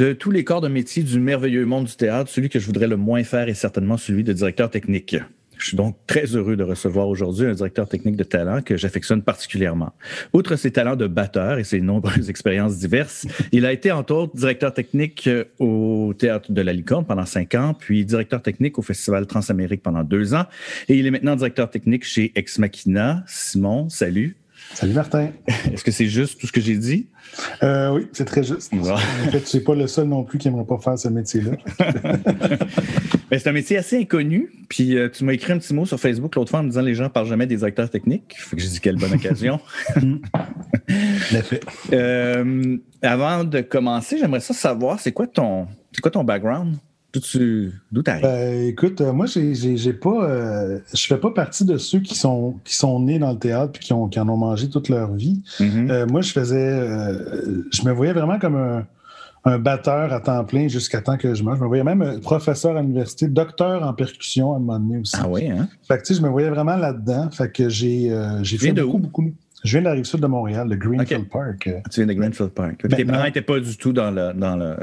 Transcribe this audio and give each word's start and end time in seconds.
De 0.00 0.14
tous 0.14 0.30
les 0.30 0.44
corps 0.44 0.62
de 0.62 0.68
métier 0.68 1.02
du 1.02 1.20
merveilleux 1.20 1.66
monde 1.66 1.84
du 1.84 1.94
théâtre, 1.94 2.30
celui 2.30 2.48
que 2.48 2.58
je 2.58 2.64
voudrais 2.64 2.86
le 2.86 2.96
moins 2.96 3.22
faire 3.22 3.50
est 3.50 3.54
certainement 3.54 3.98
celui 3.98 4.24
de 4.24 4.32
directeur 4.32 4.70
technique. 4.70 5.14
Je 5.58 5.66
suis 5.66 5.76
donc 5.76 5.94
très 6.06 6.24
heureux 6.24 6.56
de 6.56 6.64
recevoir 6.64 7.06
aujourd'hui 7.06 7.44
un 7.44 7.52
directeur 7.52 7.86
technique 7.86 8.16
de 8.16 8.24
talent 8.24 8.62
que 8.62 8.78
j'affectionne 8.78 9.20
particulièrement. 9.20 9.92
Outre 10.32 10.56
ses 10.56 10.70
talents 10.70 10.96
de 10.96 11.06
batteur 11.06 11.58
et 11.58 11.64
ses 11.64 11.82
nombreuses 11.82 12.30
expériences 12.30 12.78
diverses, 12.78 13.26
il 13.52 13.66
a 13.66 13.72
été 13.74 13.92
entre 13.92 14.14
autres 14.14 14.34
directeur 14.34 14.72
technique 14.72 15.28
au 15.58 16.14
Théâtre 16.16 16.50
de 16.50 16.62
la 16.62 16.72
Licorne 16.72 17.04
pendant 17.04 17.26
cinq 17.26 17.54
ans, 17.54 17.74
puis 17.78 18.06
directeur 18.06 18.40
technique 18.40 18.78
au 18.78 18.82
Festival 18.82 19.26
Transamérique 19.26 19.82
pendant 19.82 20.02
deux 20.02 20.32
ans, 20.32 20.46
et 20.88 20.96
il 20.96 21.06
est 21.06 21.10
maintenant 21.10 21.36
directeur 21.36 21.68
technique 21.68 22.04
chez 22.04 22.32
Ex 22.36 22.58
Machina. 22.58 23.22
Simon, 23.26 23.90
salut. 23.90 24.39
Salut 24.74 24.92
Martin. 24.92 25.30
Est-ce 25.72 25.84
que 25.84 25.90
c'est 25.90 26.06
juste 26.06 26.40
tout 26.40 26.46
ce 26.46 26.52
que 26.52 26.60
j'ai 26.60 26.76
dit? 26.76 27.08
Euh, 27.62 27.92
oui, 27.92 28.08
c'est 28.12 28.24
très 28.24 28.42
juste. 28.42 28.72
En 28.72 28.96
fait, 28.96 29.40
tu 29.42 29.56
n'es 29.56 29.62
pas 29.62 29.74
le 29.74 29.86
seul 29.86 30.06
non 30.06 30.24
plus 30.24 30.38
qui 30.38 30.48
n'aimerait 30.48 30.66
pas 30.66 30.78
faire 30.78 30.98
ce 30.98 31.08
métier-là. 31.08 31.52
Ben, 33.30 33.38
c'est 33.38 33.48
un 33.48 33.52
métier 33.52 33.76
assez 33.76 33.96
inconnu. 33.96 34.50
Puis 34.68 34.98
euh, 34.98 35.08
tu 35.08 35.22
m'as 35.22 35.34
écrit 35.34 35.52
un 35.52 35.58
petit 35.58 35.72
mot 35.72 35.86
sur 35.86 36.00
Facebook 36.00 36.34
l'autre 36.34 36.50
fois 36.50 36.58
en 36.58 36.62
me 36.64 36.68
disant 36.68 36.80
les 36.80 36.96
gens 36.96 37.04
ne 37.04 37.08
parlent 37.10 37.28
jamais 37.28 37.46
des 37.46 37.56
directeurs 37.56 37.88
techniques. 37.88 38.34
Fait 38.36 38.56
que 38.56 38.62
j'ai 38.62 38.68
dit 38.68 38.80
quelle 38.80 38.96
bonne 38.96 39.12
occasion. 39.12 39.60
Euh, 41.92 42.76
avant 43.02 43.44
de 43.44 43.60
commencer, 43.60 44.18
j'aimerais 44.18 44.40
ça 44.40 44.52
savoir, 44.54 44.98
c'est 44.98 45.12
quoi 45.12 45.28
ton, 45.28 45.68
c'est 45.92 46.00
quoi 46.00 46.10
ton 46.10 46.24
background? 46.24 46.76
D'où 47.12 47.20
tu 48.02 48.10
arrives? 48.10 48.22
Ben, 48.22 48.68
écoute, 48.68 49.00
moi, 49.00 49.26
j'ai, 49.26 49.92
pas, 49.92 50.66
je 50.94 51.06
fais 51.06 51.18
pas 51.18 51.30
partie 51.30 51.64
de 51.64 51.76
ceux 51.76 52.00
qui 52.00 52.14
sont, 52.14 52.56
qui 52.64 52.74
sont 52.74 53.00
nés 53.00 53.18
dans 53.18 53.32
le 53.32 53.38
théâtre 53.38 53.72
et 53.76 53.78
qui, 53.78 53.92
ont, 53.92 54.08
qui 54.08 54.20
en 54.20 54.28
ont 54.28 54.36
mangé 54.36 54.68
toute 54.68 54.88
leur 54.88 55.12
vie. 55.12 55.42
Mm-hmm. 55.58 56.10
moi, 56.10 56.20
je 56.20 56.32
faisais, 56.32 56.88
je 57.72 57.82
me 57.84 57.92
voyais 57.92 58.12
vraiment 58.12 58.38
comme 58.38 58.56
un, 58.56 58.86
un 59.44 59.58
batteur 59.58 60.12
à 60.12 60.20
temps 60.20 60.44
plein 60.44 60.68
jusqu'à 60.68 61.00
temps 61.00 61.16
que 61.16 61.34
je 61.34 61.42
meure. 61.42 61.56
Je 61.56 61.62
me 61.62 61.66
voyais 61.66 61.84
même 61.84 62.20
professeur 62.20 62.76
à 62.76 62.82
l'université, 62.82 63.26
docteur 63.28 63.82
en 63.82 63.92
percussion 63.94 64.52
à 64.52 64.56
un 64.56 64.60
moment 64.60 64.78
donné 64.78 64.98
aussi. 64.98 65.16
Ah 65.18 65.28
oui, 65.28 65.48
hein? 65.48 65.68
Fait 65.88 65.96
que, 65.96 66.02
tu 66.02 66.14
sais, 66.14 66.20
je 66.20 66.24
me 66.24 66.28
voyais 66.28 66.50
vraiment 66.50 66.76
là-dedans. 66.76 67.30
Fait 67.30 67.50
que 67.50 67.68
j'ai 67.68 68.12
euh, 68.12 68.44
fait 68.44 68.72
beaucoup, 68.72 68.98
beaucoup. 68.98 69.32
Je 69.64 69.72
viens 69.72 69.80
de 69.80 69.86
la 69.86 69.92
rive 69.92 70.04
sud 70.04 70.20
de 70.20 70.26
Montréal, 70.26 70.68
de 70.68 70.76
Greenfield 70.76 71.28
Park. 71.28 71.68
Ah, 71.68 71.88
tu 71.90 72.00
viens 72.00 72.06
de 72.06 72.12
Greenfield 72.12 72.50
Park. 72.50 72.86
tes 72.88 73.04
parents 73.04 73.24
n'étaient 73.24 73.42
pas 73.42 73.60
du 73.60 73.76
tout 73.76 73.92
dans 73.92 74.10
le. 74.10 74.32
Dans 74.34 74.56
le 74.56 74.76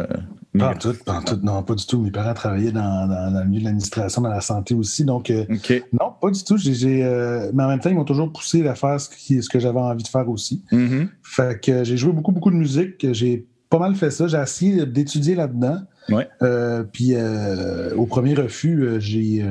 pas 0.57 0.73
tout, 0.73 0.93
pas 1.05 1.21
tout, 1.21 1.39
non, 1.43 1.61
pas 1.61 1.75
du 1.75 1.85
tout. 1.85 2.01
Mes 2.01 2.09
parents 2.09 2.33
travaillaient 2.33 2.71
dans, 2.71 3.07
dans, 3.07 3.39
le 3.39 3.45
milieu 3.45 3.59
de 3.59 3.65
l'administration, 3.65 4.23
dans 4.23 4.29
la 4.29 4.41
santé 4.41 4.73
aussi. 4.73 5.05
Donc, 5.05 5.29
euh, 5.29 5.45
non, 5.93 6.13
pas 6.19 6.31
du 6.31 6.43
tout. 6.43 6.55
Euh, 6.55 7.51
mais 7.53 7.63
en 7.63 7.67
même 7.67 7.79
temps, 7.79 7.89
ils 7.89 7.95
m'ont 7.95 8.05
toujours 8.05 8.31
poussé 8.31 8.67
à 8.67 8.73
faire 8.73 8.99
ce, 8.99 9.07
qui, 9.09 9.43
ce 9.43 9.49
que 9.49 9.59
j'avais 9.59 9.79
envie 9.79 10.01
de 10.01 10.07
faire 10.07 10.27
aussi. 10.27 10.63
Mm-hmm. 10.71 11.09
Fait 11.21 11.61
que 11.61 11.83
j'ai 11.83 11.97
joué 11.97 12.11
beaucoup, 12.11 12.31
beaucoup 12.31 12.49
de 12.49 12.55
musique. 12.55 13.13
J'ai 13.13 13.45
pas 13.69 13.77
mal 13.77 13.93
fait 13.93 14.09
ça. 14.09 14.27
J'ai 14.27 14.37
essayé 14.37 14.85
d'étudier 14.85 15.35
là-dedans. 15.35 15.81
Euh, 16.41 16.83
puis 16.83 17.13
euh, 17.13 17.95
au 17.95 18.05
premier 18.05 18.33
refus, 18.33 18.81
euh, 18.81 18.99
j'ai. 18.99 19.45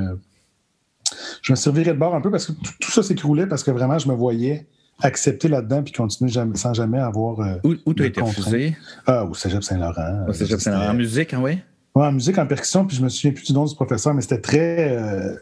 je 1.42 1.52
me 1.52 1.56
servirais 1.56 1.92
de 1.92 1.98
bord 1.98 2.14
un 2.14 2.20
peu 2.20 2.30
parce 2.30 2.46
que 2.46 2.52
tout, 2.80 2.90
ça 2.90 3.02
s'écroulait 3.02 3.46
parce 3.46 3.62
que 3.62 3.70
vraiment, 3.70 3.98
je 3.98 4.08
me 4.08 4.14
voyais 4.14 4.66
accepter 5.02 5.48
là-dedans 5.48 5.82
puis 5.82 5.92
continuer 5.92 6.32
sans 6.54 6.74
jamais 6.74 6.98
avoir. 6.98 7.38
où 7.64 7.74
où 7.84 7.94
tu 7.94 8.02
as 8.02 8.06
été 8.06 8.20
refusé? 8.20 8.76
Ah, 9.06 9.24
au 9.24 9.34
Cégep 9.34 9.62
Saint-Laurent. 9.62 10.26
Au 10.28 10.32
Cégep 10.32 10.60
Saint-Laurent. 10.60 10.90
En 10.90 10.94
musique, 10.94 11.34
hein, 11.34 11.40
oui? 11.42 11.58
Oui, 11.94 12.04
en 12.04 12.12
musique, 12.12 12.36
en 12.36 12.46
percussion, 12.46 12.84
puis 12.84 12.96
je 12.96 13.02
me 13.02 13.08
souviens 13.08 13.32
plus 13.32 13.46
du 13.46 13.52
nom 13.54 13.64
du 13.64 13.74
professeur, 13.74 14.12
mais 14.12 14.20
c'était 14.20 14.40
très. 14.40 14.98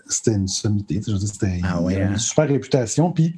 c'était 0.09 0.35
une 0.35 0.47
sommité. 0.47 1.01
Je 1.05 1.13
veux 1.13 1.19
dire, 1.19 1.29
c'était 1.29 1.61
ah, 1.65 1.81
ouais, 1.81 1.97
une 1.97 2.15
hein? 2.15 2.17
super 2.17 2.49
réputation. 2.49 3.11
Puis 3.11 3.35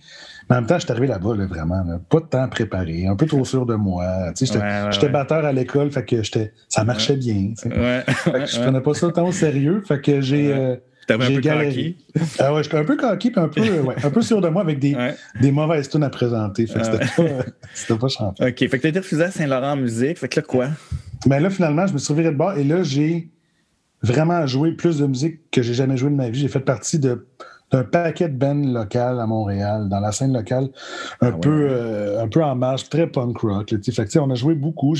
mais 0.49 0.57
en 0.57 0.61
même 0.61 0.69
temps, 0.69 0.77
je 0.79 0.85
suis 0.85 0.93
arrivé 0.93 1.09
là-bas, 1.09 1.35
vraiment, 1.47 1.85
pas 2.09 2.21
de 2.21 2.27
temps 2.27 2.49
préparé, 2.49 3.07
un 3.07 3.17
peu 3.17 3.27
trop 3.27 3.45
sûr 3.45 3.67
de 3.67 3.75
moi. 3.75 4.33
J'étais 4.39 5.09
batteur 5.09 5.45
à 5.45 5.53
l'école, 5.53 5.91
fait 5.91 6.05
que 6.05 6.23
ça 6.69 6.85
marchait 6.85 7.17
bien. 7.17 7.53
Fait 7.57 7.69
que 7.69 8.47
je 8.47 8.61
prenais 8.61 8.81
pas 8.81 8.95
ça 8.95 9.11
tant 9.11 9.27
au 9.27 9.33
sérieux. 9.33 9.83
Fait 9.87 10.01
que 10.01 10.21
j'ai. 10.21 10.53
Euh, 10.53 10.77
un 11.15 11.19
peu 11.19 11.41
coquille. 11.41 11.97
Ah 12.39 12.55
ouais, 12.55 12.63
j'étais 12.63 12.77
un 12.77 12.85
peu 12.85 12.97
coquille 12.97 13.31
puis 13.31 13.41
un 13.41 13.49
peu, 13.49 13.63
un 14.05 14.11
peu 14.11 14.23
sûr 14.23 14.41
de 14.41 14.49
moi 14.49 14.63
avec 14.63 14.79
des, 14.79 14.97
des 15.41 15.53
mauvaises 15.53 15.89
tunes 15.89 16.05
à 16.05 16.11
présenter. 16.11 16.67
Fait 16.67 16.81
que 16.81 16.85
c'était 17.75 17.95
pas, 17.95 18.09
pas. 18.09 18.47
OK. 18.49 18.59
Fait 18.59 18.69
que 18.69 18.77
tu 18.77 18.89
été 18.89 18.99
refusé 18.99 19.25
à 19.25 19.31
Saint-Laurent 19.31 19.73
en 19.73 19.77
musique. 19.77 20.19
Fait 20.19 20.29
que 20.29 20.41
là, 20.41 20.47
quoi? 20.47 20.69
Ben 21.27 21.43
là, 21.43 21.51
finalement, 21.51 21.87
je 21.87 21.93
me 21.93 21.99
suis 21.99 22.13
reviré 22.13 22.33
de 22.33 22.37
bord 22.37 22.57
et 22.57 22.65
là, 22.65 22.83
j'ai 22.83 23.31
vraiment 24.03 24.47
joué 24.47 24.73
plus 24.73 24.99
de 24.99 25.07
musique 25.07 25.51
que 25.51 25.63
j'ai 25.63 25.75
jamais 25.75 25.97
joué 25.97 26.11
de 26.11 26.17
ma 26.17 26.31
vie. 26.31 26.41
J'ai 26.41 26.49
fait 26.49 26.61
partie 26.61 26.99
de 26.99 27.27
d'un 27.73 27.83
paquet 27.83 28.29
de 28.29 28.37
bands 28.37 28.55
locales 28.55 29.19
à 29.19 29.27
Montréal, 29.27 29.89
dans 29.89 29.99
la 29.99 30.13
scène 30.13 30.33
locale, 30.33 30.69
un, 31.21 31.29
ah 31.29 31.33
peu, 31.33 31.67
euh, 31.69 32.23
un 32.23 32.29
peu 32.29 32.43
en 32.43 32.55
marche, 32.55 32.89
très 32.89 33.09
punk 33.09 33.39
rock. 33.39 33.75
fait 33.93 34.17
on 34.19 34.31
a 34.31 34.37
joué 34.37 34.55
beaucoup. 34.55 34.95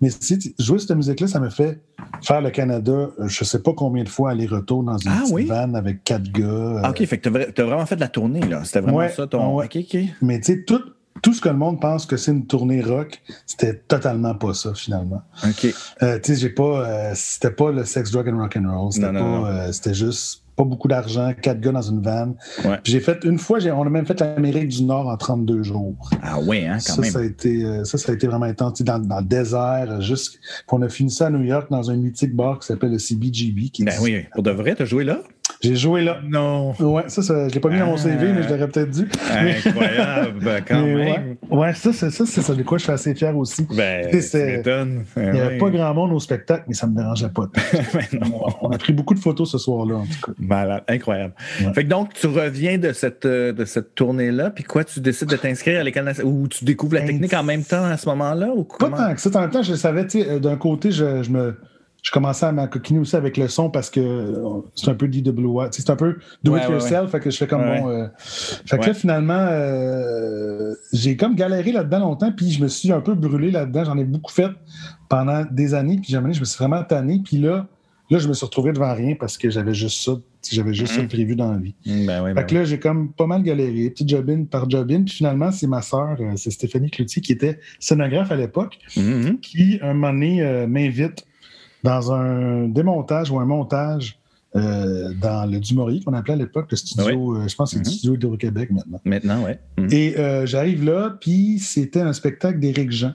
Mais 0.00 0.10
jouer 0.58 0.78
cette 0.78 0.96
musique-là, 0.96 1.28
ça 1.28 1.40
me 1.40 1.50
fait 1.50 1.80
faire 2.22 2.40
le 2.40 2.50
Canada, 2.50 2.92
euh, 2.92 3.28
je 3.28 3.44
sais 3.44 3.62
pas 3.62 3.72
combien 3.72 4.04
de 4.04 4.08
fois 4.08 4.30
aller-retour 4.30 4.82
dans 4.82 4.98
une 4.98 5.10
ah, 5.10 5.22
van 5.46 5.74
avec 5.74 6.04
quatre 6.04 6.30
gars. 6.30 6.80
Ah, 6.82 6.90
OK, 6.90 7.04
fait 7.04 7.18
que 7.18 7.28
tu 7.50 7.60
as, 7.60 7.64
vraiment 7.64 7.86
fait 7.86 7.96
de 7.96 8.00
la 8.00 8.08
tournée, 8.08 8.40
là. 8.40 8.64
C'était 8.64 8.80
vraiment 8.80 9.08
ça 9.08 9.26
ton. 9.26 9.60
OK, 9.60 9.76
OK. 9.76 9.98
Mais 10.20 10.40
tu 10.40 10.52
sais, 10.52 10.64
tout, 10.64 10.80
tout 11.22 11.32
ce 11.32 11.40
que 11.40 11.48
le 11.48 11.56
monde 11.56 11.80
pense 11.80 12.06
que 12.06 12.16
c'est 12.16 12.32
une 12.32 12.46
tournée 12.46 12.82
rock, 12.82 13.22
c'était 13.46 13.74
totalement 13.74 14.34
pas 14.34 14.54
ça, 14.54 14.74
finalement. 14.74 15.22
OK. 15.44 15.74
Euh, 16.02 16.18
tu 16.20 16.34
sais, 16.34 16.40
j'ai 16.40 16.50
pas. 16.50 17.14
c'était 17.14 17.50
pas 17.50 17.70
le 17.70 17.84
sex, 17.84 18.10
drug 18.10 18.28
and 18.28 18.38
rock 18.38 18.56
and 18.56 18.70
roll. 18.70 18.92
C'était 18.92 19.12
pas. 19.12 19.72
c'était 19.72 19.94
juste 19.94 20.43
pas 20.56 20.64
beaucoup 20.64 20.88
d'argent, 20.88 21.32
quatre 21.40 21.60
gars 21.60 21.72
dans 21.72 21.82
une 21.82 22.02
van. 22.02 22.34
J'ai 22.84 23.00
fait 23.00 23.24
une 23.24 23.38
fois, 23.38 23.58
on 23.66 23.86
a 23.86 23.90
même 23.90 24.06
fait 24.06 24.20
l'Amérique 24.20 24.68
du 24.68 24.84
Nord 24.84 25.08
en 25.08 25.16
32 25.16 25.62
jours. 25.62 26.10
Ah 26.22 26.38
oui, 26.40 26.64
hein, 26.64 26.74
quand 26.74 26.94
ça, 26.94 27.00
même. 27.00 27.10
Ça 27.10 27.18
a, 27.20 27.24
été, 27.24 27.64
euh, 27.64 27.84
ça, 27.84 27.98
ça 27.98 28.12
a 28.12 28.14
été 28.14 28.26
vraiment 28.26 28.46
intense. 28.46 28.82
Dans, 28.82 28.98
dans 28.98 29.18
le 29.18 29.24
désert, 29.24 30.00
juste. 30.00 30.38
on 30.70 30.82
a 30.82 30.88
fini 30.88 31.10
ça 31.10 31.26
à 31.26 31.30
New 31.30 31.42
York 31.42 31.68
dans 31.70 31.90
un 31.90 31.96
mythique 31.96 32.34
bar 32.34 32.58
qui 32.58 32.66
s'appelle 32.66 32.92
le 32.92 32.98
CBGB. 32.98 33.68
Qui 33.70 33.84
ben 33.84 33.94
oui, 34.00 34.24
pour 34.32 34.42
de 34.42 34.50
vrai, 34.50 34.74
t'as 34.74 34.84
joué 34.84 35.04
là? 35.04 35.20
J'ai 35.64 35.76
joué 35.76 36.02
là. 36.02 36.18
Non. 36.22 36.74
Ouais, 36.78 37.04
ça, 37.08 37.22
ça 37.22 37.48
je 37.48 37.54
l'ai 37.54 37.60
pas 37.60 37.70
mis 37.70 37.78
dans 37.78 37.86
mon 37.86 37.96
CV, 37.96 38.32
mais 38.32 38.42
je 38.42 38.48
l'aurais 38.50 38.68
peut-être 38.68 38.90
dû. 38.90 39.08
Incroyable, 39.30 40.62
quand 40.68 40.82
même. 40.82 41.36
Ouais, 41.50 41.72
ça, 41.72 41.92
c'est 41.92 42.10
ça, 42.10 42.26
c'est 42.26 42.42
ça 42.42 42.54
de 42.54 42.62
quoi 42.62 42.78
je 42.78 42.84
suis 42.84 42.92
assez 42.92 43.14
fier 43.14 43.34
aussi. 43.36 43.66
Ben, 43.74 44.08
Il 44.12 45.32
n'y 45.32 45.40
avait 45.40 45.58
pas 45.58 45.70
grand 45.70 45.94
monde 45.94 46.12
au 46.12 46.20
spectacle, 46.20 46.64
mais 46.68 46.74
ça 46.74 46.86
ne 46.86 46.92
me 46.92 46.98
dérangeait 46.98 47.30
pas. 47.30 47.48
On 48.60 48.70
a 48.70 48.78
pris 48.78 48.92
beaucoup 48.92 49.14
de 49.14 49.20
photos 49.20 49.50
ce 49.50 49.58
soir-là, 49.58 49.96
en 49.96 50.04
tout 50.04 50.26
cas. 50.26 50.32
Malade, 50.38 50.82
incroyable. 50.88 51.34
Fait 51.74 51.84
que 51.84 51.88
donc, 51.88 52.12
tu 52.12 52.26
reviens 52.26 52.78
de 52.78 52.92
cette, 52.92 53.24
euh, 53.24 53.52
de 53.52 53.64
cette 53.64 53.94
tournée-là, 53.94 54.50
puis 54.50 54.64
quoi, 54.64 54.84
tu 54.84 55.00
décides 55.00 55.28
de 55.28 55.36
t'inscrire 55.36 55.80
à 55.80 55.82
l'école 55.82 56.12
ou 56.24 56.46
tu 56.48 56.64
découvres 56.64 56.94
la 56.94 57.02
technique 57.02 57.32
en 57.32 57.42
même 57.42 57.64
temps 57.64 57.84
à 57.84 57.96
ce 57.96 58.08
moment-là? 58.10 58.48
Ou 58.54 58.64
pas 58.64 58.90
tant 58.90 59.14
que 59.14 59.20
ça. 59.20 59.30
En 59.34 59.40
même 59.40 59.50
temps, 59.50 59.62
je 59.62 59.74
savais, 59.74 60.06
tu 60.06 60.20
sais, 60.20 60.28
euh, 60.28 60.38
d'un 60.38 60.56
côté, 60.56 60.90
je, 60.90 61.22
je 61.22 61.30
me 61.30 61.56
je 62.04 62.10
commençais 62.10 62.44
à 62.44 62.52
m'acoquiner 62.52 62.98
aussi 63.00 63.16
avec 63.16 63.38
le 63.38 63.48
son 63.48 63.70
parce 63.70 63.88
que 63.88 63.98
euh, 63.98 64.60
c'est 64.74 64.90
un 64.90 64.94
peu 64.94 65.08
DWA. 65.08 65.68
C'est 65.72 65.88
un 65.88 65.96
peu 65.96 66.18
do 66.44 66.54
it 66.54 66.64
yourself. 66.68 67.10
Fait 67.10 67.18
que 67.18 67.30
je 67.30 67.38
fais 67.38 67.46
comme 67.46 67.62
bon. 67.64 67.88
Euh, 67.88 68.06
fait 68.18 68.78
que 68.78 68.86
là, 68.86 68.94
finalement, 68.94 69.46
euh, 69.48 70.74
j'ai 70.92 71.16
comme 71.16 71.34
galéré 71.34 71.72
là-dedans 71.72 72.00
longtemps, 72.00 72.30
puis 72.30 72.50
je 72.50 72.62
me 72.62 72.68
suis 72.68 72.92
un 72.92 73.00
peu 73.00 73.14
brûlé 73.14 73.50
là-dedans. 73.50 73.84
J'en 73.84 73.96
ai 73.96 74.04
beaucoup 74.04 74.30
fait 74.32 74.50
pendant 75.08 75.46
des 75.50 75.72
années, 75.72 75.96
puis 75.96 76.12
jamais 76.12 76.34
je 76.34 76.40
me 76.40 76.44
suis 76.44 76.58
vraiment 76.58 76.84
tanné. 76.84 77.22
Puis 77.24 77.38
là, 77.38 77.68
là, 78.10 78.18
je 78.18 78.28
me 78.28 78.34
suis 78.34 78.44
retrouvé 78.44 78.74
devant 78.74 78.92
rien 78.92 79.14
parce 79.18 79.38
que 79.38 79.48
j'avais 79.48 79.74
juste 79.74 80.04
ça. 80.04 80.12
J'avais 80.52 80.74
juste 80.74 80.92
ça 80.92 81.00
Mm-hmm. 81.00 81.08
prévu 81.08 81.36
dans 81.36 81.52
la 81.52 81.58
vie. 81.58 81.74
Ben 81.86 82.22
fait 82.26 82.34
ben 82.34 82.42
que 82.44 82.54
là, 82.54 82.64
j'ai 82.64 82.78
comme 82.78 83.14
pas 83.14 83.26
mal 83.26 83.42
galéré, 83.42 83.88
petit 83.88 84.06
job-in 84.06 84.44
par 84.44 84.68
job-in. 84.68 85.04
Puis 85.04 85.14
finalement, 85.14 85.50
c'est 85.50 85.66
ma 85.66 85.80
sœur, 85.80 86.18
c'est 86.36 86.50
Stéphanie 86.50 86.90
Cloutier, 86.90 87.22
qui 87.22 87.32
était 87.32 87.60
scénographe 87.80 88.30
à 88.30 88.36
l'époque, 88.36 88.76
Mm-hmm. 88.94 89.40
qui, 89.40 89.78
un 89.80 89.94
moment 89.94 90.12
donné, 90.12 90.66
m'invite 90.68 91.24
dans 91.84 92.12
un 92.12 92.66
démontage 92.66 93.30
ou 93.30 93.38
un 93.38 93.44
montage 93.44 94.18
euh, 94.56 95.12
dans 95.20 95.50
le 95.50 95.58
Dumouriez 95.60 96.00
qu'on 96.02 96.14
appelait 96.14 96.34
à 96.34 96.36
l'époque 96.36 96.66
le 96.70 96.76
studio, 96.76 97.36
euh, 97.36 97.48
je 97.48 97.54
pense 97.56 97.70
que 97.70 97.76
c'est 97.78 97.84
le 97.84 97.88
Mhm. 97.90 97.92
studio 97.92 98.16
d'Hydro-Québec 98.16 98.70
maintenant. 98.70 99.00
Maintenant, 99.04 99.44
oui. 99.46 99.84
Et 99.90 100.18
euh, 100.18 100.46
j'arrive 100.46 100.84
là, 100.84 101.16
puis 101.20 101.58
c'était 101.58 102.00
un 102.00 102.12
spectacle 102.12 102.58
d'Éric 102.58 102.90
Jean. 102.90 103.12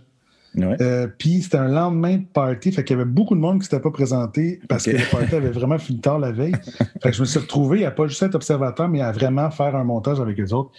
Euh, 0.57 1.07
puis 1.17 1.41
c'était 1.43 1.57
un 1.57 1.67
lendemain 1.69 2.17
de 2.17 2.25
party, 2.33 2.71
fait 2.73 2.83
qu'il 2.83 2.97
y 2.97 2.99
avait 2.99 3.09
beaucoup 3.09 3.35
de 3.35 3.39
monde 3.39 3.53
qui 3.53 3.59
ne 3.59 3.63
s'était 3.65 3.79
pas 3.79 3.91
présenté 3.91 4.59
parce 4.67 4.83
que 4.85 4.91
le 4.91 5.09
party 5.11 5.35
avait 5.35 5.51
vraiment 5.51 5.77
fini 5.77 5.99
tard 6.01 6.19
la 6.19 6.31
veille. 6.31 6.55
fait 7.01 7.11
que 7.11 7.15
je 7.15 7.21
me 7.21 7.25
suis 7.25 7.39
retrouvé 7.39 7.85
à 7.85 7.91
pas 7.91 8.07
juste 8.07 8.21
être 8.23 8.35
observateur, 8.35 8.89
mais 8.89 8.99
à 9.01 9.11
vraiment 9.11 9.49
faire 9.51 9.75
un 9.75 9.83
montage 9.85 10.19
avec 10.19 10.37
les 10.37 10.51
autres. 10.51 10.71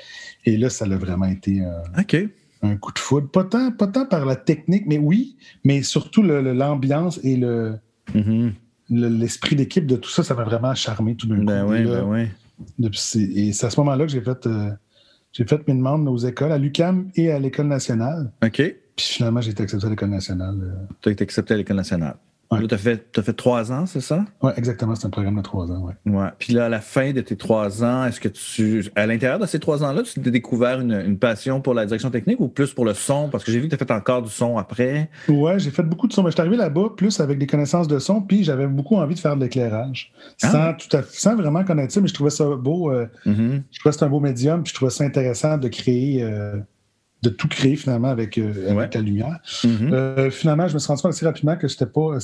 Et 0.45 0.57
là, 0.59 0.69
ça 0.71 0.85
a 0.85 0.89
vraiment 0.97 1.27
été. 1.27 1.63
OK. 1.99 2.17
Un 2.63 2.77
coup 2.77 2.93
de 2.93 2.99
foudre. 2.99 3.29
Pas 3.31 3.45
tant, 3.45 3.73
pas 3.73 3.87
tant 3.87 4.07
par 4.07 4.25
la 4.27 4.37
technique, 4.37 4.85
mais 4.87 4.99
oui, 4.99 5.37
mais 5.65 5.83
surtout 5.83 6.23
l'ambiance 6.23 7.21
et 7.23 7.37
le, 7.37 7.79
mm-hmm. 8.15 8.53
l'esprit 8.91 9.57
d'équipe 9.57 9.87
de 9.87 9.97
tout 9.97 10.11
ça, 10.11 10.23
ça 10.23 10.35
m'a 10.35 10.45
vraiment 10.45 10.75
charmé 10.75 11.17
tout 11.17 11.27
d'un 11.27 11.43
ben 11.45 11.65
coup. 11.65 11.73
Oui, 11.73 11.85
ben 11.85 12.05
oui. 12.05 12.29
Et 13.37 13.53
c'est 13.53 13.67
à 13.67 13.71
ce 13.71 13.81
moment-là 13.81 14.05
que 14.05 14.13
j'ai 14.13 14.21
fait, 14.21 14.47
euh, 14.47 14.71
j'ai 15.33 15.45
fait 15.45 15.67
mes 15.67 15.75
demandes 15.75 16.07
aux 16.09 16.19
écoles, 16.19 16.53
à 16.53 16.59
l'UCAM 16.59 17.11
et 17.15 17.31
à 17.31 17.39
l'École 17.39 17.69
nationale. 17.69 18.33
OK. 18.45 18.63
Puis 18.97 19.07
finalement, 19.07 19.41
j'ai 19.41 19.53
été 19.53 19.63
accepté 19.63 19.87
à 19.87 19.91
l'École 19.91 20.11
nationale. 20.11 20.59
Euh. 20.63 20.95
Tu 21.01 21.09
as 21.09 21.13
été 21.13 21.23
accepté 21.25 21.55
à 21.55 21.57
l'École 21.57 21.77
nationale. 21.77 22.17
Là, 22.51 22.67
tu 22.67 22.75
as 22.75 22.79
fait, 22.79 23.17
as 23.17 23.23
fait 23.23 23.33
trois 23.33 23.71
ans, 23.71 23.87
c'est 23.87 24.01
ça? 24.01 24.25
Oui, 24.43 24.51
exactement. 24.57 24.97
C'est 24.97 25.07
un 25.07 25.11
programme 25.11 25.37
de 25.37 25.43
trois 25.43 25.71
ans, 25.71 25.85
oui. 25.87 26.13
Ouais. 26.13 26.29
Puis 26.39 26.53
là, 26.53 26.65
à 26.65 26.69
la 26.69 26.81
fin 26.81 27.13
de 27.13 27.21
tes 27.21 27.37
trois 27.37 27.85
ans, 27.85 28.05
est-ce 28.07 28.19
que 28.19 28.29
tu. 28.29 28.91
À 28.97 29.07
l'intérieur 29.07 29.39
de 29.39 29.47
ces 29.47 29.61
trois 29.61 29.85
ans-là, 29.85 30.03
tu 30.03 30.21
t'es 30.21 30.33
découvert 30.33 30.81
une, 30.81 31.17
passion 31.19 31.61
pour 31.61 31.75
la 31.75 31.87
direction 31.87 32.11
technique 32.11 32.41
ou 32.41 32.49
plus 32.49 32.73
pour 32.73 32.85
le 32.85 32.95
son? 32.95 33.29
Parce 33.29 33.45
que 33.45 33.53
j'ai 33.53 33.61
vu 33.61 33.69
que 33.69 33.77
tu 33.77 33.83
as 33.83 33.87
fait 33.87 33.93
encore 33.93 34.23
du 34.23 34.31
son 34.31 34.59
après. 34.59 35.11
Oui, 35.29 35.53
j'ai 35.59 35.71
fait 35.71 35.85
beaucoup 35.85 36.09
de 36.09 36.13
son. 36.13 36.25
Mais 36.25 36.31
je 36.31 36.35
suis 36.35 36.41
arrivé 36.41 36.57
là-bas 36.57 36.95
plus 36.97 37.21
avec 37.21 37.39
des 37.39 37.47
connaissances 37.47 37.87
de 37.87 38.01
son, 38.01 38.21
puis 38.21 38.43
j'avais 38.43 38.67
beaucoup 38.67 38.97
envie 38.97 39.15
de 39.15 39.21
faire 39.21 39.37
de 39.37 39.43
l'éclairage. 39.43 40.13
Sans, 40.37 40.49
ah. 40.55 40.77
tout 40.77 40.97
à, 40.97 41.03
sans 41.05 41.37
vraiment 41.37 41.63
connaître 41.63 41.93
ça, 41.93 42.01
mais 42.01 42.09
je 42.09 42.15
trouvais 42.15 42.31
ça 42.31 42.45
beau. 42.57 42.91
Euh, 42.91 43.07
mm-hmm. 43.27 43.63
Je 43.71 43.79
trouvais 43.79 43.91
que 43.91 43.93
c'était 43.93 44.05
un 44.07 44.11
beau 44.11 44.21
médium, 44.21 44.65
puis 44.65 44.71
je 44.71 44.75
trouvais 44.75 44.91
ça 44.91 45.05
intéressant 45.05 45.57
de 45.57 45.69
créer. 45.69 46.25
Euh, 46.25 46.57
de 47.23 47.29
tout 47.29 47.49
créer 47.49 47.77
finalement 47.77 48.09
avec, 48.09 48.39
euh, 48.39 48.87
la 48.93 49.01
lumière. 49.01 49.39
Mm-hmm. 49.45 49.93
Euh, 49.93 50.31
finalement, 50.31 50.69
je 50.69 50.75
me 50.75 50.79
suis 50.79 50.89
rendu 50.89 51.03
compte 51.03 51.13
assez 51.13 51.27
rapidement 51.27 51.57
que 51.57 51.69
c'était 51.69 51.87
pas. 51.87 52.19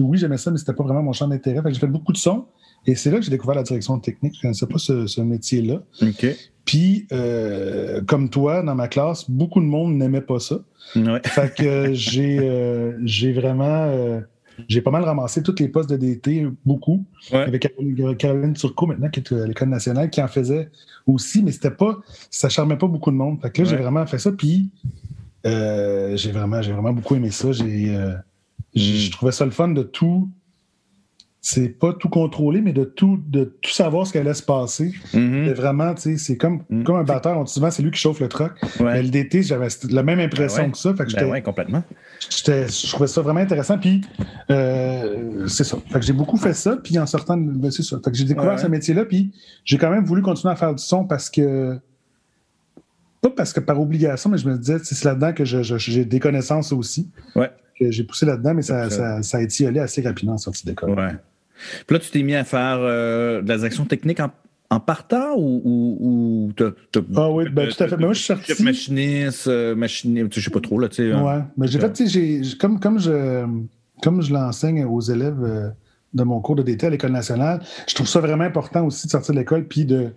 Oui, 0.00 0.18
j'aimais 0.18 0.38
ça, 0.38 0.50
mais 0.50 0.58
c'était 0.58 0.74
pas 0.74 0.84
vraiment 0.84 1.02
mon 1.02 1.12
champ 1.12 1.28
d'intérêt. 1.28 1.60
J'ai 1.72 1.78
fait 1.78 1.86
beaucoup 1.86 2.12
de 2.12 2.18
sons. 2.18 2.46
Et 2.86 2.94
c'est 2.94 3.10
là 3.10 3.18
que 3.18 3.24
j'ai 3.24 3.30
découvert 3.30 3.56
la 3.56 3.62
direction 3.62 3.98
technique. 3.98 4.34
Je 4.34 4.38
ne 4.38 4.42
connaissais 4.42 4.66
pas 4.66 4.78
ce, 4.78 5.20
métier-là. 5.20 5.82
Puis, 6.64 7.06
euh, 7.12 8.00
comme 8.02 8.30
toi, 8.30 8.62
dans 8.62 8.74
ma 8.74 8.88
classe, 8.88 9.30
beaucoup 9.30 9.60
de 9.60 9.66
monde 9.66 9.94
n'aimait 9.96 10.20
pas 10.20 10.38
ça. 10.38 10.60
Fait 11.24 11.54
que 11.54 11.92
j'ai, 11.92 12.94
j'ai 13.04 13.32
vraiment 13.32 14.22
j'ai 14.68 14.80
pas 14.80 14.90
mal 14.90 15.04
ramassé 15.04 15.42
tous 15.42 15.54
les 15.58 15.68
postes 15.68 15.90
de 15.90 15.96
DT, 15.96 16.48
beaucoup. 16.64 17.04
Avec 17.32 17.72
Caroline 18.18 18.54
Turcot 18.54 18.86
maintenant, 18.86 19.08
qui 19.08 19.20
est 19.20 19.32
à 19.32 19.46
l'École 19.46 19.68
nationale, 19.68 20.10
qui 20.10 20.22
en 20.22 20.28
faisait 20.28 20.70
aussi, 21.06 21.42
mais 21.42 21.52
c'était 21.52 21.70
pas. 21.70 21.98
Ça 22.30 22.48
charmait 22.48 22.76
pas 22.76 22.86
beaucoup 22.86 23.10
de 23.10 23.16
monde. 23.16 23.40
Fait 23.40 23.50
que 23.50 23.62
là, 23.62 23.68
j'ai 23.68 23.76
vraiment 23.76 24.06
fait 24.06 24.18
ça. 24.18 24.32
Puis 24.32 24.70
euh, 25.46 26.16
j'ai 26.16 26.32
vraiment, 26.32 26.62
j'ai 26.62 26.72
vraiment 26.72 26.92
beaucoup 26.92 27.14
aimé 27.14 27.30
ça. 27.30 27.52
J'ai, 27.52 27.94
euh, 27.94 28.14
mm. 28.74 28.78
je 28.78 29.10
trouvais 29.10 29.32
ça 29.32 29.44
le 29.44 29.50
fun 29.50 29.68
de 29.68 29.82
tout 29.82 30.30
c'est 31.42 31.70
pas 31.70 31.94
tout 31.94 32.10
contrôler, 32.10 32.60
mais 32.60 32.74
de 32.74 32.84
tout, 32.84 33.18
de 33.26 33.56
tout 33.62 33.70
savoir 33.70 34.06
ce 34.06 34.12
qui 34.12 34.18
allait 34.18 34.34
se 34.34 34.42
passer. 34.42 34.92
Mm-hmm. 35.14 35.52
vraiment, 35.54 35.94
tu 35.94 36.02
sais, 36.02 36.16
c'est 36.18 36.36
comme, 36.36 36.62
mm. 36.68 36.82
comme 36.82 36.96
un 36.96 37.02
batteur. 37.02 37.38
On 37.38 37.44
dit 37.44 37.52
souvent, 37.52 37.70
c'est 37.70 37.82
lui 37.82 37.90
qui 37.90 37.98
chauffe 37.98 38.20
le 38.20 38.28
truck. 38.28 38.52
Mais 38.78 39.02
le 39.02 39.08
DT, 39.08 39.42
j'avais 39.42 39.68
la 39.88 40.02
même 40.02 40.20
impression 40.20 40.64
ben 40.64 40.72
que 40.72 40.78
ça. 40.78 40.94
Fait 40.94 41.06
que 41.06 41.14
ben 41.14 41.42
complètement. 41.42 41.82
Je 42.20 42.90
trouvais 42.90 43.06
ça 43.06 43.22
vraiment 43.22 43.40
intéressant. 43.40 43.78
Puis, 43.78 44.02
euh, 44.50 45.46
c'est 45.48 45.64
ça. 45.64 45.78
Fait 45.90 46.00
que 46.00 46.04
j'ai 46.04 46.12
beaucoup 46.12 46.36
fait 46.36 46.52
ça. 46.52 46.76
Puis, 46.76 46.98
en 46.98 47.06
sortant, 47.06 47.38
ben, 47.38 47.70
c'est 47.70 47.82
ça. 47.82 47.98
Fait 48.04 48.10
que 48.10 48.16
j'ai 48.16 48.24
découvert 48.24 48.58
ce 48.58 48.66
métier-là. 48.66 49.06
Puis, 49.06 49.32
j'ai 49.64 49.78
quand 49.78 49.90
même 49.90 50.04
voulu 50.04 50.20
continuer 50.20 50.52
à 50.52 50.56
faire 50.56 50.74
du 50.74 50.82
son 50.82 51.04
parce 51.04 51.30
que. 51.30 51.78
Pas 53.22 53.30
parce 53.30 53.52
que 53.52 53.60
par 53.60 53.78
obligation, 53.78 54.30
mais 54.30 54.38
je 54.38 54.48
me 54.48 54.56
disais, 54.56 54.78
c'est 54.82 55.04
là-dedans 55.04 55.32
que 55.32 55.44
j'ai 55.44 56.04
des 56.04 56.20
connaissances 56.20 56.72
aussi. 56.72 57.10
Ouais. 57.34 57.50
Que 57.80 57.90
j'ai 57.90 58.04
poussé 58.04 58.26
là-dedans, 58.26 58.54
mais 58.54 58.62
ça, 58.62 58.90
ça, 58.90 59.22
ça, 59.22 59.38
a 59.38 59.40
étiolé 59.40 59.80
assez 59.80 60.02
rapidement 60.02 60.34
en 60.34 60.38
sortie 60.38 60.66
d'école. 60.66 60.90
Ouais. 60.90 61.14
Puis 61.86 61.94
là, 61.94 61.98
tu 61.98 62.10
t'es 62.10 62.22
mis 62.22 62.34
à 62.34 62.44
faire 62.44 62.78
euh, 62.80 63.42
de 63.42 63.48
la 63.48 63.56
direction 63.56 63.84
technique 63.84 64.20
en, 64.20 64.30
en 64.70 64.80
partant 64.80 65.34
ou, 65.36 65.62
ou, 65.64 66.52
Ah 67.16 67.30
oui, 67.30 67.48
ben, 67.50 67.68
tout 67.68 67.82
à 67.82 67.88
fait. 67.88 67.96
Mais 67.96 68.04
moi, 68.04 68.12
je 68.12 68.18
suis 68.18 68.26
sorti. 68.26 68.62
Machiniste, 68.62 69.48
euh, 69.48 69.74
machiniste, 69.74 70.34
je 70.34 70.40
sais 70.40 70.50
pas 70.50 70.60
trop, 70.60 70.78
là, 70.78 70.88
tu 70.88 70.96
sais. 70.96 71.12
Hein. 71.12 71.24
Ouais, 71.24 71.42
mais 71.56 71.66
j'ai 71.66 71.78
fait, 71.78 71.92
tu 71.92 72.08
sais, 72.08 72.56
comme, 72.56 72.78
comme 72.80 72.98
je, 72.98 73.46
comme 74.02 74.22
je 74.22 74.32
l'enseigne 74.32 74.84
aux 74.84 75.00
élèves 75.00 75.42
euh, 75.42 75.68
de 76.14 76.22
mon 76.22 76.40
cours 76.40 76.56
de 76.56 76.62
DT 76.62 76.86
à 76.86 76.90
l'École 76.90 77.12
nationale, 77.12 77.62
je 77.88 77.94
trouve 77.94 78.08
ça 78.08 78.20
vraiment 78.20 78.44
important 78.44 78.86
aussi 78.86 79.06
de 79.06 79.10
sortir 79.10 79.34
de 79.34 79.40
l'école 79.40 79.66
puis 79.66 79.84
de. 79.84 80.10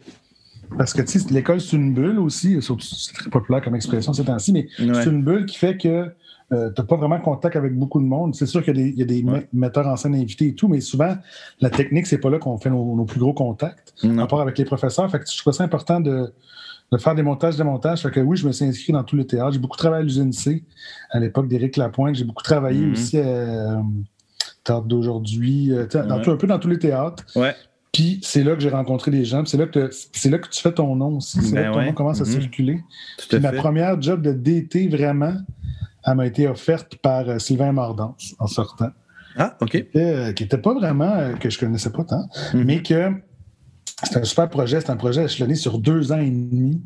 Parce 0.78 0.94
que, 0.94 1.02
tu 1.02 1.20
sais, 1.20 1.30
l'école, 1.32 1.60
c'est 1.60 1.76
une 1.76 1.94
bulle 1.94 2.20
aussi, 2.20 2.58
c'est 2.62 3.14
très 3.14 3.30
populaire 3.30 3.62
comme 3.62 3.76
expression 3.76 4.14
ces 4.14 4.24
temps-ci, 4.24 4.54
mais 4.54 4.68
c'est 4.78 5.10
une 5.10 5.24
bulle 5.24 5.46
qui 5.46 5.58
fait 5.58 5.78
que 5.78 6.08
euh, 6.52 6.70
tu 6.72 6.82
n'as 6.82 6.88
pas 6.88 6.96
vraiment 6.96 7.20
contact 7.20 7.56
avec 7.56 7.76
beaucoup 7.78 8.00
de 8.00 8.06
monde. 8.06 8.36
C'est 8.36 8.46
sûr 8.46 8.64
qu'il 8.64 8.98
y 8.98 9.02
a 9.02 9.06
des, 9.06 9.26
metteurs 9.54 9.88
en 9.88 9.96
scène 9.96 10.16
invités 10.16 10.48
et 10.48 10.56
tout, 10.56 10.68
mais 10.68 10.82
souvent, 10.82 11.16
la 11.62 11.70
technique, 11.70 12.08
c'est 12.08 12.18
pas 12.18 12.30
là 12.30 12.40
qu'on 12.40 12.58
fait 12.58 12.70
nos, 12.70 13.06
plus 13.06 13.20
gros 13.20 13.34
contacts, 13.34 13.94
en 14.04 14.16
rapport 14.18 14.42
avec 14.42 14.58
les 14.58 14.66
professeurs. 14.66 15.10
Fait 15.10 15.20
que 15.20 15.26
je 15.30 15.38
trouve 15.38 15.54
ça 15.54 15.64
important 15.64 16.00
de, 16.00 16.32
faire 17.00 17.16
des 17.16 17.24
montages, 17.24 17.56
des 17.56 17.64
montages. 17.64 18.02
Fait 18.04 18.12
que 18.12 18.20
oui, 18.20 18.38
je 18.38 18.46
me 18.46 18.52
suis 18.52 18.66
inscrit 18.66 18.94
dans 18.94 19.04
tous 19.04 19.16
les 19.16 19.26
théâtres. 19.26 19.54
J'ai 19.54 19.60
beaucoup 19.60 19.78
travaillé 19.78 20.02
à 20.02 20.04
l'usine 20.04 20.32
C 20.32 20.64
à 21.12 21.20
l'époque 21.20 21.48
d'Éric 21.48 21.78
Lapointe. 21.78 22.16
J'ai 22.16 22.26
beaucoup 22.26 22.44
travaillé 22.44 22.86
mm-hmm. 22.86 22.92
aussi 22.92 23.18
à 23.18 23.26
euh, 23.26 23.82
Théâtre 24.64 24.86
d'aujourd'hui, 24.86 25.74
euh, 25.74 25.88
un 25.94 26.20
peu 26.38 26.48
dans 26.48 26.60
tous 26.60 26.70
les 26.70 26.80
théâtres. 26.80 27.26
Puis 27.92 28.20
c'est 28.24 28.44
là 28.44 28.56
que 28.56 28.60
j'ai 28.62 28.70
rencontré 28.70 29.12
des 29.12 29.24
gens. 29.24 29.46
C'est 29.46 29.58
là 29.58 29.68
que 29.68 29.90
c'est 29.92 30.30
là 30.30 30.40
que 30.40 30.50
tu 30.50 30.60
fais 30.62 30.72
ton 30.72 30.96
nom 30.96 31.18
aussi. 31.18 31.40
C'est 31.42 31.56
là 31.56 31.64
ben 31.64 31.70
que 31.70 31.76
ton 31.76 31.86
nom 31.86 31.94
commence 31.94 32.22
à 32.22 32.24
mm-hmm. 32.24 32.42
circuler. 32.42 32.80
Puis 33.30 33.40
ma 33.40 33.52
première 33.52 34.02
job 34.02 34.22
de 34.22 34.34
DT 34.34 34.88
vraiment, 34.88 35.36
elle 36.06 36.16
m'a 36.16 36.26
été 36.26 36.48
offerte 36.48 36.96
par 36.98 37.28
euh, 37.30 37.40
Sylvain 37.40 37.72
Mordance 37.72 38.36
en 38.40 38.48
sortant. 38.48 38.90
Ah, 39.38 39.58
OK. 39.62 39.72
Qui 39.72 39.98
n'était 39.98 40.58
pas 40.58 40.74
vraiment, 40.74 41.12
euh, 41.16 41.34
que 41.34 41.50
je 41.50 41.60
connaissais 41.60 41.92
pas 41.92 42.04
tant, 42.04 42.28
mhm. 42.54 42.64
mais 42.64 42.84
que 42.84 43.12
c'était 44.04 44.20
un 44.20 44.24
super 44.24 44.50
projet. 44.50 44.80
C'était 44.80 44.92
un 44.92 44.98
projet 44.98 45.24
échelonné 45.24 45.56
sur 45.56 45.80
deux 45.80 46.12
ans 46.12 46.20
et 46.20 46.30
demi, 46.30 46.82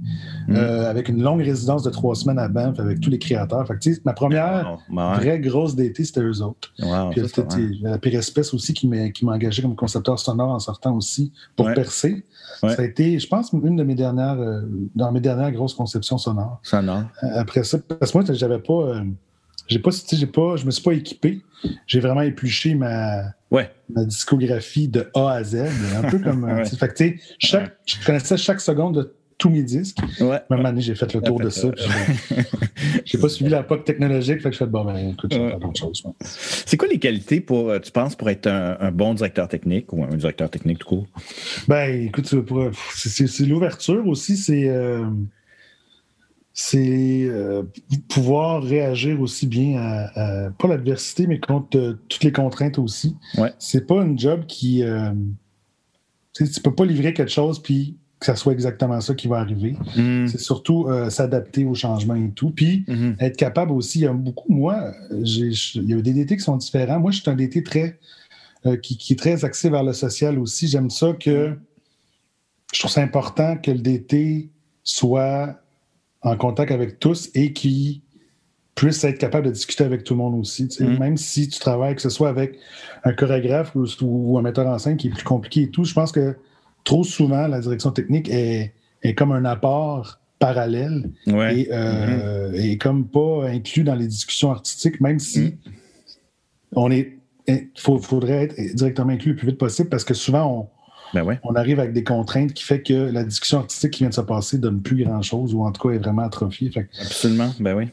mhm. 0.48 0.56
euh, 0.56 0.90
avec 0.90 1.10
une 1.10 1.22
longue 1.22 1.42
résidence 1.42 1.84
de 1.84 1.90
trois 1.90 2.16
semaines 2.16 2.40
à 2.40 2.48
Banff, 2.48 2.80
avec 2.80 3.02
tous 3.02 3.10
les 3.10 3.20
créateurs. 3.20 3.68
Fait 3.68 3.78
que, 3.78 3.90
ma 4.06 4.14
première 4.14 4.78
ben 4.90 5.14
vraie 5.14 5.40
grosse 5.40 5.76
d'été, 5.76 6.04
c'était 6.06 6.22
eux 6.22 6.42
autres. 6.42 6.74
Puis 7.12 7.22
c'était 7.28 7.70
la 7.82 7.98
pire 7.98 8.20
espèce 8.20 8.54
aussi 8.54 8.74
qui 8.74 8.88
m'a 8.88 9.34
engagé 9.34 9.62
comme 9.62 9.76
concepteur 9.76 10.20
sonore 10.20 10.52
en 10.52 10.60
sortant 10.60 10.96
aussi 10.96 11.34
pour 11.56 11.72
percer. 11.74 12.26
Ça 12.60 12.82
a 12.82 12.84
été, 12.84 13.20
je 13.20 13.28
pense, 13.28 13.52
une 13.52 13.76
de 13.76 13.84
mes 13.84 13.96
dernières, 13.96 14.40
euh, 14.40 14.62
dans 14.96 15.12
mes 15.12 15.20
dernières 15.20 15.52
grosses 15.52 15.74
conceptions 15.74 16.18
sonores. 16.18 16.60
Sonore. 16.64 17.04
Euh, 17.24 17.28
après 17.36 17.64
ça, 17.64 17.78
parce 17.78 18.12
que 18.12 18.18
moi, 18.18 18.28
j'avais 18.34 18.60
pas, 18.60 18.74
euh, 18.74 19.04
j'ai 19.68 19.80
pas, 19.80 19.92
j'ai 20.12 20.28
pas, 20.28 20.56
je 20.56 20.66
me 20.66 20.72
suis 20.72 20.84
pas 20.84 20.94
équipé. 20.94 21.42
J'ai 21.88 22.00
vraiment 22.00 22.22
épluché 22.22 22.76
ma, 22.76 23.24
ouais. 23.52 23.72
ma 23.90 24.06
discographie 24.06 24.88
de 24.88 25.10
A 25.16 25.32
à 25.32 25.44
Z, 25.44 25.66
un 25.96 26.10
peu 26.10 26.20
comme. 26.20 26.44
ouais. 26.46 26.66
fait 26.66 26.94
que, 26.94 27.20
chaque, 27.40 27.78
je 27.86 28.06
connaissais 28.06 28.38
chaque 28.38 28.62
seconde 28.62 28.96
de 28.96 29.14
tous 29.38 29.50
mes 29.50 29.64
disques. 29.64 30.00
Ouais. 30.20 30.42
Même 30.50 30.66
année, 30.66 30.82
j'ai 30.82 30.96
fait 30.96 31.14
le 31.14 31.22
tour 31.22 31.40
de 31.40 31.50
ça. 31.50 31.70
j'ai 33.06 33.18
pas 33.18 33.30
suivi 33.30 33.52
la 33.52 33.64
pop 33.64 33.84
technologique, 33.84 34.42
fait 34.42 34.50
que 34.50 34.54
je 34.54 34.60
fais 34.60 34.66
bon, 34.66 34.84
ben 34.84 35.10
écoute, 35.10 35.34
je 35.34 35.40
vais 35.40 35.50
faire 35.50 35.60
d'autres 35.60 35.80
choses. 35.80 36.04
C'est 36.22 36.78
quoi 36.78 36.88
les 36.88 37.00
qualités 37.00 37.40
pour, 37.40 37.70
euh, 37.70 37.80
tu 37.80 37.92
penses, 37.92 38.16
pour 38.16 38.30
être 38.30 38.48
un, 38.48 38.92
bon 38.92 39.14
directeur 39.14 39.48
technique 39.48 39.94
ou 39.94 40.04
un 40.04 40.16
directeur 40.16 40.50
technique 40.50 40.80
tout 40.80 40.88
court? 40.88 41.08
Ben 41.68 42.08
écoute, 42.08 42.34
c'est 42.96 43.46
l'ouverture 43.46 44.08
aussi, 44.08 44.38
c'est. 44.38 44.70
Euh, 44.70 45.06
c'est 46.60 47.28
euh, 47.30 47.62
pouvoir 48.10 48.64
réagir 48.64 49.22
aussi 49.22 49.46
bien 49.46 49.78
à, 49.80 50.50
pas 50.58 50.68
l'adversité, 50.68 51.28
mais 51.28 51.40
contre 51.40 52.00
toutes 52.10 52.24
les 52.24 52.32
contraintes 52.32 52.80
aussi. 52.80 53.16
Ouais. 53.38 53.54
C'est 53.60 53.86
pas 53.86 54.02
un 54.02 54.18
job 54.18 54.46
qui. 54.48 54.84
tu 56.34 56.62
peux 56.64 56.74
pas 56.74 56.86
livrer 56.86 57.14
quelque 57.14 57.32
chose 57.32 57.62
puis 57.62 57.98
que 58.20 58.26
ça 58.26 58.36
soit 58.36 58.54
exactement 58.54 59.00
ça 59.00 59.14
qui 59.14 59.28
va 59.28 59.38
arriver. 59.38 59.76
Mm. 59.96 60.28
C'est 60.28 60.40
surtout 60.40 60.88
euh, 60.88 61.10
s'adapter 61.10 61.66
aux 61.66 61.76
changements 61.76 62.16
et 62.16 62.32
tout. 62.32 62.50
Puis 62.50 62.84
mm-hmm. 62.88 63.16
être 63.20 63.38
capable 63.38 63.72
aussi, 63.72 64.00
il 64.00 64.04
y 64.04 64.08
a 64.08 64.14
beaucoup, 64.14 64.52
moi, 64.52 64.92
il 65.12 65.90
y 65.90 65.94
a 65.94 66.02
des 66.02 66.14
DT 66.14 66.38
qui 66.38 66.44
sont 66.44 66.58
différents. 66.58 67.00
Moi, 67.00 67.12
je 67.12 67.22
suis 67.22 67.30
un 67.30 67.36
DT 67.36 67.64
très, 67.64 68.00
euh, 68.66 68.76
qui, 68.78 69.14
est 69.14 69.16
très 69.16 69.46
axé 69.46 69.70
vers 69.70 69.84
le 69.84 69.94
social 69.94 70.40
aussi. 70.40 70.68
J'aime 70.68 70.90
ça 70.90 71.14
que 71.14 71.58
je 72.74 72.80
trouve 72.80 72.92
ça 72.92 73.02
important 73.02 73.58
que 73.58 73.72
le 73.72 73.80
DT 73.80 74.50
soit 74.84 75.62
en 76.22 76.36
contact 76.36 76.72
avec 76.72 77.00
tous 77.00 77.30
et 77.36 77.54
qui 77.54 78.02
puisse 78.74 79.04
être 79.04 79.18
capable 79.20 79.48
de 79.48 79.52
discuter 79.52 79.84
avec 79.84 80.04
tout 80.04 80.14
le 80.14 80.20
monde 80.20 80.40
aussi. 80.40 80.68
Mm. 80.80 80.98
Même 80.98 81.18
si 81.18 81.48
tu 81.50 81.60
travailles, 81.60 81.96
que 81.96 82.02
ce 82.02 82.10
soit 82.10 82.30
avec 82.30 82.58
un 83.04 83.14
chorégraphe 83.14 83.76
ou, 83.76 83.86
ou, 84.02 84.40
un 84.40 84.42
metteur 84.42 84.66
en 84.66 84.80
scène 84.80 84.98
qui 84.98 85.08
est 85.08 85.12
plus 85.12 85.24
compliqué 85.24 85.64
et 85.64 85.70
tout, 85.70 85.84
je 85.84 85.94
pense 85.94 86.12
que 86.12 86.36
trop 86.88 87.04
souvent, 87.04 87.48
la 87.48 87.60
direction 87.60 87.92
technique 87.92 88.30
est, 88.30 88.74
comme 89.18 89.34
un 89.34 89.44
apport 89.44 90.20
parallèle 90.40 91.12
et, 91.26 91.68
euh, 91.72 92.52
mm-hmm. 92.52 92.78
comme 92.78 93.08
pas 93.08 93.48
inclus 93.50 93.84
dans 93.84 93.96
les 93.96 94.08
discussions 94.08 94.52
artistiques, 94.52 95.02
même 95.02 95.20
si 95.20 95.40
mm. 95.40 95.52
on 96.76 96.92
est. 96.92 97.14
Il 97.50 97.70
faudrait 97.78 98.44
être 98.44 98.76
directement 98.76 99.14
inclus 99.14 99.32
le 99.32 99.38
plus 99.38 99.48
vite 99.48 99.58
possible 99.58 99.88
parce 99.88 100.04
que 100.04 100.14
souvent, 100.14 100.70
on, 101.14 101.18
ben 101.18 101.40
on 101.44 101.56
arrive 101.56 101.80
avec 101.80 101.94
des 101.94 102.04
contraintes 102.04 102.54
qui 102.54 102.66
fait 102.66 102.82
que 102.82 102.94
la 102.94 103.24
discussion 103.24 103.60
artistique 103.60 103.92
qui 103.92 104.00
vient 104.04 104.10
de 104.10 104.14
se 104.14 104.20
passer 104.20 104.58
donne 104.58 104.82
plus 104.82 105.02
grand-chose 105.06 105.54
ou 105.54 105.64
en 105.64 105.72
tout 105.72 105.88
cas 105.88 105.96
est 105.96 106.00
vraiment 106.00 106.24
atrophiée. 106.24 106.70
Absolument, 107.00 107.54
ben 107.62 107.78
oui. 107.78 107.86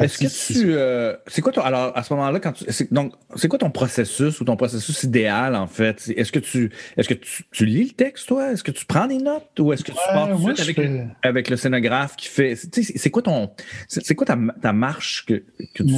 Est-ce 0.00 0.18
que 0.18 0.52
tu. 0.52 0.74
Euh, 0.74 1.16
c'est 1.26 1.40
quoi 1.40 1.52
ton. 1.52 1.62
Alors, 1.62 1.96
à 1.96 2.02
ce 2.02 2.12
moment-là, 2.12 2.40
quand 2.40 2.52
tu. 2.52 2.64
Donc, 2.90 3.14
c'est 3.36 3.48
quoi 3.48 3.58
ton 3.58 3.70
processus 3.70 4.40
ou 4.40 4.44
ton 4.44 4.56
processus 4.56 5.02
idéal, 5.02 5.56
en 5.56 5.66
fait? 5.66 6.12
Est-ce 6.14 6.30
que 6.30 6.38
tu. 6.38 6.70
Est-ce 6.96 7.08
que 7.08 7.14
tu, 7.14 7.66
lis 7.66 7.84
le 7.84 7.90
texte, 7.90 8.28
toi? 8.28 8.52
Est-ce 8.52 8.62
que 8.62 8.70
tu 8.70 8.84
prends 8.84 9.06
des 9.06 9.18
notes 9.18 9.58
ou 9.58 9.72
est-ce 9.72 9.82
que 9.82 9.92
tu 9.92 9.98
pars 10.12 10.28
tout 10.28 10.36
de 10.36 10.54
suite 10.54 10.60
avec, 10.60 10.76
le, 10.76 11.04
avec 11.22 11.50
le 11.50 11.56
scénographe 11.56 12.16
qui 12.16 12.28
fait. 12.28 12.54
C'est 12.56 13.10
quoi 13.10 13.22
ton. 13.22 13.50
C'est 13.88 14.14
quoi 14.14 14.26
ta, 14.26 14.38
ta, 14.60 14.72
marche 14.72 15.24
que, 15.26 15.42
que 15.74 15.82
tu. 15.82 15.94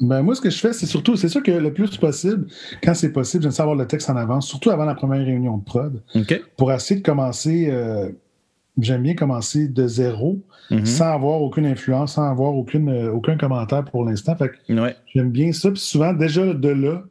Ben, 0.00 0.22
moi, 0.22 0.34
ce 0.34 0.42
que 0.42 0.50
je 0.50 0.58
fais, 0.58 0.74
c'est 0.74 0.84
surtout, 0.84 1.16
c'est 1.16 1.28
sûr 1.28 1.42
que 1.42 1.50
le 1.50 1.72
plus 1.72 1.96
possible, 1.96 2.48
quand 2.82 2.92
c'est 2.92 3.12
possible, 3.12 3.44
j'aime 3.44 3.52
savoir 3.52 3.76
le 3.76 3.86
texte 3.86 4.10
en 4.10 4.16
avance, 4.16 4.46
surtout 4.46 4.70
avant 4.70 4.84
la 4.84 4.94
première 4.94 5.24
réunion 5.24 5.56
de 5.56 5.64
prod, 5.64 6.02
pour 6.56 6.72
essayer 6.72 7.00
de 7.00 7.04
commencer. 7.04 7.68
Euh, 7.70 8.10
j'aime 8.78 9.02
bien 9.02 9.14
commencer 9.14 9.68
de 9.68 9.86
zéro, 9.86 10.42
mm-hmm. 10.70 10.84
sans 10.84 11.12
avoir 11.12 11.42
aucune 11.42 11.66
influence, 11.66 12.14
sans 12.14 12.30
avoir 12.30 12.54
aucune, 12.54 12.88
euh, 12.88 13.12
aucun 13.12 13.36
commentaire 13.36 13.84
pour 13.84 14.04
l'instant. 14.04 14.36
Fait 14.36 14.52
j'aime 15.14 15.30
bien 15.30 15.52
ça. 15.52 15.70
Puis 15.70 15.80
souvent, 15.80 16.12
déjà 16.12 16.52
de 16.52 16.68
là, 16.68 17.02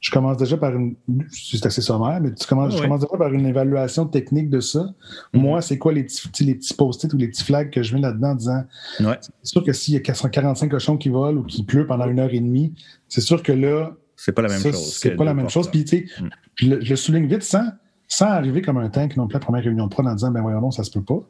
je 0.00 0.10
commence 0.10 0.36
déjà 0.36 0.56
par 0.56 0.74
une. 0.76 0.94
C'est 1.30 1.64
assez 1.64 1.80
sommaire, 1.80 2.20
mais 2.20 2.34
tu 2.34 2.46
commences, 2.46 2.76
je 2.76 2.82
commence 2.82 3.00
déjà 3.00 3.16
par 3.16 3.32
une 3.32 3.46
évaluation 3.46 4.06
technique 4.06 4.50
de 4.50 4.60
ça. 4.60 4.80
Mm-hmm. 4.80 5.40
Moi, 5.40 5.62
c'est 5.62 5.78
quoi 5.78 5.92
les 5.92 6.04
petits, 6.04 6.44
les 6.44 6.54
petits 6.54 6.74
post-it 6.74 7.12
ou 7.12 7.16
les 7.16 7.28
petits 7.28 7.44
flags 7.44 7.70
que 7.70 7.82
je 7.82 7.94
mets 7.94 8.00
là-dedans 8.00 8.30
en 8.30 8.34
disant 8.34 8.64
c'est 8.98 9.30
sûr 9.42 9.64
que 9.64 9.72
s'il 9.72 9.94
y 9.94 9.96
a 9.96 10.00
445 10.00 10.68
cochons 10.70 10.96
qui 10.96 11.08
volent 11.08 11.40
ou 11.40 11.44
qui 11.44 11.64
pleut 11.64 11.86
pendant 11.86 12.06
une 12.08 12.18
heure 12.18 12.32
et 12.32 12.40
demie, 12.40 12.74
c'est 13.08 13.22
sûr 13.22 13.42
que 13.42 13.52
là. 13.52 13.92
C'est 14.18 14.32
pas 14.32 14.42
la 14.42 14.48
même 14.48 14.62
chose. 14.62 14.96
C'est 14.98 15.10
pas 15.10 15.24
la 15.24 15.34
même 15.34 15.50
chose. 15.50 15.70
Puis, 15.70 15.84
tu 15.84 16.08
sais, 16.08 16.22
mm. 16.22 16.80
je 16.82 16.90
le 16.90 16.96
souligne 16.96 17.26
vite 17.26 17.42
sans 17.42 17.66
sans 18.08 18.26
arriver 18.26 18.62
comme 18.62 18.78
un 18.78 18.88
tank 18.88 19.16
non 19.16 19.26
plus 19.26 19.34
la 19.34 19.40
première 19.40 19.64
réunion 19.64 19.86
de 19.86 19.90
prod 19.90 20.06
en 20.06 20.14
disant 20.14 20.30
ben 20.30 20.42
voyons 20.42 20.60
non, 20.60 20.70
ça 20.70 20.84
se 20.84 20.90
peut 20.90 21.02
pas. 21.02 21.22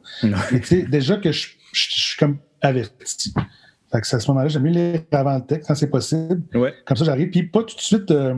déjà 0.89 1.17
que 1.17 1.31
je, 1.31 1.49
suis 1.73 2.17
comme 2.17 2.37
averti. 2.61 3.33
Fait 3.91 4.01
que 4.01 4.15
à 4.15 4.19
ce 4.19 4.27
moment-là, 4.29 4.49
j'aime 4.49 4.63
mieux 4.63 4.71
lire 4.71 5.01
avant 5.11 5.35
le 5.35 5.45
texte 5.45 5.67
quand 5.67 5.75
c'est 5.75 5.89
possible. 5.89 6.41
Comme 6.85 6.97
ça, 6.97 7.05
j'arrive. 7.05 7.29
Puis 7.29 7.43
pas 7.43 7.63
tout 7.63 7.75
de 7.75 7.81
suite. 7.81 8.11
Euh, 8.11 8.35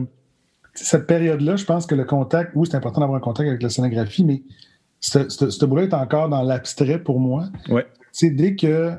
cette 0.74 1.06
période-là, 1.06 1.56
je 1.56 1.64
pense 1.64 1.84
que 1.84 1.94
le 1.94 2.04
contact, 2.04 2.52
oui, 2.54 2.66
c'est 2.70 2.76
important 2.76 3.00
d'avoir 3.00 3.18
un 3.18 3.20
contact 3.20 3.48
avec 3.48 3.62
la 3.62 3.68
scénographie, 3.68 4.24
mais 4.24 4.42
ce 5.00 5.64
boulot 5.64 5.82
est 5.82 5.94
encore 5.94 6.28
dans 6.28 6.42
l'abstrait 6.42 7.00
pour 7.00 7.18
moi. 7.18 7.48
Ouais. 7.68 7.86
dès 8.22 8.54
que 8.54 8.92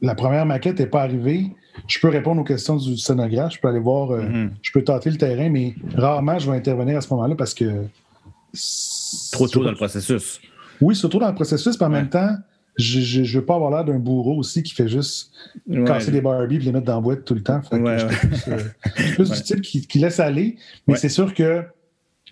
la 0.00 0.14
première 0.14 0.46
maquette 0.46 0.78
n'est 0.78 0.86
pas 0.86 1.02
arrivée, 1.02 1.52
je 1.88 1.98
peux 1.98 2.08
répondre 2.08 2.40
aux 2.40 2.44
questions 2.44 2.76
du 2.76 2.96
scénographe, 2.96 3.54
je 3.54 3.60
peux 3.60 3.68
aller 3.68 3.80
voir, 3.80 4.10
euh, 4.12 4.22
mm-hmm. 4.22 4.50
je 4.62 4.72
peux 4.72 4.82
tâter 4.82 5.10
le 5.10 5.16
terrain, 5.16 5.50
mais 5.50 5.74
rarement 5.94 6.38
je 6.38 6.50
vais 6.50 6.56
intervenir 6.56 6.96
à 6.98 7.00
ce 7.00 7.12
moment-là 7.12 7.34
parce 7.34 7.54
que 7.54 7.84
Trop 9.32 9.48
tôt 9.48 9.64
dans 9.64 9.70
le 9.70 9.76
processus. 9.76 10.40
Oui, 10.80 10.96
surtout 10.96 11.18
dans 11.18 11.28
le 11.28 11.34
processus, 11.34 11.78
mais 11.78 11.86
en 11.86 11.90
même 11.90 12.08
temps, 12.08 12.36
je 12.76 13.20
ne 13.20 13.26
veux 13.26 13.44
pas 13.44 13.54
avoir 13.54 13.70
l'air 13.70 13.84
d'un 13.84 13.98
bourreau 13.98 14.36
aussi 14.36 14.62
qui 14.62 14.74
fait 14.74 14.88
juste 14.88 15.32
casser 15.86 16.10
des 16.10 16.20
Barbies 16.20 16.56
et 16.56 16.60
les 16.60 16.72
mettre 16.72 16.86
dans 16.86 16.96
la 16.96 17.00
boîte 17.00 17.24
tout 17.24 17.34
le 17.34 17.42
temps. 17.42 17.60
je 17.70 18.06
suis 18.96 19.14
plus, 19.14 19.30
du 19.30 19.42
type 19.42 19.60
qui, 19.60 19.98
laisse 19.98 20.20
aller, 20.20 20.56
mais 20.86 20.96
c'est 20.96 21.08
sûr 21.08 21.34
que 21.34 21.62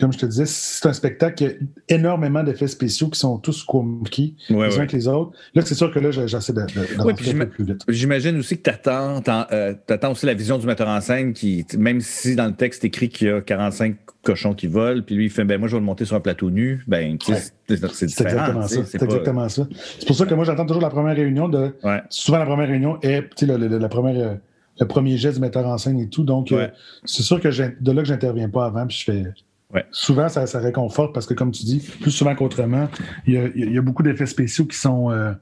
comme 0.01 0.13
je 0.13 0.19
te 0.19 0.27
disais, 0.27 0.47
c'est 0.47 0.87
un 0.87 0.93
spectacle 0.95 1.35
qui 1.35 1.47
a 1.47 1.51
énormément 1.89 2.43
d'effets 2.43 2.67
spéciaux 2.67 3.09
qui 3.09 3.19
sont 3.19 3.39
tous 3.39 3.63
compliqués 3.63 4.35
les 4.49 4.79
uns 4.79 4.87
que 4.87 4.97
les 4.97 5.07
autres. 5.07 5.33
Là, 5.55 5.63
c'est 5.65 5.75
sûr 5.75 5.93
que 5.93 5.99
là, 5.99 6.11
j'essaie 6.11 6.55
de, 6.55 6.63
de, 6.63 7.47
plus 7.47 7.65
vite. 7.65 7.83
J'imagine 7.89 8.39
aussi 8.39 8.57
que 8.59 8.63
tu 8.63 8.71
attends, 8.71 9.23
euh, 9.53 9.75
aussi 10.11 10.27
la 10.27 10.35
vision 10.35 10.59
du 10.59 10.67
metteur 10.67 10.89
en 10.89 11.01
scène 11.01 11.35
qui, 11.35 11.67
même 11.79 12.01
si 12.01 12.37
dans 12.37 12.47
le 12.47 12.55
texte 12.55 12.85
écrit 12.85 13.11
qu'il 13.11 13.29
y 13.29 13.31
a 13.31 13.43
45 13.43 13.97
cochons 14.23 14.55
qui 14.55 14.67
volent, 14.67 15.03
puis 15.05 15.15
lui, 15.15 15.27
il 15.27 15.31
fait 15.31 15.45
ben 15.45 15.59
moi, 15.59 15.69
je 15.69 15.75
vais 15.75 15.81
le 15.81 15.87
monter 15.87 16.05
sur 16.05 16.17
un 16.17 16.21
plateau 16.21 16.51
nu, 16.51 16.83
ben, 16.87 17.19
c'est 17.21 17.53
exactement 17.69 18.67
ça. 18.67 18.85
C'est 18.85 19.03
exactement 19.03 19.49
ça. 19.49 19.69
C'est 19.99 20.07
pour 20.07 20.17
ça 20.17 20.25
que 20.25 20.35
moi, 20.35 20.45
j'attends 20.45 20.67
toujours 20.67 20.83
la 20.83 20.91
première 20.91 21.17
réunion. 21.17 21.49
de 21.49 21.75
Souvent, 22.09 22.39
la 22.39 22.47
première 22.47 22.69
réunion 22.69 22.99
est 23.03 23.29
la 23.43 23.89
première 23.89 24.17
euh, 24.17 24.35
le 24.81 24.87
premier 24.87 25.17
geste 25.17 25.35
du 25.35 25.41
metteur 25.41 25.67
en 25.67 25.79
scène 25.79 26.01
et 26.01 26.09
tout. 26.09 26.25
Donc, 26.25 26.51
euh, 26.51 26.69
c'est 27.05 27.23
sûr 27.23 27.41
que 27.41 27.49
de 27.49 27.93
là 27.93 28.03
que 28.03 28.09
j'interviens 28.09 28.49
pas 28.49 28.65
avant, 28.65 28.87
puis 28.87 28.97
je 28.97 29.05
fais 29.05 29.25
Souvent, 29.91 30.29
ça, 30.29 30.47
ça, 30.47 30.59
réconforte 30.59 31.15
parce 31.15 31.27
que, 31.27 31.35
comme 31.35 31.51
tu 31.51 31.65
dis, 31.65 31.79
plus 32.01 32.11
souvent 32.11 32.35
qu'autrement, 32.35 32.89
il 33.27 33.35
y 33.55 33.79
a, 33.79 33.83
beaucoup 33.83 34.03
d'effets 34.03 34.27
spéciaux 34.27 34.67
qui 34.67 34.77
sont, 34.77 35.11
euh, 35.11 35.33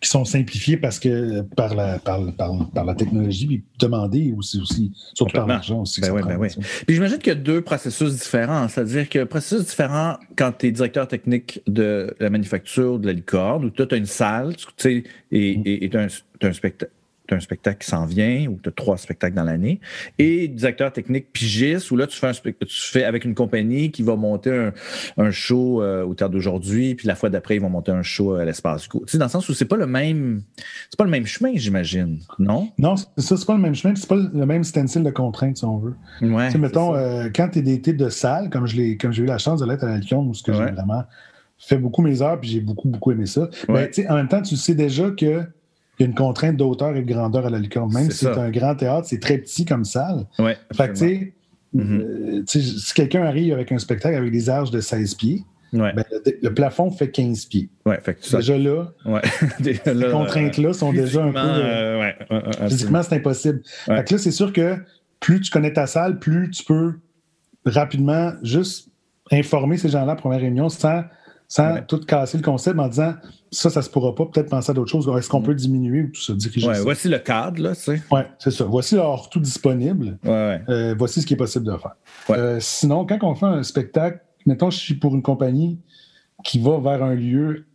qui 0.00 0.08
sont 0.08 0.24
simplifiés 0.24 0.76
parce 0.76 0.98
que 0.98 1.40
par 1.42 1.74
la, 1.74 1.98
par, 1.98 2.20
la 2.20 2.94
technologie, 2.94 3.46
puis 3.46 3.64
demandés 3.78 4.34
aussi, 4.36 4.60
aussi 4.60 4.92
surtout 5.14 5.36
par 5.36 5.46
l'argent 5.46 5.80
aussi. 5.80 6.00
Ben 6.00 6.12
ben 6.12 6.38
puis 6.86 6.94
j'imagine 6.94 7.18
qu'il 7.18 7.28
y 7.28 7.36
a 7.36 7.38
deux 7.38 7.62
processus 7.62 8.14
différents. 8.14 8.68
C'est-à-dire 8.68 9.08
que 9.08 9.24
processus 9.24 9.66
différent 9.66 10.16
quand 10.36 10.52
tu 10.58 10.66
es 10.66 10.72
directeur 10.72 11.08
technique 11.08 11.62
de 11.66 12.14
la 12.20 12.30
manufacture 12.30 12.98
de 12.98 13.06
la 13.06 13.12
licorne, 13.12 13.64
où 13.64 13.70
tu 13.70 13.82
as 13.82 13.96
une 13.96 14.06
salle, 14.06 14.56
tu 14.56 14.64
sais, 14.76 15.04
et 15.32 15.88
tu 15.90 15.96
as 15.96 16.06
un 16.46 16.52
spectacle 16.52 16.92
un 17.32 17.40
spectacle 17.40 17.84
qui 17.84 17.90
s'en 17.90 18.04
vient 18.04 18.46
ou 18.48 18.58
tu 18.62 18.68
as 18.68 18.72
trois 18.72 18.96
spectacles 18.96 19.34
dans 19.34 19.44
l'année. 19.44 19.80
Et 20.18 20.48
directeur 20.48 20.92
technique 20.92 21.32
pigiste, 21.32 21.90
où 21.90 21.96
là, 21.96 22.06
tu 22.06 22.18
fais, 22.18 22.28
un 22.28 22.32
tu 22.32 22.54
fais 22.68 23.04
avec 23.04 23.24
une 23.24 23.34
compagnie 23.34 23.90
qui 23.90 24.02
va 24.02 24.16
monter 24.16 24.70
un, 25.16 25.30
show 25.30 25.82
euh, 25.82 26.04
au 26.04 26.14
théâtre 26.14 26.32
d'aujourd'hui, 26.32 26.94
puis 26.94 27.06
la 27.06 27.14
fois 27.14 27.30
d'après, 27.30 27.56
ils 27.56 27.60
vont 27.60 27.70
monter 27.70 27.92
un 27.92 28.02
show 28.02 28.34
à 28.34 28.44
l'espace 28.44 28.88
Tu 28.88 28.98
sais, 29.06 29.18
dans 29.18 29.26
le 29.26 29.30
sens 29.30 29.48
où 29.48 29.54
c'est 29.54 29.64
pas 29.64 29.76
le 29.76 29.86
même 29.86 30.42
c'est 30.88 30.96
pas 30.96 31.04
le 31.04 31.10
même 31.10 31.26
chemin, 31.26 31.52
j'imagine, 31.54 32.18
non? 32.38 32.70
Non, 32.78 32.96
ça, 32.96 33.06
c'est 33.16 33.46
pas 33.46 33.54
le 33.54 33.60
même 33.60 33.74
chemin, 33.74 33.94
c'est 33.94 34.08
pas 34.08 34.16
le 34.16 34.46
même 34.46 34.64
stencil 34.64 35.02
de 35.02 35.10
contraintes, 35.10 35.58
si 35.58 35.64
on 35.64 35.78
veut. 35.78 35.94
Ouais, 36.22 36.46
tu 36.46 36.52
sais, 36.52 36.58
mettons, 36.58 36.94
euh, 36.94 37.28
quand 37.34 37.48
tu 37.50 37.60
es 37.60 37.62
des 37.62 37.80
types 37.80 37.96
de 37.96 38.08
salle, 38.08 38.50
comme 38.50 38.66
j'ai 38.66 38.96
eu 38.96 39.26
la 39.26 39.38
chance 39.38 39.60
de 39.60 39.66
l'être 39.66 39.84
à 39.84 39.88
la 39.88 39.98
Lyon, 39.98 40.26
où 40.26 40.34
ce 40.34 40.42
que 40.42 40.52
j'ai 40.52 40.64
vraiment 40.64 41.04
fait 41.58 41.76
beaucoup 41.76 42.02
mes 42.02 42.22
heures, 42.22 42.40
puis 42.40 42.50
j'ai 42.50 42.60
beaucoup, 42.60 42.88
beaucoup 42.88 43.12
aimé 43.12 43.26
ça. 43.26 43.48
Mais 43.68 43.90
en 44.08 44.16
même 44.16 44.28
temps, 44.28 44.42
tu 44.42 44.56
sais 44.56 44.74
déjà 44.74 45.10
que 45.10 45.44
il 46.00 46.04
y 46.04 46.06
a 46.06 46.08
une 46.08 46.14
contrainte 46.14 46.56
d'auteur 46.56 46.96
et 46.96 47.02
de 47.02 47.12
grandeur 47.12 47.44
à 47.44 47.50
la 47.50 47.58
licorne. 47.58 47.92
Même 47.92 48.10
si 48.10 48.24
c'est 48.24 48.38
un 48.38 48.50
grand 48.50 48.74
théâtre, 48.74 49.06
c'est 49.06 49.20
très 49.20 49.36
petit 49.36 49.66
comme 49.66 49.84
salle. 49.84 50.26
Ouais, 50.38 50.56
fait 50.72 50.88
que, 50.88 50.98
tu 50.98 51.34
euh, 51.76 52.42
si 52.46 52.94
quelqu'un 52.94 53.22
arrive 53.22 53.52
avec 53.52 53.70
un 53.70 53.78
spectacle 53.78 54.16
avec 54.16 54.32
des 54.32 54.48
arches 54.48 54.70
de 54.70 54.80
16 54.80 55.14
pieds, 55.14 55.44
ben, 55.72 55.94
le, 56.42 56.48
plafond 56.54 56.90
fait 56.90 57.10
15 57.10 57.44
pieds. 57.44 57.68
Ouais, 57.84 58.00
fait 58.00 58.14
que 58.14 58.36
déjà 58.36 58.58
là, 58.58 58.92
ces 59.62 60.10
contraintes-là 60.10 60.72
sont 60.72 60.92
déjà 60.92 61.22
un 61.22 61.32
peu. 61.32 61.38
Euh, 61.38 62.10
physiquement, 62.66 63.02
c'est 63.02 63.16
impossible. 63.16 63.60
Fait 63.84 64.04
que 64.04 64.14
là, 64.14 64.18
c'est 64.18 64.32
sûr 64.32 64.52
que 64.52 64.76
plus 65.20 65.40
tu 65.40 65.50
connais 65.50 65.72
ta 65.72 65.86
salle, 65.86 66.18
plus 66.18 66.50
tu 66.50 66.64
peux 66.64 66.94
rapidement 67.66 68.32
juste 68.42 68.88
informer 69.30 69.76
ces 69.76 69.90
gens-là 69.90 70.12
à 70.12 70.16
première 70.16 70.40
réunion 70.40 70.70
sans 70.70 71.04
sans 71.46 71.82
tout 71.82 72.00
casser 72.00 72.38
le 72.38 72.44
concept 72.44 72.78
en 72.78 72.88
disant 72.88 73.14
ça, 73.52 73.68
ça 73.68 73.82
se 73.82 73.90
pourra 73.90 74.14
pas, 74.14 74.26
peut-être 74.26 74.48
penser 74.48 74.70
à 74.70 74.74
d'autres 74.74 74.90
choses. 74.90 75.10
Est-ce 75.16 75.28
qu'on 75.28 75.40
mm. 75.40 75.44
peut 75.44 75.54
diminuer 75.54 76.02
ou 76.02 76.08
tout 76.08 76.20
ça, 76.20 76.34
diriger 76.34 76.68
ouais, 76.68 76.80
Voici 76.80 77.08
le 77.08 77.18
cadre, 77.18 77.60
là, 77.62 77.74
tu 77.74 77.82
sais. 77.82 78.02
Oui, 78.10 78.20
c'est 78.38 78.50
ça. 78.50 78.64
Voici 78.64 78.94
alors 78.94 79.28
tout 79.28 79.40
disponible. 79.40 80.18
Ouais, 80.24 80.60
euh, 80.68 80.94
voici 80.96 81.20
ce 81.20 81.26
qui 81.26 81.34
est 81.34 81.38
possible 81.38 81.66
de 81.66 81.76
faire. 81.76 81.96
Euh, 82.30 82.58
sinon, 82.60 83.06
quand 83.06 83.18
on 83.22 83.34
fait 83.34 83.46
un 83.46 83.62
spectacle, 83.62 84.20
mettons, 84.46 84.70
je 84.70 84.78
suis 84.78 84.94
pour 84.94 85.14
une 85.14 85.22
compagnie 85.22 85.80
qui 86.44 86.60
va 86.60 86.78
vers 86.78 87.02
un 87.02 87.14
lieu 87.14 87.66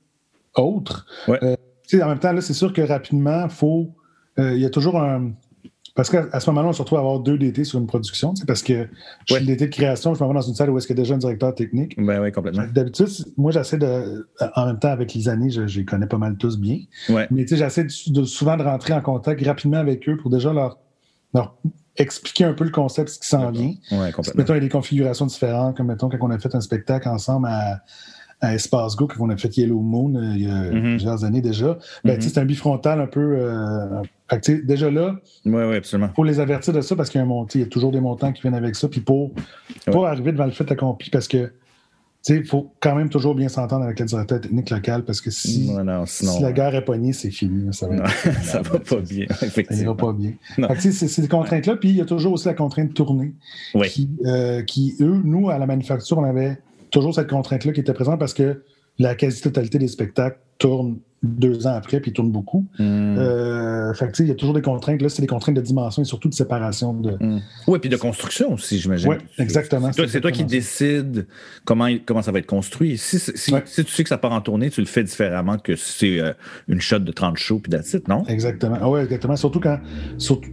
autre, 0.55 1.05
euh, 1.29 1.55
en 1.93 2.07
même 2.07 2.19
temps, 2.19 2.31
là, 2.31 2.41
c'est 2.41 2.53
sûr 2.53 2.71
que 2.73 2.81
rapidement, 2.81 3.49
faut. 3.49 3.93
Il 4.37 4.57
y 4.57 4.65
a 4.65 4.69
toujours 4.69 4.97
un, 5.01 5.31
parce 5.95 6.09
qu'à 6.09 6.39
ce 6.41 6.49
moment-là, 6.49 6.67
on 6.67 6.73
se 6.73 6.81
retrouve 6.81 6.97
à 6.97 7.01
avoir 7.01 7.21
deux 7.21 7.37
DT 7.37 7.63
sur 7.63 7.79
une 7.79 7.87
production, 7.87 8.33
parce 8.45 8.61
que 8.61 8.87
je 9.27 9.35
suis 9.35 9.45
DT 9.45 9.67
de 9.67 9.71
création, 9.71 10.13
je 10.13 10.21
m'en 10.21 10.27
vais 10.27 10.33
dans 10.33 10.41
une 10.41 10.53
salle 10.53 10.69
où 10.69 10.77
est-ce 10.77 10.87
qu'il 10.87 10.97
y 10.97 10.99
a 10.99 11.03
déjà 11.03 11.15
un 11.15 11.19
directeur 11.19 11.55
technique. 11.55 11.95
Ben 11.97 12.21
oui, 12.21 12.33
complètement. 12.33 12.65
D'habitude, 12.73 13.07
moi, 13.37 13.51
j'essaie 13.51 13.77
de. 13.77 14.27
En 14.55 14.65
même 14.65 14.77
temps, 14.77 14.89
avec 14.89 15.13
les 15.13 15.29
années, 15.29 15.49
je, 15.49 15.61
les 15.61 15.85
connais 15.85 16.07
pas 16.07 16.17
mal 16.17 16.35
tous 16.35 16.59
bien. 16.59 16.79
Ouais. 17.07 17.27
Mais 17.31 17.47
j'essaie 17.47 17.87
souvent 17.87 18.57
de 18.57 18.63
rentrer 18.63 18.93
en 18.93 19.01
contact 19.01 19.45
rapidement 19.45 19.77
avec 19.77 20.07
eux 20.09 20.17
pour 20.17 20.29
déjà 20.29 20.51
leur, 20.51 20.79
leur 21.33 21.55
expliquer 21.95 22.43
un 22.43 22.53
peu 22.53 22.65
le 22.65 22.71
concept, 22.71 23.09
ce 23.09 23.19
qui 23.19 23.27
s'en 23.29 23.49
vient. 23.51 23.73
Oui, 23.91 24.11
complètement. 24.11 24.39
Mettons, 24.41 24.53
il 24.53 24.57
y 24.57 24.59
a 24.59 24.63
des 24.63 24.69
configurations 24.69 25.27
différentes, 25.27 25.77
comme 25.77 25.87
mettons, 25.87 26.09
quand 26.09 26.17
on 26.19 26.29
a 26.29 26.39
fait 26.39 26.53
un 26.55 26.61
spectacle 26.61 27.07
ensemble 27.07 27.47
à 27.47 27.83
à 28.41 28.53
Espace 28.53 28.95
Go, 28.95 29.07
qu'on 29.07 29.29
a 29.29 29.37
fait 29.37 29.55
Yellow 29.57 29.79
Moon 29.79 30.15
euh, 30.15 30.33
il 30.35 30.43
y 30.43 30.45
a 30.49 30.71
mm-hmm. 30.71 30.81
plusieurs 30.91 31.23
années 31.23 31.41
déjà. 31.41 31.77
Ben, 32.03 32.17
mm-hmm. 32.17 32.21
C'est 32.21 32.37
un 32.37 32.45
bifrontal 32.45 33.01
un 33.01 33.07
peu. 33.07 33.37
Euh, 33.39 34.01
déjà 34.63 34.89
là, 34.89 35.15
ouais, 35.45 35.77
absolument. 35.77 36.09
pour 36.09 36.25
les 36.25 36.39
avertir 36.39 36.73
de 36.73 36.81
ça, 36.81 36.95
parce 36.95 37.09
qu'il 37.09 37.21
y, 37.21 37.23
a 37.23 37.45
il 37.53 37.61
y 37.61 37.63
a 37.63 37.67
toujours 37.67 37.91
des 37.91 38.01
montants 38.01 38.31
qui 38.31 38.41
viennent 38.41 38.55
avec 38.55 38.75
ça, 38.75 38.87
puis 38.87 39.01
pour 39.01 39.31
pas 39.85 40.09
arriver 40.09 40.31
devant 40.31 40.45
le 40.45 40.51
fait 40.51 40.69
accompli, 40.71 41.09
parce 41.09 41.27
que 41.27 41.51
il 42.33 42.45
faut 42.45 42.73
quand 42.79 42.95
même 42.95 43.09
toujours 43.09 43.35
bien 43.35 43.49
s'entendre 43.49 43.85
avec 43.85 43.99
le 43.99 44.05
directeur 44.05 44.41
technique 44.41 44.69
local 44.69 45.03
parce 45.05 45.21
que 45.21 45.29
si, 45.29 45.69
si 46.05 46.41
la 46.41 46.51
guerre 46.51 46.73
est 46.73 46.83
pognée, 46.83 47.13
c'est 47.13 47.29
fini. 47.29 47.71
Ça 47.71 47.87
va, 47.87 48.07
ça 48.43 48.61
va 48.61 48.79
pas 48.79 48.99
bien, 49.01 49.25
effectivement. 49.41 49.77
Ça 49.77 49.85
va 49.85 49.95
pas 49.95 50.13
bien. 50.13 50.31
C'est 50.79 50.91
ces 50.91 51.27
contraintes-là. 51.27 51.75
Puis 51.75 51.89
il 51.89 51.97
y 51.97 52.01
a 52.01 52.05
toujours 52.05 52.33
aussi 52.33 52.47
la 52.47 52.55
contrainte 52.55 52.89
de 52.89 52.93
tournée 52.93 53.33
qui, 53.85 54.09
euh, 54.25 54.63
qui, 54.63 54.95
eux, 55.01 55.21
nous, 55.23 55.49
à 55.49 55.59
la 55.59 55.67
manufacture, 55.67 56.17
on 56.17 56.23
avait 56.23 56.57
toujours 56.95 57.13
cette 57.13 57.29
contrainte-là 57.29 57.73
qui 57.73 57.81
était 57.81 57.93
présente 57.93 58.19
parce 58.19 58.33
que 58.33 58.63
la 58.99 59.15
quasi-totalité 59.15 59.77
des 59.77 59.89
spectacles 59.89 60.39
tournent 60.57 60.99
deux 61.25 61.67
ans 61.67 61.73
après, 61.75 61.99
puis 61.99 62.11
il 62.11 62.13
tourne 62.13 62.31
beaucoup. 62.31 62.65
Hmm. 62.79 63.17
Euh, 63.17 63.93
fait 63.93 64.11
que, 64.11 64.23
il 64.23 64.29
y 64.29 64.31
a 64.31 64.35
toujours 64.35 64.53
des 64.53 64.61
contraintes. 64.61 65.01
Là, 65.01 65.09
c'est 65.09 65.21
des 65.21 65.27
contraintes 65.27 65.55
de 65.55 65.61
dimension 65.61 66.01
et 66.01 66.05
surtout 66.05 66.29
de 66.29 66.33
séparation. 66.33 66.93
De... 66.93 67.17
Hmm. 67.19 67.41
Oui, 67.67 67.79
puis 67.79 67.89
de 67.89 67.97
construction 67.97 68.53
aussi, 68.53 68.79
j'imagine. 68.79 69.09
Oui, 69.09 69.17
exactement. 69.37 69.91
C'est 69.91 70.21
toi, 70.21 70.31
qui 70.31 70.43
décides 70.43 71.27
comment, 71.63 71.87
comment 72.05 72.21
ça 72.21 72.31
va 72.31 72.39
être 72.39 72.45
construit. 72.45 72.97
Si, 72.97 73.19
si, 73.19 73.31
si, 73.35 73.83
tu 73.83 73.91
sais 73.91 74.03
que 74.03 74.09
ça 74.09 74.17
part 74.17 74.31
en 74.31 74.41
tournée, 74.41 74.69
tu 74.69 74.81
le 74.81 74.87
fais 74.87 75.03
différemment 75.03 75.57
que 75.57 75.75
si 75.75 75.97
c'est 75.97 76.19
euh, 76.19 76.33
une 76.67 76.81
shot 76.81 76.99
de 76.99 77.11
30 77.11 77.37
shows 77.37 77.59
puis 77.59 77.71
that's 77.71 77.95
non? 78.07 78.23
Exactement. 78.27 78.77
Ah 78.81 78.89
oui, 78.89 79.01
exactement. 79.01 79.35
Surtout 79.35 79.59
quand. 79.59 79.79
Surtout, 80.17 80.49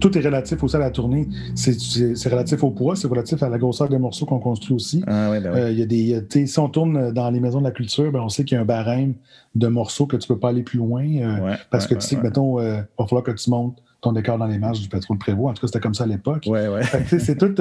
tout 0.00 0.18
est 0.18 0.20
relatif 0.20 0.62
aussi 0.62 0.76
à 0.76 0.78
la 0.78 0.90
tournée. 0.90 1.28
C'est 1.54 2.28
relatif 2.28 2.62
au 2.62 2.70
poids, 2.70 2.96
c'est 2.96 3.08
relatif 3.08 3.42
à 3.42 3.48
la 3.48 3.58
grosseur 3.58 3.88
des 3.88 3.98
morceaux 3.98 4.26
qu'on 4.26 4.38
construit 4.38 4.74
aussi. 4.74 5.02
Ah, 5.06 5.30
ouais, 5.30 5.40
ben 5.40 5.54
euh, 5.54 5.72
y 5.72 5.82
a 5.82 5.86
des, 5.86 6.46
si 6.46 6.58
on 6.58 6.68
tourne 6.68 7.12
dans 7.12 7.30
les 7.30 7.40
maisons 7.40 7.60
de 7.60 7.64
la 7.64 7.70
culture, 7.70 8.10
ben, 8.12 8.20
on 8.20 8.28
sait 8.28 8.44
qu'il 8.44 8.56
y 8.56 8.58
a 8.58 8.62
un 8.62 8.66
barème 8.66 9.14
de 9.54 9.65
morceaux 9.70 10.06
que 10.06 10.16
tu 10.16 10.30
ne 10.30 10.34
peux 10.34 10.40
pas 10.40 10.50
aller 10.50 10.62
plus 10.62 10.78
loin 10.78 11.04
euh, 11.04 11.54
parce 11.70 11.86
que 11.86 11.94
tu 11.94 12.00
sais 12.00 12.16
que, 12.16 12.22
mettons, 12.22 12.60
il 12.60 12.84
va 12.98 13.06
falloir 13.06 13.22
que 13.22 13.32
tu 13.32 13.50
montes 13.50 13.82
ton 14.00 14.12
décor 14.12 14.38
dans 14.38 14.46
les 14.46 14.58
marges 14.58 14.80
du 14.80 14.88
pétrole 14.88 15.18
Prévost. 15.18 15.50
En 15.50 15.54
tout 15.54 15.60
cas, 15.62 15.66
c'était 15.66 15.80
comme 15.80 15.94
ça 15.94 16.04
à 16.04 16.06
l'époque. 16.06 16.44
Ouais, 16.46 16.68
ouais. 16.68 16.82
c'est 17.18 17.36
tout, 17.38 17.54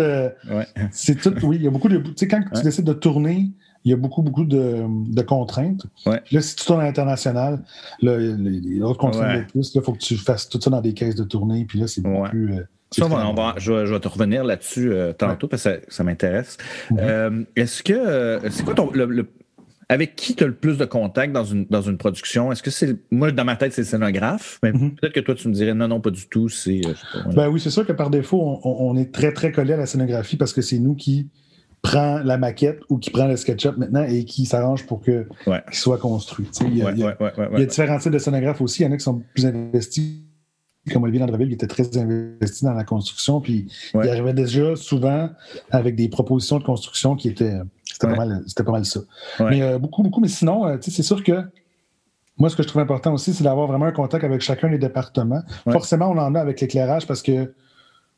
c'est 0.91 1.15
tout. 1.15 1.33
Oui, 1.43 1.57
il 1.57 1.63
y 1.63 1.67
a 1.67 1.71
beaucoup 1.71 1.89
de. 1.89 1.97
Tu 1.97 2.13
sais, 2.15 2.27
quand 2.27 2.41
tu 2.53 2.61
décides 2.61 2.85
de 2.85 2.93
tourner, 2.93 3.51
il 3.85 3.91
y 3.91 3.93
a 3.93 3.97
beaucoup, 3.97 4.23
beaucoup 4.23 4.45
de, 4.45 5.21
contraintes. 5.21 5.85
Là, 6.05 6.41
si 6.41 6.55
tu 6.55 6.65
tournes 6.65 6.81
à 6.81 6.85
l'international, 6.85 7.63
les, 8.01 8.81
autres 8.81 8.99
contraintes 8.99 9.45
de 9.45 9.51
plus, 9.51 9.73
il 9.73 9.81
faut 9.81 9.93
que 9.93 9.99
tu 9.99 10.17
fasses 10.17 10.49
tout 10.49 10.59
ça 10.59 10.69
dans 10.69 10.81
des 10.81 10.93
caisses 10.93 11.15
de 11.15 11.23
tournée. 11.23 11.65
Puis 11.65 11.79
là, 11.79 11.87
c'est 11.87 12.01
beaucoup 12.01 12.29
plus. 12.29 12.53
Euh, 12.53 12.63
je, 13.57 13.71
vais, 13.71 13.99
te 13.99 14.07
revenir 14.07 14.43
là-dessus 14.43 14.91
euh, 14.91 15.11
tantôt 15.11 15.47
parce 15.47 15.63
que 15.63 15.81
ça, 15.87 16.03
m'intéresse. 16.03 16.57
Mhm. 16.91 16.97
Euh, 16.99 17.43
est-ce 17.55 17.83
que. 17.83 18.39
c'est 18.49 18.63
quoi 18.63 18.73
ton. 18.73 18.91
Avec 19.89 20.15
qui 20.15 20.35
tu 20.35 20.43
as 20.43 20.47
le 20.47 20.55
plus 20.55 20.77
de 20.77 20.85
contact 20.85 21.31
dans 21.33 21.43
une, 21.43 21.65
dans 21.69 21.81
une 21.81 21.97
production? 21.97 22.51
Est-ce 22.51 22.63
que 22.63 22.71
c'est. 22.71 22.95
Moi, 23.11 23.31
dans 23.31 23.45
ma 23.45 23.55
tête, 23.55 23.73
c'est 23.73 23.81
le 23.81 23.87
scénographe, 23.87 24.59
mais 24.63 24.71
mhm. 24.71 24.95
peut-être 24.95 25.13
que 25.13 25.19
toi, 25.19 25.35
tu 25.35 25.47
me 25.47 25.53
dirais 25.53 25.73
non, 25.73 25.87
non, 25.87 26.01
pas 26.01 26.11
du 26.11 26.27
tout. 26.27 26.49
C'est, 26.49 26.81
ben 27.35 27.49
oui, 27.49 27.59
c'est 27.59 27.69
sûr 27.69 27.85
que 27.85 27.93
par 27.93 28.09
défaut, 28.09 28.59
on, 28.63 28.95
est 28.97 29.11
très, 29.11 29.31
très 29.31 29.51
collé 29.51 29.73
à 29.73 29.77
la 29.77 29.85
scénographie 29.85 30.37
parce 30.37 30.53
que 30.53 30.61
c'est 30.61 30.79
nous 30.79 30.95
qui 30.95 31.29
prend 31.81 32.19
la 32.23 32.37
maquette 32.37 32.81
ou 32.89 32.97
qui 32.97 33.11
prend 33.11 33.27
le 33.27 33.37
SketchUp 33.37 33.77
maintenant 33.77 34.03
et 34.03 34.25
qui 34.25 34.45
s'arrange 34.45 34.85
pour 34.87 35.01
que 35.01 35.27
qu'il 35.45 35.77
soit 35.77 35.99
construit. 35.99 36.47
Il 36.61 36.77
y, 36.77 36.81
a, 36.81 37.65
différents 37.65 37.99
types 37.99 38.11
de 38.11 38.17
scénographes 38.17 38.61
aussi. 38.61 38.81
Il 38.81 38.85
y 38.85 38.89
en 38.89 38.91
a 38.91 38.97
qui 38.97 39.03
sont 39.03 39.21
plus 39.33 39.45
investis, 39.45 40.21
comme 40.91 41.03
Olivier 41.03 41.19
Landreville, 41.19 41.49
qui 41.49 41.53
était 41.53 41.67
très 41.67 41.95
investi 41.97 42.65
dans 42.65 42.73
la 42.73 42.83
construction. 42.83 43.39
Puis 43.39 43.67
il 43.93 44.09
arrivait 44.09 44.33
déjà 44.33 44.75
souvent 44.75 45.29
avec 45.69 45.95
des 45.95 46.09
propositions 46.09 46.57
de 46.57 46.63
construction 46.63 47.15
qui 47.15 47.29
étaient. 47.29 47.53
C'était 47.95 48.13
pas, 48.13 48.25
mal, 48.25 48.43
pas 48.65 48.71
mal 48.71 48.85
ça. 48.85 48.99
Mais 49.39 49.61
euh, 49.61 49.79
beaucoup, 49.79 50.03
beaucoup. 50.03 50.19
Mais 50.19 50.27
sinon, 50.27 50.67
euh, 50.67 50.77
c'est 50.81 51.01
sûr 51.01 51.23
que 51.23 51.45
moi, 52.37 52.49
ce 52.49 52.57
que 52.57 52.63
je 52.63 52.67
trouve 52.67 52.81
important 52.81 53.13
aussi, 53.13 53.33
c'est 53.33 53.45
d'avoir 53.45 53.67
vraiment 53.67 53.85
un 53.85 53.93
contact 53.93 54.25
avec 54.25 54.41
chacun 54.41 54.69
des 54.69 54.77
départements. 54.77 55.41
Forcément, 55.71 56.09
on 56.09 56.17
en 56.17 56.35
a 56.35 56.41
avec 56.41 56.59
l'éclairage 56.59 57.07
parce 57.07 57.21
que 57.21 57.53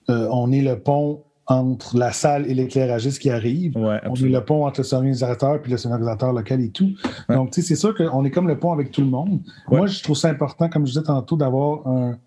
euh, 0.09 0.27
on 0.31 0.51
est 0.51 0.61
le 0.61 0.79
pont 0.79 1.21
entre 1.45 1.95
la 1.95 2.11
salle 2.11 2.49
et 2.49 2.55
l'éclairagiste 2.55 3.19
qui 3.19 3.29
arrive. 3.29 3.77
on 3.77 4.15
est 4.15 4.21
le 4.21 4.43
pont 4.43 4.65
entre 4.65 4.79
le 4.79 4.83
sonorisateur 4.83 5.61
puis 5.61 5.71
le 5.71 5.77
sonorisateur 5.77 6.33
local 6.33 6.59
et 6.61 6.71
tout. 6.71 6.89
Donc, 7.29 7.49
c'est 7.51 7.75
sûr 7.75 7.95
qu'on 7.95 8.25
est 8.25 8.31
comme 8.31 8.47
le 8.47 8.57
pont 8.57 8.71
avec 8.71 8.89
tout 8.89 9.01
le 9.01 9.07
monde. 9.07 9.41
Moi, 9.69 9.85
je 9.85 10.01
trouve 10.01 10.17
ça 10.17 10.29
important, 10.29 10.69
comme 10.69 10.87
je 10.87 10.93
disais 10.93 11.03
tantôt, 11.03 11.37
d'avoir 11.37 11.85
un, 11.87 12.17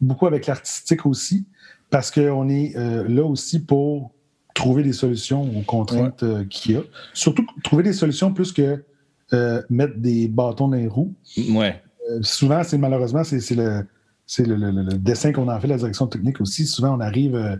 beaucoup 0.00 0.28
avec 0.28 0.46
l'artistique 0.46 1.04
aussi, 1.06 1.44
parce 1.90 2.12
qu'on 2.12 2.48
est 2.48 2.72
là 2.76 3.24
aussi 3.24 3.58
pour 3.58 4.12
trouver 4.54 4.82
des 4.82 4.92
solutions 4.92 5.42
aux 5.42 5.62
contraintes 5.62 6.22
euh, 6.22 6.44
qu'il 6.44 6.72
y 6.72 6.76
a. 6.76 6.82
Surtout 7.14 7.46
trouver 7.62 7.82
des 7.82 7.92
solutions 7.92 8.32
plus 8.32 8.52
que 8.52 8.84
euh, 9.32 9.62
mettre 9.70 9.98
des 9.98 10.28
bâtons 10.28 10.68
dans 10.68 10.76
les 10.76 10.88
roues. 10.88 11.14
Ouais. 11.50 11.80
souvent, 12.22 12.62
c'est 12.64 12.78
malheureusement, 12.78 13.22
c'est 13.24 13.54
le 13.54 13.84
c'est 14.30 14.46
le, 14.46 14.96
dessin 14.96 15.32
qu'on 15.32 15.48
a 15.48 15.58
fait, 15.58 15.66
la 15.66 15.76
direction 15.76 16.06
technique 16.06 16.40
aussi. 16.40 16.64
Souvent, 16.64 16.96
on 16.96 17.00
arrive 17.00 17.34
euh, 17.34 17.56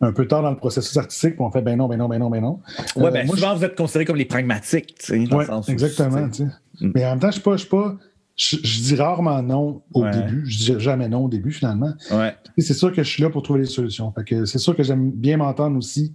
un 0.00 0.12
peu 0.12 0.28
tard 0.28 0.42
dans 0.42 0.52
le 0.52 0.56
processus 0.56 0.96
artistique, 0.96 1.34
puis 1.34 1.42
on 1.44 1.50
fait 1.50 1.62
ben 1.62 1.76
non, 1.76 1.88
ben 1.88 1.96
non, 1.96 2.08
ben 2.08 2.20
non, 2.20 2.30
ben 2.30 2.40
non. 2.40 2.60
Oui, 2.94 3.10
ben 3.12 3.28
euh, 3.28 3.34
souvent, 3.34 3.56
vous 3.56 3.64
êtes 3.64 3.76
considérés 3.76 4.04
comme 4.04 4.14
les 4.14 4.24
pragmatiques, 4.24 4.94
tu 5.00 5.06
sais, 5.06 5.72
exactement, 5.72 6.28
tu 6.28 6.44
sais. 6.44 6.48
Mm. 6.80 6.92
Mais 6.94 7.04
en 7.04 7.10
même 7.10 7.18
temps, 7.18 7.32
je 7.32 7.40
ne 7.44 7.56
suis 7.56 7.68
pas. 7.68 7.96
Je, 8.36 8.56
dis 8.56 8.94
rarement 8.94 9.42
non 9.42 9.82
au 9.94 10.08
début. 10.08 10.44
Je 10.46 10.58
dis 10.58 10.74
jamais 10.78 11.08
non 11.08 11.24
au 11.24 11.28
début, 11.28 11.50
finalement. 11.50 11.92
Ouais. 12.12 12.36
C'est 12.56 12.72
sûr 12.72 12.92
que 12.92 13.02
je 13.02 13.08
suis 13.08 13.22
là 13.22 13.28
pour 13.28 13.42
trouver 13.42 13.62
des 13.62 13.66
solutions. 13.66 14.14
c'est 14.44 14.58
sûr 14.58 14.76
que 14.76 14.84
j'aime 14.84 15.10
bien 15.10 15.38
m'entendre 15.38 15.76
aussi 15.76 16.14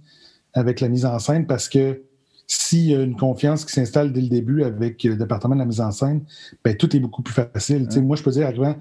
avec 0.58 0.80
la 0.80 0.88
mise 0.88 1.06
en 1.06 1.18
scène 1.18 1.46
parce 1.46 1.68
que 1.68 2.02
s'il 2.46 2.86
y 2.86 2.94
a 2.94 3.02
une 3.02 3.16
confiance 3.16 3.64
qui 3.64 3.72
s'installe 3.72 4.12
dès 4.12 4.22
le 4.22 4.28
début 4.28 4.62
avec 4.62 5.02
le 5.04 5.16
département 5.16 5.54
de 5.54 5.60
la 5.60 5.66
mise 5.66 5.80
en 5.80 5.90
scène, 5.90 6.22
ben, 6.64 6.76
tout 6.76 6.94
est 6.96 7.00
beaucoup 7.00 7.22
plus 7.22 7.34
facile. 7.34 7.86
Moi, 8.02 8.16
je 8.16 8.22
peux 8.22 8.30
dire, 8.30 8.46
arrivant, 8.46 8.76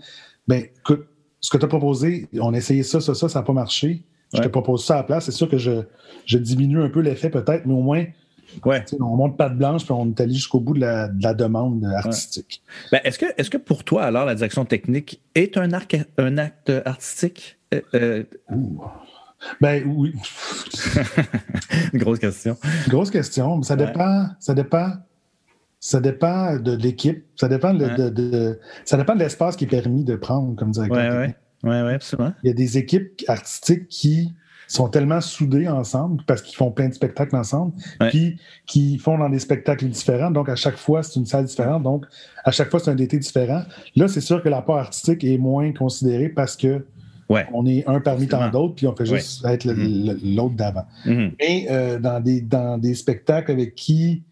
ben, 0.47 0.63
écoute, 0.79 1.05
ce 1.41 1.49
que 1.49 1.57
tu 1.57 1.65
as 1.65 1.67
proposé, 1.67 2.29
on 2.39 2.53
a 2.53 2.57
essayé 2.57 2.83
ça, 2.83 3.01
ça, 3.01 3.13
ça, 3.13 3.27
ça 3.27 3.39
n'a 3.39 3.45
pas 3.45 3.53
marché. 3.53 4.03
Je 4.33 4.41
te 4.41 4.47
propose 4.47 4.85
ça 4.85 4.95
à 4.95 4.97
la 4.97 5.03
place. 5.03 5.25
C'est 5.25 5.31
sûr 5.31 5.49
que 5.49 5.57
je, 5.57 5.83
je 6.25 6.37
diminue 6.37 6.81
un 6.81 6.89
peu 6.89 6.99
l'effet 7.01 7.29
peut-être, 7.29 7.65
mais 7.65 7.73
au 7.73 7.81
moins, 7.81 8.05
Ouais. 8.65 8.83
On 8.99 9.15
monte 9.15 9.37
pas 9.37 9.49
de 9.49 9.55
blanche 9.55 9.83
puis 9.83 9.91
on 9.91 10.09
est 10.09 10.21
allé 10.21 10.33
jusqu'au 10.33 10.59
bout 10.59 10.73
de 10.73 10.79
la, 10.79 11.07
de 11.09 11.21
la 11.21 11.33
demande 11.33 11.83
artistique. 11.85 12.61
Ben, 12.91 13.01
est-ce, 13.03 13.19
que, 13.19 13.25
est-ce 13.37 13.49
que 13.49 13.57
pour 13.57 13.83
toi, 13.83 14.03
alors, 14.03 14.25
la 14.25 14.35
direction 14.35 14.65
technique 14.65 15.21
est 15.35 15.57
un, 15.57 15.69
un 16.17 16.37
acte 16.37 16.71
artistique? 16.85 17.57
Euh, 17.73 17.81
euh? 17.93 18.23
Ben 19.61 19.83
oui. 19.85 20.13
Grosse 21.93 22.19
question. 22.19 22.57
Grosse 22.87 23.11
question. 23.11 23.61
Ça 23.61 23.75
dépend. 23.75 24.27
Ça 24.39 24.53
dépend 24.53 24.93
ça 25.79 25.99
dépend 25.99 26.57
de 26.57 26.75
l'équipe, 26.75 27.23
ça 27.35 27.47
dépend 27.47 27.73
de, 27.73 28.59
ça 28.83 28.97
dépend 28.97 29.13
de 29.13 29.19
l'espace 29.19 29.55
qui 29.55 29.65
est 29.65 29.67
permis 29.67 30.03
de 30.03 30.15
prendre 30.15 30.55
comme 30.55 30.71
directeur. 30.71 31.21
Oui, 31.21 31.33
oui, 31.63 31.81
ouais, 31.81 31.93
absolument. 31.93 32.33
Il 32.43 32.47
y 32.47 32.51
a 32.51 32.53
des 32.53 32.77
équipes 32.77 33.23
artistiques 33.27 33.87
qui 33.87 34.33
sont 34.67 34.89
tellement 34.89 35.21
soudées 35.21 35.67
ensemble 35.67 36.23
parce 36.25 36.41
qu'ils 36.41 36.57
font 36.57 36.71
plein 36.71 36.89
de 36.89 36.93
spectacles 36.93 37.35
ensemble, 37.35 37.73
puis 38.09 38.37
qui 38.65 38.97
font 38.97 39.17
dans 39.17 39.29
des 39.29 39.39
spectacles 39.39 39.87
différents. 39.87 40.31
Donc, 40.31 40.49
à 40.49 40.55
chaque 40.55 40.77
fois, 40.77 41.03
c'est 41.03 41.19
une 41.19 41.25
salle 41.25 41.45
différente. 41.45 41.83
Donc, 41.83 42.05
à 42.43 42.51
chaque 42.51 42.69
fois, 42.69 42.79
c'est 42.79 42.91
un 42.91 42.95
DT 42.95 43.19
différent. 43.19 43.63
Là, 43.95 44.07
c'est 44.07 44.21
sûr 44.21 44.43
que 44.43 44.49
l'apport 44.49 44.77
artistique 44.77 45.23
est 45.23 45.37
moins 45.37 45.71
considéré 45.71 46.27
parce 46.27 46.57
que 46.57 46.85
on 47.29 47.65
est 47.65 47.87
un 47.87 47.99
parmi 47.99 48.27
tant 48.27 48.49
d'autres, 48.49 48.75
puis 48.75 48.87
on 48.87 48.95
fait 48.95 49.05
juste 49.05 49.45
être 49.45 49.67
mm-hmm. 49.67 50.35
l'autre 50.35 50.55
d'avant. 50.55 50.85
Mais 51.05 51.67
euh, 51.69 51.99
dans, 51.99 52.21
des, 52.21 52.41
dans 52.41 52.77
des 52.77 52.95
spectacles 52.95 53.51
avec 53.51 53.75
qui 53.75 54.23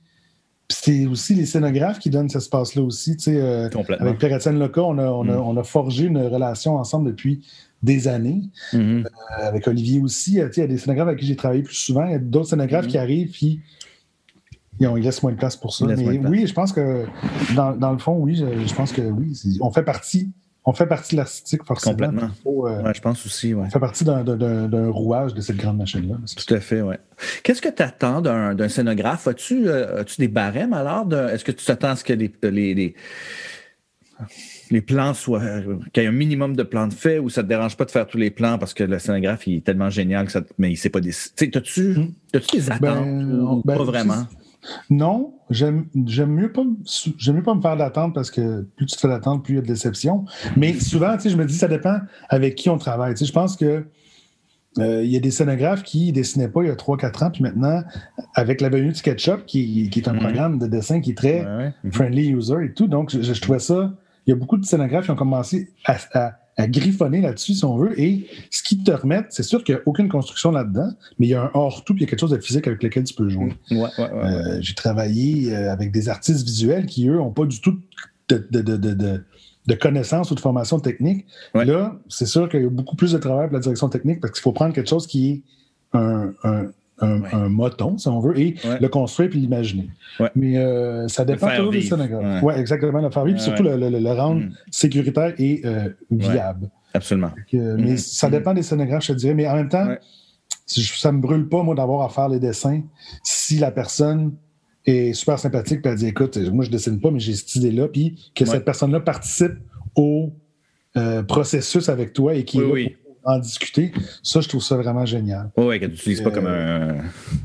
c'est 0.70 1.06
aussi 1.06 1.36
les 1.36 1.46
scénographes 1.46 2.00
qui 2.00 2.10
donnent 2.10 2.30
cet 2.30 2.42
espace-là 2.42 2.82
aussi. 2.82 3.18
Euh, 3.28 3.70
avec 4.00 4.18
Pierre-Étienne 4.18 4.60
Leca, 4.60 4.82
on 4.82 4.98
a, 4.98 5.24
mm. 5.24 5.30
on, 5.30 5.58
a, 5.58 5.64
forgé 5.64 6.06
une 6.06 6.18
relation 6.18 6.76
ensemble 6.76 7.08
depuis 7.08 7.46
des 7.84 8.08
années. 8.08 8.42
Euh, 8.74 9.04
avec 9.38 9.68
Olivier 9.68 10.00
aussi. 10.00 10.40
Euh, 10.40 10.50
il 10.56 10.60
y 10.60 10.64
a 10.64 10.68
des 10.68 10.78
scénographes 10.78 11.10
avec 11.10 11.20
qui 11.20 11.28
j'ai 11.28 11.36
travaillé 11.36 11.62
plus 11.62 11.76
souvent. 11.76 12.06
Il 12.06 12.12
y 12.12 12.16
a 12.16 12.20
d'autres 12.20 12.50
scénographes 12.50 12.88
qui 12.88 12.98
arrivent 12.98 13.32
puis 13.32 13.62
ils, 14.80 14.88
laissent 14.96 15.22
moins 15.22 15.32
de 15.32 15.38
place 15.38 15.56
pour 15.56 15.74
ça. 15.74 15.86
Mais 15.86 16.18
oui, 16.18 16.48
je 16.48 16.54
pense 16.54 16.74
que 16.74 17.06
dans, 17.56 17.92
le 17.92 18.00
fond, 18.00 18.18
oui, 18.18 18.36
je, 18.36 18.68
je 18.68 18.74
pense 18.74 18.92
que 18.92 19.02
oui. 19.02 19.38
On 19.62 19.72
fait 19.72 19.84
partie 19.84 20.32
on 20.68 20.74
fait 20.74 20.88
partie 20.88 21.16
de 21.16 21.22
l'artistique, 21.22 21.64
forcément. 21.64 21.94
Complètement. 21.94 22.30
Euh, 22.68 22.92
je 22.94 23.02
pense 23.02 23.24
aussi. 23.26 23.54
Ouais. 23.54 23.66
On 23.68 23.70
fait 23.70 23.80
partie 23.80 24.04
d'un 24.04 24.90
rouage 24.90 25.36
de 25.36 25.42
cette 25.42 25.58
grande 25.58 25.78
machine-là. 25.78 26.16
Tout 26.36 26.54
à 26.54 26.60
fait, 26.60 26.82
oui. 26.82 26.96
Qu'est-ce 27.44 27.62
que 27.62 27.70
tu 27.70 27.84
attends 27.84 28.22
d'un 28.22 28.70
scénographe? 28.70 29.28
As-tu 29.28 29.68
euh, 29.68 30.02
as 30.02 30.18
des 30.18 30.28
barèmes 30.28 30.74
alors? 30.74 31.08
Est-ce 31.14 31.46
que 31.46 31.52
tu 31.52 31.64
t'attends 31.64 31.90
à 31.90 31.96
ce 31.96 32.04
que 32.04 32.14
les, 32.14 32.34
les, 32.42 32.96
les, 34.72 34.82
plans 34.82 35.14
soient. 35.14 35.42
qu'il 35.94 36.02
y 36.02 36.06
ait 36.06 36.10
un 36.10 36.12
minimum 36.12 36.56
de 36.56 36.64
plans 36.64 36.88
de 36.88 36.94
fait 36.94 37.20
ou 37.20 37.30
ça 37.30 37.42
ne 37.42 37.46
te 37.46 37.50
dérange 37.50 37.78
pas 37.78 37.86
de 37.86 37.92
faire 37.92 38.08
tous 38.08 38.18
les 38.18 38.32
plans 38.32 38.58
parce 38.58 38.74
que 38.74 38.84
le 38.84 38.98
scénographe 38.98 39.46
il 39.46 39.58
est 39.58 39.66
tellement 39.66 39.92
génial 39.92 40.26
que 40.26 40.32
ça, 40.32 40.42
mais 40.58 40.70
il 40.70 40.74
ne 40.74 40.78
sait 40.78 40.90
pas 40.90 41.00
des. 41.00 41.12
As-tu 41.12 41.82
hmm. 41.82 42.12
des 42.34 42.40
ben, 42.42 42.72
attentes? 42.72 43.66
Ben, 43.66 43.78
pas 43.78 43.84
vraiment? 43.84 44.26
Non, 44.90 45.34
j'aime 45.50 45.88
mieux 45.96 46.52
pas 46.52 46.64
mieux 46.64 47.44
pas 47.44 47.56
me 47.56 47.62
faire 47.62 47.78
d'attente 47.78 48.14
parce 48.14 48.32
que 48.32 48.62
plus 48.76 48.86
tu 48.86 48.96
te 48.96 49.02
fais 49.02 49.08
d'attente, 49.08 49.44
plus 49.44 49.54
il 49.54 49.56
y 49.58 49.60
a 49.60 49.62
de 49.62 49.68
déception. 49.68 50.26
Mais 50.56 50.74
souvent, 50.74 51.18
je 51.24 51.36
me 51.36 51.46
dis 51.46 51.56
ça 51.56 51.68
dépend 51.68 52.00
avec 52.30 52.56
qui 52.56 52.70
on 52.70 52.78
travaille. 52.78 53.16
je 53.16 53.32
pense 53.32 53.56
que 53.56 53.86
euh, 54.78 55.04
il 55.06 55.10
y 55.10 55.16
a 55.16 55.22
des 55.22 55.32
scénographes 55.32 55.84
qui 55.84 56.12
dessinaient 56.12 56.50
pas 56.50 56.62
il 56.62 56.68
y 56.68 56.72
a 56.72 56.76
3-4 56.76 57.24
ans, 57.24 57.32
puis 57.32 57.44
maintenant, 57.44 57.82
avec 58.34 58.60
la 58.60 58.68
venue 58.68 58.90
de 58.90 58.96
SketchUp, 58.96 59.46
qui, 59.46 59.90
qui 59.90 60.00
est 60.00 60.08
un 60.10 60.14
mhm. 60.14 60.20
programme 60.20 60.60
de 60.60 60.68
dessin 60.68 61.00
qui 61.00 61.12
est 61.12 61.16
très 61.16 61.74
friendly 61.92 62.32
user 62.32 62.66
et 62.66 62.74
tout, 62.74 62.88
donc 62.88 63.10
je, 63.10 63.22
je, 63.22 63.42
trouvais 63.42 63.60
ça. 63.60 63.94
Il 64.28 64.32
y 64.32 64.34
a 64.34 64.36
beaucoup 64.36 64.58
de 64.58 64.66
scénographes 64.66 65.06
qui 65.06 65.12
ont 65.12 65.16
commencé 65.16 65.70
à 65.86 65.96
à 66.14 66.34
griffonner 66.60 67.22
là-dessus, 67.22 67.54
si 67.54 67.66
on 67.66 67.76
veut. 67.76 68.00
Et 68.00 68.28
ce 68.50 68.64
qui 68.64 68.84
te 68.84 68.92
remet, 68.92 69.26
c'est 69.30 69.44
sûr 69.44 69.64
qu'il 69.64 69.76
n'y 69.76 69.82
a 69.82 69.84
aucune 69.86 70.08
construction 70.08 70.52
là-dedans, 70.52 70.92
mais 71.20 71.28
il 71.28 71.30
y 71.30 71.34
a 71.34 71.44
un 71.44 71.52
hors-tout, 71.54 71.94
puis 71.94 72.04
il 72.04 72.06
y 72.06 72.08
a 72.08 72.10
quelque 72.10 72.20
chose 72.20 72.32
de 72.32 72.38
physique 72.38 72.68
avec 72.68 72.82
lequel 72.82 73.04
tu 73.04 73.14
peux 73.14 73.30
jouer. 73.30 73.54
Ouais, 73.72 73.78
ouais, 73.78 73.90
ouais, 73.98 74.10
euh, 74.12 74.58
J'ai 74.62 74.74
travaillé 74.74 75.54
euh, 75.54 75.72
avec 75.72 75.92
des 75.92 76.08
artistes 76.10 76.46
visuels 76.46 76.86
qui, 76.86 77.08
eux, 77.10 77.18
n'ont 77.18 77.32
pas 77.32 77.46
du 77.46 77.60
tout 77.60 77.78
de, 78.30 78.48
de, 78.50 78.62
de, 78.62 79.24
de, 79.68 79.74
connaissances 79.76 80.32
ou 80.32 80.36
de 80.36 80.40
formation 80.40 80.80
technique. 80.80 81.26
Là, 81.54 82.00
c'est 82.08 82.26
sûr 82.26 82.48
qu'il 82.50 82.62
y 82.62 82.66
a 82.66 82.70
beaucoup 82.70 82.96
plus 82.96 83.12
de 83.12 83.18
travail 83.18 83.48
pour 83.48 83.56
la 83.56 83.62
direction 83.62 83.90
technique 83.90 84.22
parce 84.22 84.34
qu'il 84.34 84.42
faut 84.42 84.54
prendre 84.54 84.74
quelque 84.74 84.90
chose 84.90 85.08
qui 85.08 85.30
est 85.30 85.42
un, 85.94 86.32
un, 86.44 86.68
moton, 87.02 87.98
si 87.98 88.08
on 88.08 88.20
veut, 88.20 88.40
et 88.40 88.56
le 88.80 88.88
construire 88.88 89.30
puis 89.30 89.40
l'imaginer. 89.40 89.90
Mais 90.36 90.58
euh, 90.58 91.08
ça 91.08 91.26
dépend 91.26 91.56
toujours 91.56 91.72
du 91.72 91.82
scénographe. 91.82 92.44
Oui, 92.44 92.54
exactement, 92.58 93.02
le 93.02 93.10
faire 93.10 93.26
vivre, 93.26 93.38
puis 93.38 93.44
surtout 93.44 93.64
le, 93.64 94.12
rendre 94.14 94.42
mm. 94.42 94.54
sécuritaire 94.72 95.34
et 95.38 95.62
euh, 95.66 95.90
viable. 96.12 96.70
Absolument. 96.94 97.32
mais 97.52 97.60
mm-hmm. 97.60 97.98
ça 97.98 98.30
dépend 98.30 98.54
des 98.54 98.64
scénographes, 98.64 99.04
je 99.04 99.14
te 99.14 99.18
dirais. 99.18 99.34
Mais 99.34 99.48
en 99.48 99.56
même 99.56 99.70
temps, 99.70 99.96
ça 100.66 101.12
ne 101.12 101.18
me 101.18 101.22
brûle 101.22 101.50
pas, 101.50 101.64
moi, 101.64 101.76
d'avoir 101.76 102.06
à 102.06 102.10
faire 102.10 102.30
les 102.30 102.40
dessins 102.40 102.82
si 103.24 103.58
la 103.58 103.72
personne 103.72 104.34
est 104.86 105.14
super 105.14 105.40
sympathique 105.40 105.82
et 105.86 105.90
elle 105.90 105.96
dit 105.96 106.08
écoute, 106.08 106.38
moi, 106.38 106.64
je 106.64 106.70
dessine 106.70 107.00
pas, 107.00 107.12
mais 107.12 107.20
j'ai 107.20 107.34
cette 107.34 107.56
idée-là, 107.56 107.88
puis 107.88 108.32
que 108.36 108.46
cette 108.46 108.66
personne-là 108.66 109.00
participe 109.00 109.54
au 109.96 110.32
euh, 110.98 111.24
processus 111.24 111.90
avec 111.90 112.14
toi 112.14 112.36
et 112.36 112.46
qui 112.46 112.60
est 112.60 112.98
en 113.26 113.40
discuter. 113.40 113.92
Ça, 114.24 114.42
je 114.42 114.48
trouve 114.48 114.64
ça 114.64 114.78
vraiment 114.78 115.06
génial. 115.06 115.52
Oui, 115.58 115.80
qu'elle 115.80 115.92
n'utilise 115.92 116.22
pas 116.22 116.32
comme 116.32 116.48
un, 116.48 116.96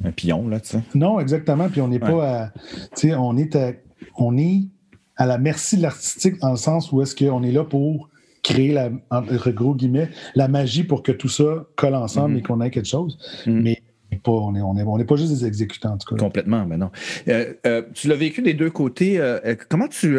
un, 0.05 0.13
pion, 0.13 0.49
là, 0.49 0.61
tu 0.61 0.69
sais. 0.69 0.83
Non, 0.95 1.19
exactement. 1.21 1.69
Puis 1.69 1.81
on 1.81 1.89
n'est 1.89 1.99
pas 1.99 2.43
à. 2.43 2.53
Tu 2.97 3.09
sais, 3.09 3.15
on 3.15 3.37
est 3.37 3.57
à, 3.57 3.73
on 4.17 4.37
est 4.37 4.69
à 5.17 5.27
la 5.27 5.39
merci 5.39 5.77
de 5.77 5.83
l'artistique 5.83 6.39
dans 6.41 6.51
le 6.51 6.57
sens 6.57 6.93
où 6.93 7.03
est-ce 7.03 7.15
qu'on 7.15 7.43
est 7.43 7.53
là 7.53 7.65
pour 7.65 8.09
créer 8.43 8.73
la, 8.73 8.91
entre 9.11 9.51
gros 9.51 9.75
guillemets, 9.75 10.09
la 10.35 10.49
magie 10.49 10.85
pour 10.85 11.03
que 11.03 11.13
tout 11.13 11.29
ça 11.29 11.67
colle 11.77 11.95
ensemble 11.95 12.37
mm-hmm. 12.37 12.39
et 12.39 12.43
qu'on 12.43 12.61
ait 12.63 12.71
quelque 12.71 12.89
chose. 12.89 13.19
Mm-hmm. 13.47 13.61
Mais 13.63 13.83
pas, 14.23 14.33
on 14.33 14.53
n'est 14.53 14.63
on 14.63 14.99
est, 14.99 15.05
pas 15.05 15.17
juste 15.17 15.33
des 15.33 15.47
exécutants, 15.47 15.93
en 15.93 15.99
tout 15.99 16.15
cas. 16.15 16.23
Complètement, 16.23 16.67
mais 16.67 16.77
non. 16.77 16.91
Euh, 17.29 17.55
euh, 17.67 17.83
tu 17.95 18.09
l'as 18.09 18.17
vécu 18.17 18.43
des 18.43 18.55
deux 18.55 18.71
côtés. 18.71 19.21
comment 19.69 19.89
tu, 19.89 20.19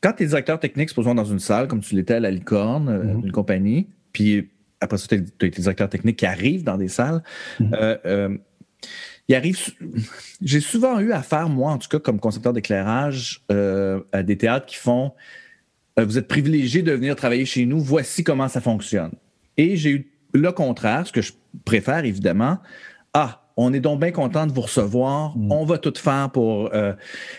quand 0.00 0.12
tu 0.12 0.24
es 0.24 0.26
directeur 0.26 0.58
technique, 0.58 0.88
supposons 0.88 1.14
dans 1.14 1.24
une 1.24 1.38
salle, 1.38 1.68
comme 1.68 1.80
tu 1.80 1.94
l'étais 1.94 2.14
à 2.14 2.20
la 2.20 2.30
Licorne, 2.30 2.88
euh, 2.88 3.02
mhm. 3.02 3.22
d'une 3.22 3.32
compagnie, 3.32 3.88
puis 4.12 4.48
après 4.80 4.98
ça, 4.98 5.06
tu 5.08 5.14
as 5.14 5.46
été 5.46 5.60
directeur 5.60 5.88
technique 5.88 6.18
qui 6.18 6.26
arrive 6.26 6.64
dans 6.64 6.76
des 6.76 6.88
salles. 6.88 7.22
Mhm. 7.60 7.74
Euh, 7.74 7.96
euh, 8.06 8.38
il 9.28 9.34
arrive. 9.34 9.58
J'ai 10.42 10.60
souvent 10.60 11.00
eu 11.00 11.12
affaire, 11.12 11.48
moi, 11.48 11.72
en 11.72 11.78
tout 11.78 11.88
cas, 11.88 11.98
comme 11.98 12.20
concepteur 12.20 12.52
d'éclairage, 12.52 13.44
à 14.12 14.22
des 14.22 14.36
théâtres 14.36 14.66
qui 14.66 14.76
font 14.76 15.12
Vous 15.98 16.18
êtes 16.18 16.28
privilégié 16.28 16.82
de 16.82 16.92
venir 16.92 17.16
travailler 17.16 17.46
chez 17.46 17.66
nous, 17.66 17.80
voici 17.80 18.22
comment 18.22 18.48
ça 18.48 18.60
fonctionne. 18.60 19.12
Et 19.56 19.76
j'ai 19.76 19.90
eu 19.90 20.12
le 20.32 20.52
contraire, 20.52 21.06
ce 21.06 21.12
que 21.12 21.22
je 21.22 21.32
préfère 21.64 22.04
évidemment. 22.04 22.58
Ah, 23.14 23.46
on 23.56 23.72
est 23.72 23.80
donc 23.80 24.00
bien 24.00 24.12
content 24.12 24.46
de 24.46 24.52
vous 24.52 24.62
recevoir. 24.62 25.36
Mm. 25.36 25.52
On 25.52 25.64
va 25.64 25.78
tout 25.78 25.94
faire 25.96 26.30
pour. 26.30 26.74
Euh, 26.74 26.92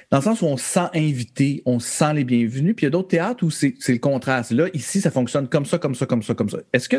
dans 0.10 0.18
le 0.18 0.24
sens 0.24 0.42
où 0.42 0.46
on 0.46 0.58
se 0.58 0.66
sent 0.66 0.88
invité, 0.96 1.62
on 1.66 1.80
se 1.80 1.88
sent 1.88 2.14
les 2.16 2.24
bienvenus. 2.24 2.76
Puis 2.76 2.86
il 2.86 2.88
y 2.88 2.88
a 2.88 2.92
d'autres 2.92 3.10
théâtres 3.10 3.46
où 3.46 3.52
c'est 3.52 3.76
le 3.88 4.00
contraire. 4.00 4.44
Là, 4.52 4.68
ici, 4.74 5.00
ça 5.02 5.12
fonctionne 5.12 5.48
comme 5.48 5.66
ça, 5.66 5.78
comme 5.78 5.96
ça, 5.96 6.06
comme 6.06 6.24
ça, 6.24 6.34
comme 6.34 6.50
ça. 6.50 6.58
Est-ce 6.74 6.90
que. 6.90 6.98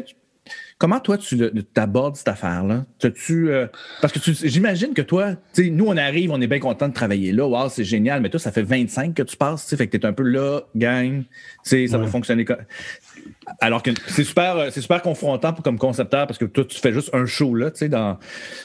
Comment 0.79 1.01
toi, 1.01 1.19
tu 1.19 1.39
abordes 1.77 2.17
cette 2.17 2.29
affaire-là? 2.29 2.85
Tu, 3.15 3.51
euh, 3.51 3.67
parce 4.01 4.13
que 4.13 4.21
j'imagine 4.23 4.95
que 4.95 5.03
toi, 5.03 5.35
nous, 5.59 5.87
on 5.87 5.97
arrive, 5.97 6.31
on 6.31 6.41
est 6.41 6.47
bien 6.47 6.61
content 6.61 6.89
de 6.89 6.95
travailler 6.95 7.33
là. 7.33 7.47
Wow, 7.47 7.69
c'est 7.69 7.85
génial. 7.85 8.21
Mais 8.21 8.31
toi, 8.31 8.41
ça 8.41 8.53
fait 8.53 8.63
25 8.63 9.15
que 9.15 9.23
tu 9.23 9.37
passes. 9.37 9.75
Fait 9.75 9.87
que 9.87 9.97
tu 9.97 10.03
es 10.03 10.07
un 10.07 10.13
peu 10.13 10.23
là, 10.23 10.61
gang. 10.77 11.25
Ça 11.63 11.99
va 11.99 12.07
fonctionner. 12.07 12.45
Alors 13.61 13.83
que 13.83 13.91
c'est 14.09 14.25
super, 14.25 14.57
euh, 14.57 14.69
c'est 14.71 14.81
super 14.81 15.03
confrontant 15.03 15.53
comme 15.53 15.79
concepteur 15.79 16.27
parce 16.27 16.39
que 16.39 16.45
toi, 16.45 16.65
tu 16.65 16.79
fais 16.79 16.93
juste 16.93 17.11
un 17.15 17.27
show, 17.27 17.55
là, 17.55 17.71
tu 17.71 17.79
sais, 17.79 17.89
dans. 17.89 18.19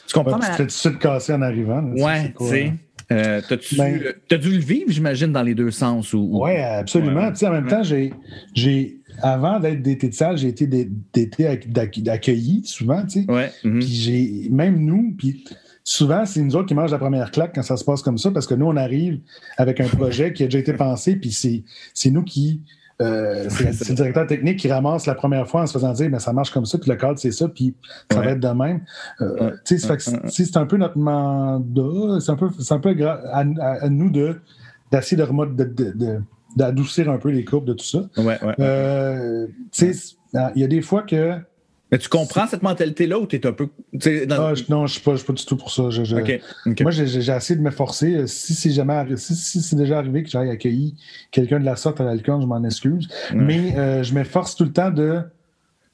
Tu 0.07 0.13
comprends? 0.13 0.39
tu 0.39 0.45
te 0.45 0.51
fais 0.51 0.57
tout 0.57 0.65
de 0.65 0.71
suite 0.71 0.99
casser 0.99 1.33
en 1.33 1.41
arrivant. 1.41 1.81
ouais, 1.83 2.33
tu 2.37 2.47
sais. 2.47 2.73
Euh, 3.11 3.41
ben 3.77 4.01
T'as 4.27 4.37
dû 4.37 4.51
le 4.51 4.59
vivre, 4.59 4.89
j'imagine, 4.89 5.31
dans 5.31 5.43
les 5.43 5.55
deux 5.55 5.71
sens. 5.71 6.13
Ou, 6.13 6.29
Oui, 6.31 6.55
absolument. 6.57 7.31
en 7.41 7.51
même 7.51 7.67
temps, 7.67 7.83
j'ai, 7.83 8.99
avant 9.21 9.59
d'être 9.59 9.81
d'été 9.81 10.09
de 10.09 10.13
salle, 10.13 10.37
j'ai 10.37 10.49
été 10.49 10.67
d'été 10.67 11.47
accueilli 12.07 12.63
souvent. 12.65 13.03
Tu 13.03 13.23
sais. 13.23 13.31
Ouais. 13.31 13.51
Mhm. 13.63 13.79
Puis 13.79 13.87
j'ai, 13.87 14.49
même 14.49 14.79
nous, 14.79 15.13
puis 15.17 15.43
souvent, 15.83 16.25
c'est 16.25 16.41
nous 16.41 16.55
autres 16.55 16.67
qui 16.67 16.75
mangent 16.75 16.91
la 16.91 16.97
première 16.99 17.31
claque 17.31 17.53
quand 17.53 17.63
ça 17.63 17.77
se 17.77 17.83
passe 17.83 18.01
comme 18.01 18.17
ça 18.17 18.31
parce 18.31 18.47
que 18.47 18.55
nous, 18.55 18.65
on 18.65 18.77
arrive 18.77 19.19
avec 19.57 19.81
un 19.81 19.87
projet 19.87 20.33
qui 20.33 20.43
a 20.43 20.47
déjà 20.47 20.59
été 20.59 20.73
pensé, 20.73 21.15
puis 21.15 21.31
c'est 21.31 22.09
nous 22.09 22.23
qui 22.23 22.61
euh, 23.01 23.49
c'est 23.49 23.89
le 23.89 23.95
directeur 23.95 24.27
technique 24.27 24.59
qui 24.59 24.71
ramasse 24.71 25.05
la 25.07 25.15
première 25.15 25.47
fois 25.47 25.61
en 25.61 25.67
se 25.67 25.73
faisant 25.73 25.93
dire 25.93 26.09
mais 26.09 26.19
ça 26.19 26.31
marche 26.31 26.51
comme 26.51 26.65
ça, 26.65 26.77
puis 26.77 26.89
le 26.89 26.95
cadre 26.95 27.17
c'est 27.17 27.31
ça, 27.31 27.47
puis 27.47 27.73
ça 28.11 28.21
va 28.21 28.31
être 28.31 28.39
de 28.39 28.47
même. 28.47 28.81
Euh, 29.21 29.51
c'est 29.65 30.57
un 30.57 30.65
peu 30.65 30.77
notre 30.77 30.97
mandat, 30.97 32.19
c'est 32.19 32.31
un 32.31 32.35
peu, 32.35 32.49
un 32.69 32.79
peu 32.79 32.95
à, 33.31 33.89
nous 33.89 34.09
d'essayer 34.11 35.17
de, 35.17 36.21
d'adoucir 36.55 37.09
un 37.09 37.17
peu 37.17 37.29
les 37.29 37.43
courbes 37.43 37.65
de 37.65 37.73
tout 37.73 37.85
ça. 37.85 38.09
Euh, 38.59 39.47
il 40.55 40.61
y 40.61 40.63
a 40.63 40.67
des 40.67 40.81
fois 40.81 41.01
que 41.01 41.37
mais 41.93 41.99
tu 41.99 42.09
comprends 42.09 42.47
cette 42.47 42.63
mentalité-là 42.63 43.19
ou 43.19 43.27
tu 43.27 43.35
es 43.35 43.45
un 43.45 43.51
peu. 43.51 43.67
Ah, 43.67 44.09
non, 44.27 44.55
je 44.55 44.63
ne 44.67 44.87
suis, 44.87 44.99
pas 44.99 45.13
du 45.13 45.45
tout 45.45 45.55
pour 45.55 45.71
ça. 45.71 45.83
Moi, 45.83 46.89
j'ai 46.89 47.03
essayé 47.03 47.55
de 47.55 47.61
me 47.61 47.69
forcer. 47.69 48.15
Euh, 48.15 48.25
si 48.25 48.55
c'est 48.55 48.71
jamais 48.71 49.05
si, 49.15 49.61
c'est 49.61 49.75
déjà 49.75 49.99
arrivé 49.99 50.23
que 50.23 50.29
j'aille 50.29 50.49
accueillir 50.49 50.93
quelqu'un 51.29 51.59
de 51.59 51.65
la 51.65 51.75
sorte 51.75 52.01
à 52.01 52.03
l'alcool, 52.03 52.41
je 52.41 52.47
m'en 52.47 52.63
excuse. 52.63 53.07
Mais 53.35 53.77
euh, 53.77 54.01
je 54.01 54.11
m'efforce 54.15 54.55
tout 54.55 54.63
le 54.63 54.73
temps 54.73 54.89
de. 54.89 55.21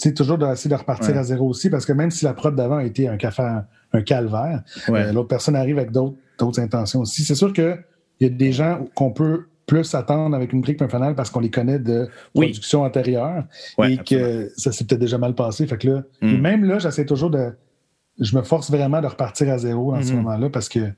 Tu 0.02 0.14
toujours 0.14 0.38
d'essayer 0.38 0.70
de 0.70 0.80
repartir 0.80 1.18
à 1.18 1.24
zéro 1.24 1.50
aussi, 1.50 1.70
parce 1.70 1.86
que 1.86 1.92
même 1.92 2.12
si 2.12 2.24
la 2.24 2.34
prod 2.34 2.56
d'avant 2.56 2.78
a 2.78 2.86
été 2.86 3.10
un 3.10 3.18
café, 3.18 3.44
un, 3.92 4.02
calvaire, 4.02 4.64
euh, 4.88 5.12
l'autre 5.12 5.28
personne 5.28 5.58
arrive 5.58 5.80
avec 5.80 5.92
d'autres 5.92 6.62
intentions 6.62 7.02
aussi. 7.02 7.26
C'est 7.26 7.36
sûr 7.36 7.52
qu'il 7.52 7.78
y 8.22 8.26
a 8.26 8.30
des 8.30 8.54
gens 8.54 8.88
qu'on 8.96 9.12
peut 9.12 9.48
plus 9.70 9.94
attendre 9.94 10.36
avec 10.36 10.52
une 10.52 10.62
brique 10.62 10.82
et 10.82 10.84
un 10.84 10.90
fanal 10.90 11.14
parce 11.14 11.30
qu'on 11.30 11.40
les 11.40 11.52
connaît 11.52 11.78
de 11.78 12.10
production 12.34 12.82
antérieure 12.82 13.44
et 13.84 13.98
que 13.98 14.52
ça 14.58 14.72
s'est 14.72 14.84
peut-être 14.84 15.00
déjà 15.00 15.20
mal 15.20 15.36
passé. 15.36 15.68
Fait 15.68 15.78
que 15.78 15.88
là, 15.88 16.04
mm. 16.22 16.38
même 16.38 16.64
là, 16.66 16.80
j'essaie 16.80 17.06
toujours 17.06 17.30
de. 17.30 17.52
Je 18.20 18.36
me 18.36 18.42
force 18.42 18.72
vraiment 18.72 19.00
de 19.00 19.08
repartir 19.08 19.50
à 19.50 19.60
zéro 19.60 19.94
en 19.94 20.02
ce 20.02 20.10
mm-hmm. 20.10 20.16
moment-là 20.16 20.50
parce 20.50 20.68
que 20.68 20.92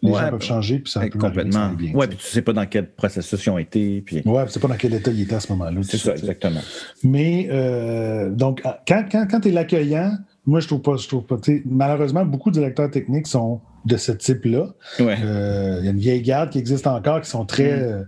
les 0.00 0.12
gens 0.12 0.30
peuvent 0.30 0.42
changer 0.42 0.78
puis 0.78 0.92
ça 0.92 1.00
peut 1.00 1.18
complètement. 1.18 1.72
Oui, 1.76 2.06
puis 2.06 2.16
tu 2.16 2.24
sais 2.24 2.42
pas 2.42 2.52
dans 2.52 2.66
quel 2.66 2.90
processus 2.92 3.44
ils 3.44 3.50
ont 3.50 3.58
été. 3.58 4.00
Puis... 4.02 4.22
Oui, 4.24 4.44
tu 4.46 4.52
sais 4.52 4.60
pas 4.60 4.68
dans 4.68 4.76
quel 4.76 4.94
état 4.94 5.10
ils 5.10 5.22
étaient 5.22 5.34
à 5.34 5.40
ce 5.40 5.52
moment-là. 5.52 5.80
C'est 5.82 5.98
ça, 5.98 6.12
exactement. 6.12 6.60
Mais 7.02 7.48
euh, 7.50 8.30
donc, 8.30 8.62
quand, 8.86 9.04
quand, 9.10 9.26
quand 9.28 9.40
tu 9.40 9.48
es 9.48 9.50
l'accueillant, 9.50 10.12
moi, 10.46 10.60
je 10.60 10.68
trouve 10.68 10.82
pas. 10.82 10.96
Je 10.96 11.08
trouve 11.08 11.24
pas 11.24 11.36
malheureusement, 11.66 12.24
beaucoup 12.24 12.50
de 12.50 12.54
directeurs 12.54 12.90
techniques 12.90 13.26
sont 13.26 13.60
de 13.84 13.96
ce 13.96 14.12
type-là. 14.12 14.74
Euh, 15.00 15.76
il 15.80 15.84
y 15.84 15.88
a 15.88 15.90
une 15.90 15.98
vieille 15.98 16.22
garde 16.22 16.50
qui 16.50 16.58
existe 16.58 16.86
encore, 16.86 17.20
qui 17.20 17.30
sont 17.30 17.44
très, 17.44 17.76
mm. 17.76 17.82
euh, 17.82 18.02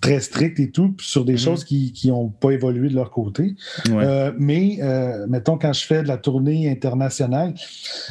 très 0.00 0.20
strictes 0.20 0.60
et 0.60 0.70
tout, 0.70 0.94
sur 1.00 1.24
des 1.24 1.34
mm. 1.34 1.38
choses 1.38 1.64
qui 1.64 1.92
n'ont 2.06 2.28
pas 2.28 2.50
évolué 2.50 2.88
de 2.88 2.94
leur 2.94 3.10
côté. 3.10 3.54
Euh, 3.90 4.32
mais, 4.38 4.78
mettons, 5.28 5.58
quand 5.58 5.72
je 5.72 5.84
fais 5.84 6.02
de 6.02 6.08
la 6.08 6.18
tournée 6.18 6.70
internationale, 6.70 7.54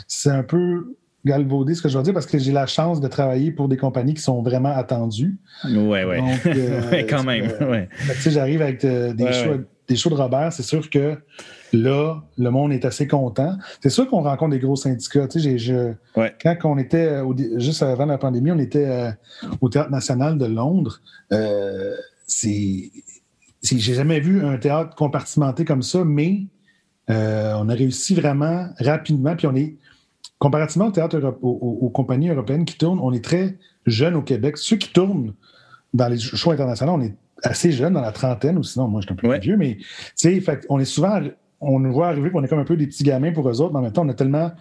c'est 0.08 0.32
un 0.32 0.44
peu 0.44 0.96
galvaudé 1.26 1.74
ce 1.74 1.82
que 1.82 1.88
je 1.88 1.98
veux 1.98 2.04
dire 2.04 2.14
parce 2.14 2.26
que 2.26 2.38
j'ai 2.38 2.52
la 2.52 2.66
chance 2.66 3.00
de 3.00 3.08
travailler 3.08 3.50
pour 3.52 3.70
des 3.70 3.78
compagnies 3.78 4.14
qui 4.14 4.22
sont 4.22 4.42
vraiment 4.42 4.76
attendues. 4.76 5.38
Oui, 5.64 6.00
oui. 6.06 7.06
quand 7.10 7.24
même. 7.24 7.50
tu 7.50 8.14
sais, 8.22 8.32
j'arrive 8.32 8.62
avec 8.62 8.86
des, 8.86 9.32
shows, 9.32 9.62
des 9.88 9.96
shows 9.96 10.10
de 10.10 10.16
Robert, 10.16 10.54
c'est 10.54 10.64
sûr 10.64 10.90
que 10.90 11.18
Là, 11.74 12.22
le 12.38 12.52
monde 12.52 12.72
est 12.72 12.86
assez 12.86 13.08
content. 13.08 13.58
C'est 13.82 13.90
sûr 13.90 14.08
qu'on 14.08 14.22
rencontre 14.22 14.52
des 14.52 14.60
gros 14.60 14.76
syndicats. 14.76 15.28
Tu 15.28 15.42
sais, 15.42 15.58
je, 15.58 15.94
Quand 16.16 16.56
on 16.66 16.78
était, 16.78 17.20
juste 17.58 17.82
avant 17.82 18.06
la 18.06 18.20
pandémie, 18.20 18.52
on 18.52 18.60
était 18.60 18.86
euh, 18.86 19.12
au 19.60 19.70
Théâtre 19.70 19.90
national 19.90 20.38
de 20.38 20.46
Londres. 20.46 21.02
Euh, 21.32 21.96
c'est, 22.28 22.92
j'ai 23.64 23.94
jamais 23.94 24.20
vu 24.20 24.46
un 24.46 24.58
théâtre 24.58 24.96
compartimenté 24.96 25.66
comme 25.66 25.82
ça, 25.82 26.04
mais 26.06 26.44
euh, 27.10 27.54
on 27.58 27.68
a 27.70 27.74
réussi 27.74 28.14
vraiment 28.14 28.70
rapidement. 28.80 29.36
Puis 29.36 29.48
on 29.48 29.56
est, 29.56 29.76
comparativement 30.38 30.88
au 30.88 30.92
théâtre 30.92 31.38
aux, 31.42 31.90
compagnies 31.90 32.30
européennes 32.30 32.66
qui 32.66 32.78
tournent, 32.78 33.00
on 33.02 33.14
est 33.14 33.24
très 33.24 33.58
jeunes 33.88 34.16
au 34.16 34.22
Québec. 34.22 34.58
Ceux 34.58 34.78
qui 34.78 34.94
tournent 34.94 35.34
dans 35.94 36.08
les 36.08 36.20
shows 36.20 36.52
internationaux, 36.52 36.94
on 36.94 37.02
est 37.02 37.16
assez 37.44 37.72
jeunes, 37.72 37.94
dans 37.94 38.02
la 38.02 38.12
trentaine, 38.12 38.58
ou 38.58 38.64
sinon, 38.64 38.88
moi, 38.88 39.02
je 39.02 39.08
suis 39.08 39.14
un 39.14 39.16
peu 39.16 39.30
plus 39.30 39.40
vieux, 39.40 39.58
mais 39.58 39.78
tu 40.18 40.42
sais, 40.42 40.62
on 40.70 40.80
est 40.80 40.86
souvent 40.86 41.20
on 41.64 41.80
nous 41.80 41.94
voit 41.94 42.10
arriver 42.10 42.30
qu'on 42.30 42.44
est 42.44 42.48
comme 42.48 42.60
un 42.60 42.66
peu 42.66 42.76
des 42.76 42.88
petits 42.88 43.04
gamins 43.04 43.32
pour 43.32 43.50
eux 43.50 43.62
autres, 43.62 43.72
mais 43.72 43.80
en 43.80 43.84
même 43.84 43.94
temps, 43.94 44.06
on 44.06 44.10
a 44.10 44.14
tellement 44.14 44.52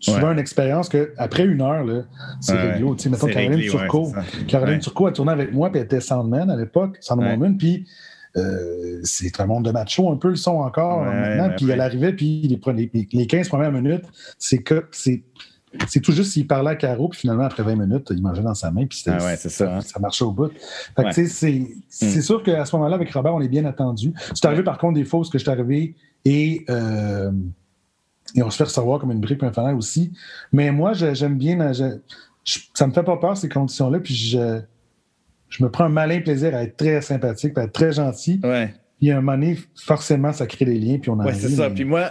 souvent 0.00 0.32
une 0.32 0.38
expérience 0.38 0.88
qu'après 0.88 1.44
une 1.44 1.60
heure, 1.60 1.86
c'est 2.40 2.54
ouais, 2.54 2.72
réglo. 2.72 2.96
Mettons, 3.08 3.26
Caroline 3.26 3.70
Turcot. 3.70 4.12
Caroline 4.48 4.80
Turcot 4.80 5.06
a 5.06 5.12
tourné 5.12 5.32
avec 5.32 5.52
moi, 5.52 5.70
puis 5.70 5.78
elle 5.78 5.84
était 5.84 6.00
Sandman 6.00 6.50
à 6.50 6.56
l'époque, 6.56 6.96
Sandman, 7.00 7.56
puis 7.56 7.86
euh, 8.36 9.00
c'est 9.02 9.40
un 9.40 9.46
monde 9.46 9.64
de 9.64 9.72
macho 9.72 10.10
un 10.10 10.16
peu 10.16 10.28
le 10.28 10.36
son 10.36 10.56
encore 10.56 11.04
maintenant. 11.04 11.50
Puis 11.56 11.70
elle 11.70 11.80
arrivait, 11.80 12.12
puis 12.12 12.60
les, 12.66 12.90
les, 13.12 13.26
15 13.26 13.48
premières 13.48 13.72
minutes, 13.72 14.04
c'est 14.38 14.58
que 14.58 14.86
c'est. 14.90 15.22
C'est 15.86 16.00
tout 16.00 16.12
juste 16.12 16.32
s'il 16.32 16.46
parlait 16.46 16.70
à 16.70 16.74
Caro, 16.74 17.08
puis 17.08 17.20
finalement, 17.20 17.44
après 17.44 17.62
20 17.62 17.76
minutes, 17.76 18.08
il 18.10 18.20
mangeait 18.20 18.42
dans 18.42 18.54
sa 18.54 18.72
main, 18.72 18.86
puis 18.86 19.02
ah 19.06 19.20
ça, 19.36 19.76
hein. 19.76 19.80
ça, 19.80 20.00
marchait 20.00 20.24
au 20.24 20.32
bout. 20.32 20.50
c'est 21.10 21.60
mm. 22.02 22.20
sûr 22.22 22.42
qu'à 22.42 22.64
ce 22.64 22.74
moment-là, 22.76 22.96
avec 22.96 23.12
Robert, 23.12 23.34
on 23.34 23.40
est 23.40 23.48
bien 23.48 23.64
attendu. 23.64 24.12
C'est 24.34 24.44
arrivé, 24.46 24.64
par 24.64 24.78
contre, 24.78 24.94
des 24.94 25.04
ce 25.04 25.30
que 25.30 25.38
je 25.38 25.44
suis 25.44 25.50
arrivé 25.50 25.94
et, 26.24 26.64
euh, 26.70 27.30
et 28.34 28.42
on 28.42 28.50
se 28.50 28.56
fait 28.56 28.64
recevoir 28.64 28.98
comme 28.98 29.12
une 29.12 29.20
brique 29.20 29.42
infernale 29.42 29.76
aussi. 29.76 30.12
Mais 30.52 30.72
moi, 30.72 30.92
j'aime 30.92 31.38
bien. 31.38 31.72
ça 31.72 32.86
me 32.86 32.92
fait 32.92 33.04
pas 33.04 33.16
peur, 33.16 33.36
ces 33.36 33.48
conditions-là. 33.48 34.00
Puis 34.00 34.14
je, 34.14 34.60
je 35.48 35.64
me 35.64 35.70
prends 35.70 35.84
un 35.84 35.90
malin 35.90 36.20
plaisir 36.20 36.54
à 36.54 36.64
être 36.64 36.76
très 36.76 37.00
sympathique, 37.00 37.56
à 37.56 37.64
être 37.64 37.72
très 37.72 37.92
gentil. 37.92 38.40
Ouais. 38.42 38.74
Il 39.02 39.08
y 39.08 39.12
a 39.12 39.16
un 39.16 39.22
moment 39.22 39.38
donné, 39.38 39.56
forcément, 39.74 40.30
ça 40.32 40.46
crée 40.46 40.66
des 40.66 40.78
liens, 40.78 40.98
puis 40.98 41.10
on 41.10 41.18
a. 41.20 41.24
Oui, 41.24 41.32
c'est 41.34 41.48
ça. 41.48 41.70
Puis 41.70 41.84
moi, 41.84 42.10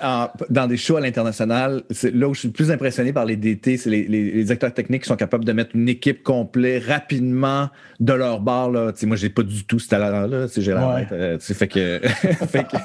dans 0.49 0.65
des 0.65 0.77
shows 0.77 0.97
à 0.97 1.01
l'international, 1.01 1.83
c'est 1.91 2.13
là 2.13 2.27
où 2.27 2.33
je 2.33 2.39
suis 2.39 2.47
le 2.47 2.53
plus 2.53 2.71
impressionné 2.71 3.13
par 3.13 3.25
les 3.25 3.35
DT, 3.35 3.77
c'est 3.77 3.91
les, 3.91 4.07
les, 4.07 4.51
acteurs 4.51 4.73
techniques 4.73 5.03
qui 5.03 5.07
sont 5.07 5.15
capables 5.15 5.45
de 5.45 5.51
mettre 5.51 5.75
une 5.75 5.87
équipe 5.87 6.23
complète 6.23 6.83
rapidement 6.85 7.69
de 7.99 8.13
leur 8.13 8.39
bar. 8.41 8.71
Là. 8.71 8.91
sais, 8.95 9.05
moi, 9.05 9.17
j'ai 9.17 9.29
pas 9.29 9.43
du 9.43 9.65
tout 9.65 9.77
ce 9.77 9.87
talent-là. 9.87 10.47
J'ai 10.55 10.73
la 10.73 10.95
ouais. 10.95 11.07
euh, 11.11 11.37
fait 11.39 11.67
que, 11.67 11.99
fait 12.47 12.63
que 12.63 12.77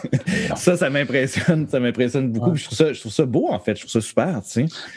ça, 0.54 0.76
ça 0.76 0.90
m'impressionne. 0.90 1.66
Ça 1.66 1.80
m'impressionne 1.80 2.30
beaucoup. 2.30 2.54
Je, 2.56 2.64
trouve 2.64 2.76
ça, 2.76 2.92
je 2.92 3.00
trouve 3.00 3.12
ça 3.12 3.24
beau, 3.24 3.48
en 3.48 3.58
fait. 3.58 3.74
Je 3.76 3.86
trouve 3.86 3.92
ça 3.92 4.00
super. 4.02 4.42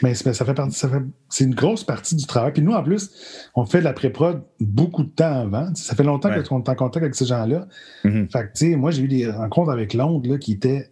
Mais 0.02 0.12
ça 0.14 0.44
fait 0.44 0.54
partie, 0.54 0.78
ça 0.78 0.88
fait, 0.90 1.02
c'est 1.30 1.44
une 1.44 1.54
grosse 1.54 1.84
partie 1.84 2.14
du 2.14 2.26
travail. 2.26 2.52
Puis 2.52 2.62
nous, 2.62 2.72
en 2.72 2.82
plus, 2.82 3.10
on 3.54 3.64
fait 3.64 3.78
de 3.78 3.84
la 3.84 3.94
pré-prod 3.94 4.42
beaucoup 4.60 5.04
de 5.04 5.10
temps 5.10 5.40
avant. 5.40 5.74
ça 5.74 5.94
fait 5.94 6.04
longtemps 6.04 6.28
qu'on 6.46 6.62
est 6.62 6.68
en 6.68 6.74
contact 6.74 7.02
avec 7.02 7.14
ces 7.14 7.24
gens-là. 7.24 7.66
Mm-hmm. 8.04 8.30
Fait 8.30 8.40
que, 8.40 8.58
tu 8.58 8.70
sais, 8.70 8.76
moi, 8.76 8.90
j'ai 8.98 9.04
eu 9.04 9.08
des 9.08 9.30
rencontres 9.30 9.70
avec 9.70 9.94
Londres 9.94 10.36
qui 10.36 10.52
étaient 10.52 10.90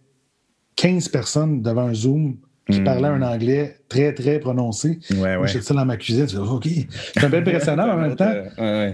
15 0.77 1.09
personnes 1.09 1.61
devant 1.61 1.87
un 1.87 1.93
Zoom 1.93 2.37
qui 2.69 2.81
hmm. 2.81 2.83
parlaient 2.83 3.07
un 3.07 3.21
anglais 3.21 3.77
très, 3.87 4.13
très 4.13 4.39
prononcé. 4.39 4.99
Ouais, 5.11 5.37
ouais. 5.37 5.47
J'étais 5.47 5.61
ça 5.61 5.73
dans 5.73 5.85
ma 5.85 5.95
cuisine. 5.95 6.25
Dis, 6.25 6.37
OK. 6.37 6.67
C'est 7.13 7.23
un 7.23 7.29
peu 7.29 7.37
impressionnant 7.37 7.89
en 7.89 7.97
même 7.97 8.15
temps. 8.17 8.33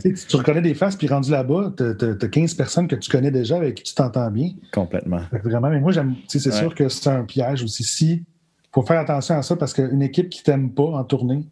Tu, 0.01 0.13
tu, 0.13 0.35
reconnais 0.35 0.61
des 0.61 0.75
faces, 0.75 0.95
puis 0.95 1.07
rendu 1.07 1.31
là-bas, 1.31 1.73
tu 1.75 1.83
as, 1.83 2.27
15 2.27 2.53
personnes 2.53 2.87
que 2.87 2.95
tu 2.95 3.09
connais 3.09 3.31
déjà, 3.31 3.55
avec 3.55 3.75
qui 3.75 3.83
tu 3.83 3.95
t'entends 3.95 4.29
bien. 4.29 4.51
Complètement. 4.71 5.21
Vraiment, 5.43 5.69
mais 5.69 5.79
moi, 5.79 5.91
j'aime. 5.91 6.15
C'est 6.27 6.51
sûr 6.51 6.75
que 6.75 6.87
c'est 6.87 7.09
un 7.09 7.23
piège 7.23 7.63
aussi. 7.63 7.83
Si, 7.83 8.23
faut 8.71 8.83
faire 8.83 8.99
attention 8.99 9.35
à 9.35 9.41
ça 9.41 9.55
parce 9.55 9.73
qu'une 9.73 10.01
équipe 10.01 10.29
qui 10.29 10.43
t'aime 10.43 10.71
pas 10.71 10.83
en 10.83 11.03
tournée, 11.03 11.43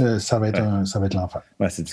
euh, 0.00 0.18
ça 0.18 0.38
va 0.38 0.48
être, 0.48 0.60
être 0.60 1.14
l'enfer. 1.14 1.42
Ouais, 1.58 1.68
c'est 1.70 1.84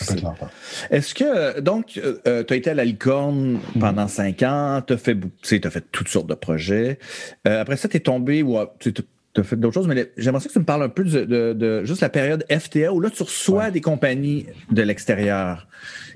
Est-ce 0.91 1.15
que, 1.15 1.59
donc, 1.59 1.99
euh, 2.03 2.43
tu 2.43 2.53
as 2.53 2.57
été 2.57 2.69
à 2.69 2.73
la 2.73 2.85
licorne 2.85 3.59
pendant 3.79 4.07
cinq 4.07 4.43
ans, 4.43 4.81
tu 4.85 4.93
as, 4.93 4.97
fait, 4.97 5.17
as 5.63 5.69
fait 5.69 5.85
toutes 5.91 6.09
sortes 6.09 6.27
de 6.27 6.35
projets. 6.35 6.99
Euh, 7.47 7.61
après 7.61 7.77
ça, 7.77 7.87
tu 7.87 7.97
es 7.97 8.01
tombé, 8.01 8.43
ou 8.43 8.57
tu 8.79 8.93
as 9.37 9.43
fait 9.43 9.55
d'autres 9.55 9.73
choses, 9.73 9.87
mais 9.87 10.11
j'aimerais 10.17 10.43
que 10.43 10.51
tu 10.51 10.59
me 10.59 10.65
parles 10.65 10.83
un 10.83 10.89
peu 10.89 11.03
de, 11.03 11.83
juste 11.85 12.01
la 12.01 12.09
période 12.09 12.45
FTA 12.49 12.93
où 12.93 12.99
là, 12.99 13.09
tu 13.09 13.23
reçois 13.23 13.71
des 13.71 13.81
compagnies 13.81 14.45
de 14.71 14.81
l'extérieur. 14.81 15.67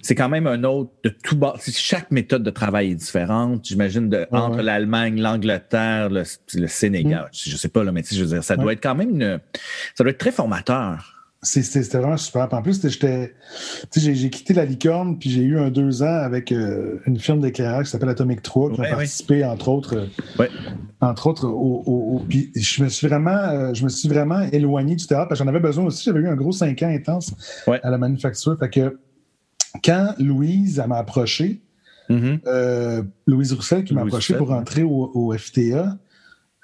C'est 0.02 0.16
quand 0.16 0.30
même 0.30 0.48
un 0.48 0.64
autre 0.64 0.92
de 1.04 1.10
tout 1.10 1.36
bas. 1.36 1.56
Chaque 1.68 2.12
méthode 2.12 2.44
de 2.44 2.50
travail 2.52 2.92
est 2.92 2.96
différente. 2.96 3.66
J'imagine 3.66 4.26
entre 4.32 4.62
l'Allemagne, 4.62 5.20
l'Angleterre, 5.20 6.10
le, 6.10 6.24
Sénégal. 6.68 7.26
Mm. 7.26 7.30
Je 7.34 7.58
sais 7.58 7.68
pas, 7.68 7.84
là, 7.84 7.92
mais 7.92 8.04
je 8.10 8.24
veux 8.24 8.28
dire, 8.28 8.44
ça 8.44 8.56
doit 8.56 8.74
être 8.74 8.84
quand 8.84 8.96
même 8.96 9.10
une, 9.10 9.40
ça 9.96 10.04
doit 10.04 10.12
être 10.12 10.18
très 10.18 10.32
formateur. 10.32 11.19
C'était 11.42 11.98
vraiment 11.98 12.18
super. 12.18 12.50
En 12.52 12.62
plus, 12.62 12.82
j'ai 13.96 14.30
quitté 14.30 14.54
la 14.54 14.66
licorne, 14.66 15.18
puis 15.18 15.30
j'ai 15.30 15.42
eu 15.42 15.58
un 15.58 15.70
deux 15.70 16.04
ans 16.04 16.18
avec 16.18 16.52
euh, 16.52 17.00
une 17.06 17.18
firme 17.18 17.40
d'éclairage 17.40 17.86
qui 17.86 17.92
s'appelle 17.92 18.10
Atomic 18.10 18.42
3, 18.42 18.74
qui 18.74 18.82
a 18.82 18.90
participé, 18.90 19.46
entre 19.46 19.70
autres, 19.70 20.10
euh, 20.40 20.48
entre 21.00 21.28
autres, 21.28 21.48
au, 21.48 22.22
puis 22.28 22.52
je 22.56 22.84
me 22.84 22.90
suis 22.90 23.08
vraiment, 23.08 23.32
euh, 23.32 23.74
je 23.74 23.86
me 23.86 23.90
suis 23.90 24.10
vraiment 24.10 24.42
éloigné 24.52 24.98
du 24.98 25.08
théâtre, 25.08 25.30
parce 25.30 25.40
que 25.40 25.46
j'en 25.46 25.50
avais 25.50 25.62
besoin 25.62 25.86
aussi. 25.86 26.04
J'avais 26.04 26.20
eu 26.20 26.28
un 26.28 26.36
gros 26.36 26.52
cinq 26.52 26.84
ans 26.84 26.90
intense 26.90 27.34
à 27.68 27.90
la 27.90 27.98
manufacture. 27.98 28.58
Fait 28.60 28.70
que 28.70 29.00
quand 29.82 30.16
Louise 30.20 30.84
m'a 30.90 30.98
approché, 30.98 31.62
mm-hmm. 32.10 33.06
Louise 33.28 33.54
Roussel 33.54 33.86
qui 33.86 33.94
m'a 33.94 34.02
approché 34.02 34.34
pour 34.34 34.50
rentrer 34.50 34.84
au, 34.84 35.34
FTA, 35.38 35.98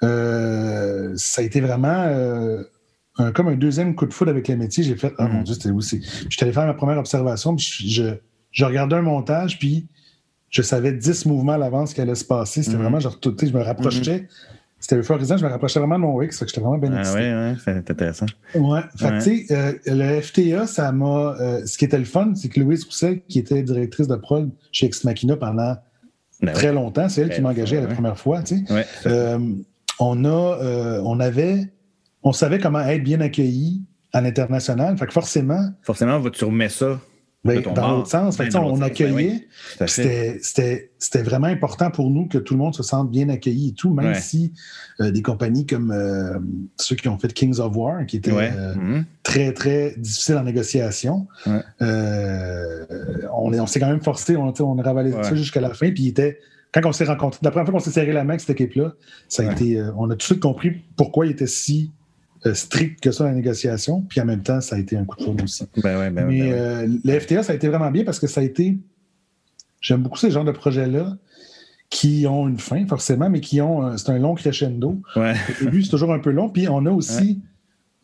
ça 0.02 1.40
a 1.40 1.42
été 1.42 1.62
vraiment 1.62 2.04
comme 3.34 3.48
un 3.48 3.56
deuxième 3.56 3.94
coup 3.94 4.06
de 4.06 4.12
foudre 4.12 4.30
avec 4.30 4.48
les 4.48 4.56
métiers. 4.56 4.84
J'ai 4.84 4.96
fait, 4.96 5.12
oh 5.18 5.22
mon 5.22 5.38
mhm. 5.38 5.44
Dieu, 5.44 5.54
c'était 5.54 5.70
où 5.70 5.80
c'est? 5.80 6.00
Je 6.02 6.36
suis 6.36 6.42
allé 6.42 6.52
faire 6.52 6.66
ma 6.66 6.74
première 6.74 6.98
observation, 6.98 7.56
je, 7.56 8.14
je, 8.50 8.64
regardais 8.64 8.96
un 8.96 9.02
montage, 9.02 9.58
puis 9.58 9.88
je 10.50 10.62
savais 10.62 10.92
10 10.92 11.26
mouvements 11.26 11.52
à 11.52 11.58
l'avance 11.58 11.94
qui 11.94 12.00
allait 12.00 12.14
se 12.14 12.24
passer. 12.24 12.62
C'était 12.62 12.76
mhm. 12.76 12.82
vraiment, 12.82 13.00
genre, 13.00 13.18
tout, 13.18 13.34
je 13.40 13.52
me 13.52 13.62
rapprochais. 13.62 14.20
Mhm. 14.20 14.26
C'était 14.78 14.96
euphorisant, 14.96 15.38
je 15.38 15.44
me 15.44 15.50
rapprochais 15.50 15.80
vraiment 15.80 15.96
de 15.96 16.02
mon 16.02 16.20
X, 16.20 16.44
j'étais 16.46 16.60
vraiment 16.60 16.76
bien 16.76 16.92
Ah 16.94 17.12
oui, 17.14 17.22
oui, 17.22 17.60
c'est 17.64 17.90
intéressant. 17.90 18.26
Ouais, 18.54 18.82
fait 18.96 19.18
tu 19.18 19.46
sais, 19.46 19.54
euh, 19.54 19.72
le 19.86 20.20
FTA, 20.20 20.66
ça 20.66 20.92
m'a. 20.92 21.34
Euh, 21.40 21.64
ce 21.64 21.78
qui 21.78 21.86
était 21.86 21.98
le 21.98 22.04
fun, 22.04 22.34
c'est 22.34 22.48
que 22.48 22.60
Louise 22.60 22.84
Rousset, 22.84 23.24
qui 23.26 23.38
était 23.38 23.62
directrice 23.62 24.06
de 24.06 24.16
prod 24.16 24.50
chez 24.72 24.86
Ex 24.86 25.02
Machina 25.04 25.36
pendant 25.36 25.76
ben 26.42 26.52
très 26.52 26.74
longtemps, 26.74 27.08
c'est 27.08 27.22
elle 27.22 27.30
qui 27.30 27.36
ben, 27.36 27.44
m'a 27.44 27.48
engagé 27.50 27.80
la 27.80 27.86
première 27.86 28.18
fois, 28.18 28.42
tu 28.42 28.66
sais. 28.66 28.86
Euh, 29.06 29.38
on, 29.98 30.24
a, 30.26 31.00
on 31.02 31.20
avait 31.20 31.72
on 32.26 32.32
savait 32.32 32.58
comment 32.58 32.80
être 32.80 33.04
bien 33.04 33.20
accueilli 33.20 33.82
à 34.12 34.20
l'international. 34.20 34.98
Fait 34.98 35.06
que 35.06 35.12
forcément. 35.12 35.70
Forcément, 35.82 36.20
tu 36.30 36.44
remets 36.44 36.68
ça. 36.68 37.00
Ben, 37.44 37.62
dans 37.62 37.98
l'autre 37.98 38.08
sens. 38.08 38.36
Fait 38.36 38.52
on 38.56 38.82
accueillait. 38.82 39.46
C'était 39.86 41.22
vraiment 41.22 41.46
important 41.46 41.92
pour 41.92 42.10
nous 42.10 42.26
que 42.26 42.38
tout 42.38 42.54
le 42.54 42.58
monde 42.58 42.74
se 42.74 42.82
sente 42.82 43.12
bien 43.12 43.28
accueilli 43.28 43.68
et 43.68 43.74
tout, 43.74 43.94
même 43.94 44.14
si 44.14 44.52
euh, 45.00 45.12
des 45.12 45.22
compagnies 45.22 45.66
comme 45.66 45.92
euh, 45.92 46.36
ceux 46.76 46.96
qui 46.96 47.06
ont 47.06 47.16
fait 47.16 47.32
Kings 47.32 47.60
of 47.60 47.76
War, 47.76 48.04
qui 48.06 48.16
étaient 48.16 48.32
euh, 48.32 48.74
mm-hmm. 48.74 49.04
très, 49.22 49.52
très 49.52 49.94
difficiles 49.96 50.36
en 50.36 50.42
négociation, 50.42 51.28
on, 51.46 51.54
on 53.30 53.66
s'est 53.68 53.78
quand 53.78 53.90
même 53.90 54.02
forcé, 54.02 54.36
on, 54.36 54.52
on 54.58 54.78
a 54.78 54.82
ravalé 54.82 55.12
ça 55.12 55.36
jusqu'à 55.36 55.60
la 55.60 55.72
fin. 55.72 55.92
Puis 55.92 56.08
était, 56.08 56.40
quand 56.72 56.84
on 56.84 56.92
s'est 56.92 57.04
rencontrés, 57.04 57.38
la 57.44 57.52
première 57.52 57.66
fois 57.66 57.74
qu'on 57.74 57.84
s'est 57.84 57.92
serré 57.92 58.12
la 58.12 58.24
main 58.24 58.30
avec 58.30 58.40
cette 58.40 58.58
équipe-là, 58.58 58.94
ça 59.28 59.48
a 59.48 59.52
été, 59.52 59.80
on 59.96 60.06
a 60.06 60.14
tout 60.14 60.16
de 60.16 60.22
suite 60.24 60.40
compris 60.40 60.82
pourquoi 60.96 61.26
il 61.26 61.30
était 61.30 61.46
si 61.46 61.92
strict 62.54 63.00
que 63.00 63.10
ça 63.10 63.24
la 63.24 63.32
négociation. 63.32 64.02
Puis 64.02 64.20
en 64.20 64.24
même 64.24 64.42
temps, 64.42 64.60
ça 64.60 64.76
a 64.76 64.78
été 64.78 64.96
un 64.96 65.04
coup 65.04 65.16
de 65.16 65.24
foudre 65.24 65.44
aussi. 65.44 65.64
Ben 65.82 66.10
ben 66.10 66.26
mais 66.26 66.38
ben 66.40 66.52
euh, 66.52 66.88
le 67.04 67.20
FTA, 67.20 67.42
ça 67.42 67.52
a 67.52 67.56
été 67.56 67.68
vraiment 67.68 67.90
bien 67.90 68.04
parce 68.04 68.18
que 68.18 68.26
ça 68.26 68.40
a 68.40 68.44
été. 68.44 68.78
J'aime 69.80 70.02
beaucoup 70.02 70.18
ces 70.18 70.30
genres 70.30 70.44
de 70.44 70.52
projets-là 70.52 71.16
qui 71.90 72.26
ont 72.28 72.48
une 72.48 72.58
fin, 72.58 72.86
forcément, 72.86 73.30
mais 73.30 73.40
qui 73.40 73.60
ont. 73.60 73.96
C'est 73.96 74.10
un 74.10 74.18
long 74.18 74.34
crescendo. 74.34 75.00
Ouais. 75.14 75.34
Au 75.60 75.64
début, 75.64 75.82
c'est 75.82 75.90
toujours 75.90 76.12
un 76.12 76.18
peu 76.18 76.30
long. 76.30 76.48
Puis 76.48 76.68
on 76.68 76.84
a 76.86 76.90
aussi. 76.90 77.40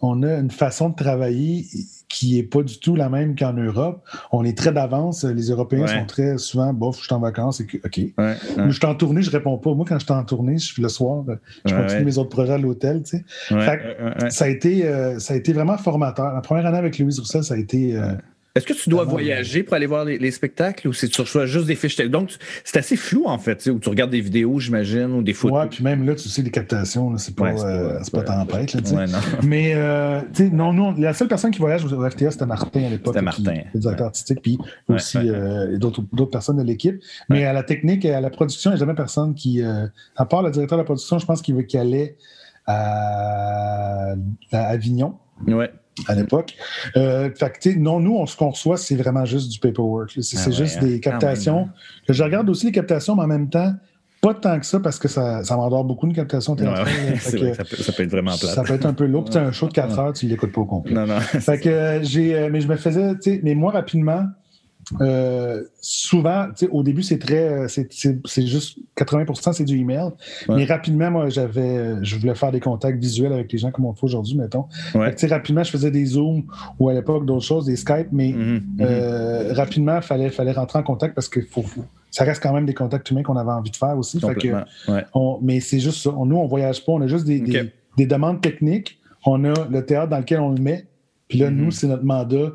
On 0.02 0.22
a 0.22 0.34
une 0.34 0.50
façon 0.50 0.90
de 0.90 0.94
travailler 0.94 1.64
qui 2.08 2.36
n'est 2.36 2.42
pas 2.42 2.62
du 2.62 2.78
tout 2.78 2.94
la 2.94 3.08
même 3.08 3.34
qu'en 3.34 3.54
Europe. 3.54 4.04
On 4.32 4.44
est 4.44 4.56
très 4.56 4.72
d'avance. 4.72 5.24
Les 5.24 5.48
Européens 5.48 5.86
sont 5.86 6.04
très 6.06 6.36
souvent, 6.38 6.72
bof, 6.74 6.98
je 6.98 7.04
suis 7.04 7.14
en 7.14 7.20
vacances. 7.20 7.60
Et 7.60 7.66
OK. 7.84 8.00
je 8.18 8.70
suis 8.70 8.86
en 8.86 8.94
tournée, 8.94 9.22
je 9.22 9.30
réponds 9.30 9.56
pas. 9.56 9.72
Moi, 9.72 9.86
quand 9.88 9.98
je 9.98 10.04
suis 10.04 10.12
en 10.12 10.24
tournée, 10.24 10.58
je 10.58 10.66
suis 10.66 10.82
le 10.82 10.88
soir, 10.88 11.24
je 11.64 11.74
continue 11.74 12.04
mes 12.04 12.18
autres 12.18 12.28
projets 12.28 12.52
à 12.52 12.58
l'hôtel. 12.58 13.02
Tu 13.02 13.18
sais. 13.18 13.24
ça, 14.30 14.44
a 14.44 14.48
été, 14.48 14.86
euh, 14.86 15.18
ça 15.18 15.34
a 15.34 15.36
été 15.36 15.52
vraiment 15.52 15.78
formateur. 15.78 16.34
La 16.34 16.42
première 16.42 16.66
année 16.66 16.78
avec 16.78 16.98
Louise 16.98 17.18
Roussel, 17.18 17.44
ça 17.44 17.54
a 17.54 17.56
été. 17.56 17.96
Euh, 17.96 18.12
est-ce 18.54 18.66
que 18.66 18.74
tu 18.74 18.90
dois 18.90 19.04
voyager 19.04 19.62
pour 19.62 19.74
aller 19.74 19.86
voir 19.86 20.04
les, 20.04 20.30
spectacles 20.30 20.86
ou 20.86 20.92
c'est 20.92 21.08
tu 21.08 21.22
reçois 21.22 21.46
juste 21.46 21.66
des 21.66 21.74
fiches 21.74 21.96
Donc, 21.96 22.36
c'est 22.64 22.78
assez 22.78 22.96
flou, 22.96 23.24
en 23.26 23.38
fait, 23.38 23.66
où 23.72 23.78
tu 23.78 23.88
regardes 23.88 24.10
des 24.10 24.20
vidéos, 24.20 24.58
j'imagine, 24.58 25.12
ou 25.12 25.22
des 25.22 25.32
photos. 25.32 25.58
Ouais, 25.58 25.68
puis 25.68 25.82
même 25.82 26.04
là, 26.04 26.14
tu 26.14 26.28
sais, 26.28 26.42
les 26.42 26.50
captations, 26.50 27.16
c'est 27.16 27.34
pas, 27.34 27.52
euh, 27.64 27.98
pas, 28.12 28.22
tempête. 28.22 28.74
Là, 28.74 29.06
Mais, 29.42 29.72
euh, 29.74 30.20
tu 30.34 30.44
sais, 30.44 30.50
non, 30.50 30.74
nous, 30.74 30.94
la 31.00 31.14
seule 31.14 31.28
personne 31.28 31.50
qui 31.50 31.60
voyage 31.60 31.82
au 31.86 32.10
FTA, 32.10 32.30
c'était 32.30 32.44
Martin 32.44 32.84
à 32.84 32.90
l'époque. 32.90 33.14
C'était 33.14 33.24
Martin. 33.24 33.54
Le 33.72 33.80
directeur 33.80 34.08
artistique, 34.08 34.42
puis 34.42 34.58
aussi 34.88 35.16
euh, 35.16 35.78
d'autres 35.78 36.26
personnes 36.26 36.58
de 36.58 36.62
l'équipe. 36.62 37.02
Mais 37.30 37.46
à 37.46 37.54
la 37.54 37.62
technique 37.62 38.04
et 38.04 38.12
à 38.12 38.20
la 38.20 38.28
production, 38.28 38.70
il 38.70 38.74
n'y 38.74 38.76
a 38.76 38.80
jamais 38.80 38.94
personne 38.94 39.34
qui. 39.34 39.62
à 39.62 40.24
part 40.26 40.42
le 40.42 40.50
directeur 40.50 40.76
de 40.76 40.82
la 40.82 40.86
production, 40.86 41.18
je 41.18 41.24
pense 41.24 41.40
qu'il 41.40 41.56
allait 41.78 42.16
à, 42.66 44.12
à 44.52 44.58
Avignon. 44.58 45.16
Ouais 45.46 45.70
à 46.06 46.14
l'époque. 46.14 46.54
Euh, 46.96 47.30
fait 47.34 47.76
non, 47.76 48.00
nous, 48.00 48.16
on, 48.16 48.26
ce 48.26 48.36
qu'on 48.36 48.50
reçoit, 48.50 48.76
c'est 48.76 48.96
vraiment 48.96 49.24
juste 49.24 49.50
du 49.50 49.58
paperwork. 49.58 50.12
C'est 50.20 50.38
ah 50.38 50.50
juste 50.50 50.80
des 50.80 50.96
hein. 50.96 51.00
captations. 51.00 51.68
je 52.08 52.22
regarde 52.22 52.48
aussi 52.48 52.66
les 52.66 52.72
captations, 52.72 53.14
mais 53.16 53.22
en 53.22 53.28
même 53.28 53.50
temps, 53.50 53.74
pas 54.22 54.34
tant 54.34 54.58
que 54.60 54.64
ça 54.64 54.78
parce 54.78 54.98
que 55.00 55.08
ça, 55.08 55.42
ça 55.42 55.56
m'endort 55.56 55.84
beaucoup 55.84 56.06
une 56.06 56.14
captation 56.14 56.54
théâtrale. 56.54 56.86
ça, 57.18 57.32
peut, 57.32 58.02
être 58.04 58.10
vraiment 58.10 58.36
plate. 58.38 58.54
Ça 58.54 58.62
peut 58.62 58.74
être 58.74 58.86
un 58.86 58.94
peu 58.94 59.04
lourd. 59.06 59.24
Puis 59.24 59.36
un 59.36 59.50
show 59.50 59.66
de 59.66 59.72
4 59.72 59.98
heures, 59.98 60.12
tu 60.12 60.26
ne 60.26 60.30
l'écoutes 60.30 60.52
pas 60.52 60.60
au 60.60 60.64
complet. 60.64 60.94
Non, 60.94 61.06
non. 61.06 61.20
Fait 61.20 61.58
que 61.58 62.00
j'ai, 62.02 62.36
euh, 62.36 62.48
mais 62.50 62.60
je 62.60 62.68
me 62.68 62.76
faisais, 62.76 63.14
tu 63.16 63.32
sais, 63.32 63.40
mais 63.42 63.54
moi, 63.54 63.72
rapidement, 63.72 64.26
euh, 65.00 65.62
souvent, 65.80 66.48
au 66.70 66.82
début, 66.82 67.02
c'est 67.02 67.18
très, 67.18 67.48
euh, 67.48 67.68
c'est 67.68 68.46
juste 68.46 68.78
80% 68.96 69.52
c'est 69.52 69.64
du 69.64 69.78
email. 69.78 70.10
Mais 70.48 70.64
rapidement, 70.64 71.10
moi, 71.10 71.28
j'avais, 71.28 71.60
euh, 71.60 71.98
je 72.02 72.16
voulais 72.16 72.34
faire 72.34 72.52
des 72.52 72.60
contacts 72.60 72.98
visuels 72.98 73.32
avec 73.32 73.50
les 73.52 73.58
gens 73.58 73.70
comme 73.70 73.86
on 73.86 73.94
fait 73.94 74.04
aujourd'hui, 74.04 74.36
mettons. 74.36 74.66
rapidement, 74.94 75.62
je 75.62 75.70
faisais 75.70 75.90
des 75.90 76.04
Zooms 76.04 76.44
ou 76.78 76.88
à 76.88 76.94
l'époque 76.94 77.26
d'autres 77.26 77.44
choses, 77.44 77.66
des 77.66 77.76
Skype, 77.76 78.08
mais 78.12 78.30
mm-hmm, 78.30 78.60
mm-hmm. 78.78 79.52
rapidement, 79.52 79.96
il 79.96 80.02
fallait, 80.02 80.30
fallait 80.30 80.52
rentrer 80.52 80.78
en 80.78 80.82
contact 80.82 81.14
parce 81.14 81.28
que 81.28 81.40
faut, 81.40 81.64
ça 82.10 82.24
reste 82.24 82.42
quand 82.42 82.52
même 82.52 82.66
des 82.66 82.74
contacts 82.74 83.10
humains 83.10 83.22
qu'on 83.22 83.36
avait 83.36 83.52
envie 83.52 83.70
de 83.70 83.76
faire 83.76 83.96
aussi. 83.96 84.18
mais 85.42 85.60
c'est 85.60 85.80
juste 85.80 86.02
ça. 86.02 86.10
nous, 86.10 86.36
on 86.36 86.46
voyage 86.46 86.84
pas, 86.84 86.92
on 86.92 87.00
a 87.00 87.06
juste 87.06 87.24
des, 87.24 87.40
des, 87.96 88.06
demandes 88.06 88.40
techniques. 88.40 88.98
On 89.24 89.44
a 89.44 89.54
le 89.70 89.86
théâtre 89.86 90.10
dans 90.10 90.18
lequel 90.18 90.40
on 90.40 90.50
le 90.50 90.60
met. 90.60 90.86
Puis 91.28 91.38
là, 91.38 91.50
nous, 91.50 91.68
mm-hmm. 91.68 91.70
c'est 91.70 91.86
notre 91.86 92.04
mandat 92.04 92.50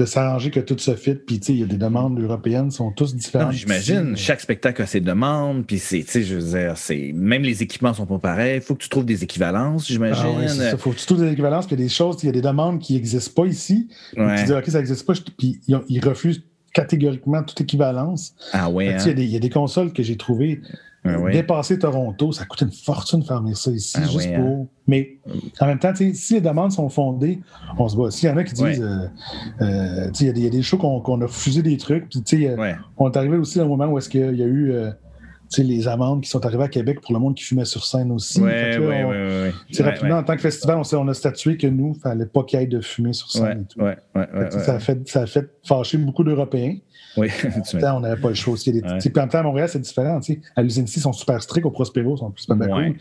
de 0.00 0.06
s'arranger 0.06 0.50
que 0.50 0.60
tout 0.60 0.78
se 0.78 0.94
fit. 0.96 1.14
Puis, 1.14 1.38
tu 1.40 1.46
sais, 1.46 1.52
il 1.52 1.60
y 1.60 1.62
a 1.62 1.66
des 1.66 1.76
demandes 1.76 2.18
européennes, 2.18 2.70
sont 2.70 2.90
tous 2.90 3.14
différentes. 3.14 3.52
J'imagine, 3.52 4.16
chaque 4.16 4.40
spectacle 4.40 4.80
a 4.82 4.86
ses 4.86 5.00
demandes. 5.00 5.66
Puis, 5.66 5.76
tu 5.76 6.02
sais, 6.02 6.22
je 6.22 6.34
veux 6.36 6.58
dire, 6.58 6.76
c'est, 6.76 7.12
même 7.14 7.42
les 7.42 7.62
équipements 7.62 7.92
sont 7.92 8.06
pas 8.06 8.18
pareils. 8.18 8.56
Il 8.56 8.62
faut 8.62 8.74
que 8.74 8.82
tu 8.82 8.88
trouves 8.88 9.04
des 9.04 9.22
équivalences, 9.22 9.86
j'imagine. 9.86 10.70
Il 10.72 10.78
faut 10.78 10.90
que 10.90 10.96
tu 10.96 11.06
trouves 11.06 11.20
des 11.22 11.32
équivalences. 11.32 11.66
Puis, 11.66 11.76
il 11.76 11.80
y 11.80 11.82
a 11.82 11.86
des 11.86 11.92
choses, 11.92 12.16
il 12.22 12.26
y 12.26 12.28
a 12.30 12.32
des 12.32 12.40
demandes 12.40 12.80
qui 12.80 12.94
n'existent 12.94 13.42
pas 13.42 13.48
ici. 13.48 13.88
tu 14.14 14.44
dis, 14.44 14.52
OK, 14.52 14.64
ça 14.66 14.78
n'existe 14.78 15.06
pas. 15.06 15.12
Puis, 15.38 15.60
ils, 15.68 16.00
refusent 16.00 16.42
catégoriquement 16.72 17.42
toute 17.42 17.60
équivalence. 17.60 18.34
Ah 18.52 18.70
ouais. 18.70 18.96
Il 19.06 19.24
y, 19.24 19.36
a 19.36 19.38
des 19.38 19.50
consoles 19.50 19.92
que 19.92 20.02
j'ai 20.02 20.16
trouvées 20.16 20.62
ah 21.04 21.16
dépasser 21.32 21.78
Toronto, 21.78 22.32
ça 22.32 22.44
coûte 22.44 22.60
une 22.60 22.72
fortune 22.72 23.20
de 23.20 23.24
faire 23.24 23.42
ça 23.54 23.70
ici, 23.70 23.96
ah 23.98 24.06
juste 24.06 24.34
pour. 24.34 24.44
Hein. 24.44 24.66
Mais 24.86 25.18
en 25.60 25.66
même 25.66 25.78
temps, 25.78 25.92
si 25.94 26.34
les 26.34 26.40
demandes 26.40 26.72
sont 26.72 26.88
fondées, 26.90 27.40
on 27.78 27.88
se 27.88 27.96
voit. 27.96 28.10
S'il 28.10 28.28
y 28.28 28.32
en 28.32 28.36
a 28.36 28.44
qui 28.44 28.54
disent, 28.54 28.82
euh, 28.82 29.08
euh, 29.62 30.10
il 30.20 30.38
y, 30.38 30.46
a 30.46 30.50
des 30.50 30.62
shows 30.62 30.76
qu'on 30.76 31.20
a 31.20 31.26
refusé 31.26 31.62
des 31.62 31.76
trucs, 31.78 32.08
puis 32.08 32.48
on 32.98 33.10
est 33.10 33.16
arrivé 33.16 33.38
aussi 33.38 33.60
à 33.60 33.62
un 33.62 33.66
moment 33.66 33.86
où 33.86 33.98
est-ce 33.98 34.08
qu'il 34.10 34.36
y 34.36 34.42
a 34.42 34.46
eu 34.46 34.74
les 35.58 35.88
amendes 35.88 36.22
qui 36.22 36.30
sont 36.30 36.44
arrivées 36.46 36.64
à 36.64 36.68
Québec 36.68 37.00
pour 37.00 37.12
le 37.12 37.18
monde 37.18 37.34
qui 37.34 37.44
fumait 37.44 37.64
sur 37.64 37.84
scène 37.84 38.12
aussi. 38.12 38.40
Oui, 38.40 38.50
oui, 38.78 38.96
oui. 39.04 39.82
Rapidement, 39.82 40.18
en 40.18 40.22
tant 40.22 40.36
que 40.36 40.42
festival, 40.42 40.80
on, 40.92 41.08
a 41.08 41.14
statué 41.14 41.56
que 41.56 41.66
nous, 41.66 41.92
il 41.94 41.96
ne 41.96 42.00
fallait 42.00 42.26
pas 42.26 42.44
qu'il 42.44 42.60
y 42.60 42.62
ait 42.62 42.66
de 42.66 42.80
fumer 42.80 43.12
sur 43.12 43.30
scène. 43.30 43.62
Et 43.62 43.66
tout. 43.66 43.80
ça, 44.60 44.74
a 44.74 44.78
fait, 44.78 45.08
ça 45.08 45.22
a 45.22 45.26
fait 45.26 45.50
fâcher 45.66 45.98
beaucoup 45.98 46.24
d'Européens. 46.24 46.76
Oui, 47.16 47.28
on 47.82 48.00
n'avait 48.00 48.20
pas 48.20 48.28
le 48.28 48.34
choix 48.34 48.54
aussi. 48.54 48.70
Puis 48.70 49.10
en 49.16 49.20
même 49.20 49.28
temps, 49.28 49.38
à 49.38 49.42
Montréal, 49.42 49.68
c'est 49.68 49.80
différent. 49.80 50.20
À 50.56 50.62
l'usine 50.62 50.84
ils 50.84 51.00
sont 51.00 51.12
super 51.12 51.42
stricts. 51.42 51.66
Au 51.66 51.70
Prospero, 51.70 52.14
ils 52.14 52.18
sont 52.18 52.30
plus 52.30 52.46
pas 52.46 52.54
cool. 52.54 52.94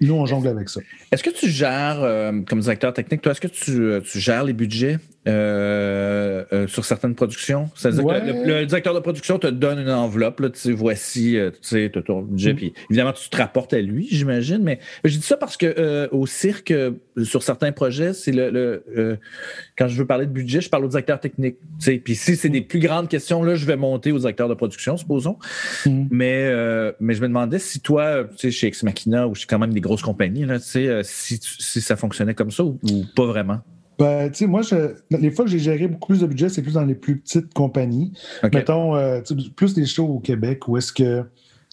Nous, 0.00 0.14
on 0.14 0.26
jongle 0.26 0.48
avec 0.48 0.68
ça. 0.68 0.80
Est-ce 1.10 1.22
que 1.22 1.30
tu 1.30 1.48
gères, 1.48 2.02
euh, 2.02 2.42
comme 2.46 2.60
directeur 2.60 2.92
technique, 2.92 3.22
toi, 3.22 3.32
est-ce 3.32 3.40
que 3.40 3.46
tu, 3.46 3.82
euh, 3.82 4.00
tu, 4.00 4.20
gères 4.20 4.44
les 4.44 4.52
budgets 4.52 4.98
euh, 5.26 6.66
sur 6.68 6.84
certaines 6.84 7.14
productions? 7.14 7.70
C'est-à-dire 7.74 8.04
que 8.04 8.48
le, 8.48 8.66
directeur 8.66 8.94
de 8.94 9.00
production 9.00 9.38
te 9.38 9.46
donne 9.46 9.80
une 9.80 9.90
enveloppe, 9.90 10.40
là, 10.40 10.50
tu 10.50 10.58
sais, 10.58 10.72
voici 10.72 11.36
tu 11.36 11.58
sais, 11.62 11.90
ton 12.04 12.22
budget, 12.22 12.52
mm. 12.52 12.56
puis 12.56 12.74
évidemment, 12.90 13.12
tu 13.12 13.28
te 13.28 13.36
rapportes 13.36 13.72
à 13.72 13.80
lui, 13.80 14.08
j'imagine, 14.10 14.62
mais 14.62 14.78
je 15.04 15.16
dis 15.16 15.26
ça 15.26 15.36
parce 15.36 15.56
que 15.56 16.08
au 16.12 16.26
cirque, 16.26 16.74
sur 17.22 17.42
certains 17.42 17.72
projets, 17.72 18.12
c'est 18.12 18.32
le, 18.32 19.18
quand 19.76 19.88
je 19.88 19.96
veux 19.96 20.06
parler 20.06 20.26
de 20.26 20.32
budget, 20.32 20.60
je 20.60 20.68
parle 20.68 20.84
au 20.84 20.88
directeur 20.88 21.20
technique. 21.20 21.56
Tu 21.78 21.84
sais, 21.84 21.98
puis 21.98 22.14
si 22.14 22.36
c'est 22.36 22.48
des 22.48 22.60
plus 22.60 22.80
grandes 22.80 23.08
questions, 23.08 23.42
là, 23.42 23.54
je 23.54 23.66
vais 23.66 23.76
monter 23.76 24.12
au 24.12 24.18
directeur 24.18 24.48
de 24.48 24.54
production, 24.54 24.96
supposons. 24.96 25.38
Mm. 25.84 26.06
Mais, 26.10 26.52
mais 27.00 27.14
je 27.14 27.22
me 27.22 27.28
demandais 27.28 27.58
si 27.58 27.80
toi, 27.80 28.24
tu 28.24 28.38
sais, 28.38 28.50
chez 28.50 28.66
Ex 28.68 28.82
Machina 28.82 29.26
ou 29.28 29.34
chez 29.34 29.46
quand 29.46 29.58
même 29.58 29.72
des 29.72 29.80
grosses 29.80 30.02
compagnies, 30.02 30.44
là, 30.44 30.58
euh, 30.76 31.02
si, 31.04 31.40
si 31.40 31.80
ça 31.80 31.96
fonctionnait 31.96 32.34
comme 32.34 32.50
ça 32.50 32.64
ou, 32.64 32.78
pas 33.14 33.26
vraiment? 33.26 33.60
Ben, 33.98 34.30
tu 34.30 34.38
sais, 34.38 34.46
moi, 34.46 34.60
les 35.10 35.30
fois 35.30 35.44
que 35.44 35.50
j'ai 35.50 35.58
géré 35.58 35.88
beaucoup 35.88 36.08
plus 36.08 36.20
de 36.20 36.26
budget, 36.26 36.48
c'est 36.48 36.62
plus 36.62 36.74
dans 36.74 36.84
les 36.84 36.94
plus 36.94 37.18
petites 37.18 37.52
compagnies. 37.54 38.12
Mettons, 38.52 38.94
euh, 38.94 39.20
plus 39.54 39.74
des 39.74 39.86
shows 39.86 40.06
au 40.06 40.20
Québec 40.20 40.68
où 40.68 40.76
est-ce 40.76 40.92
que 40.92 41.24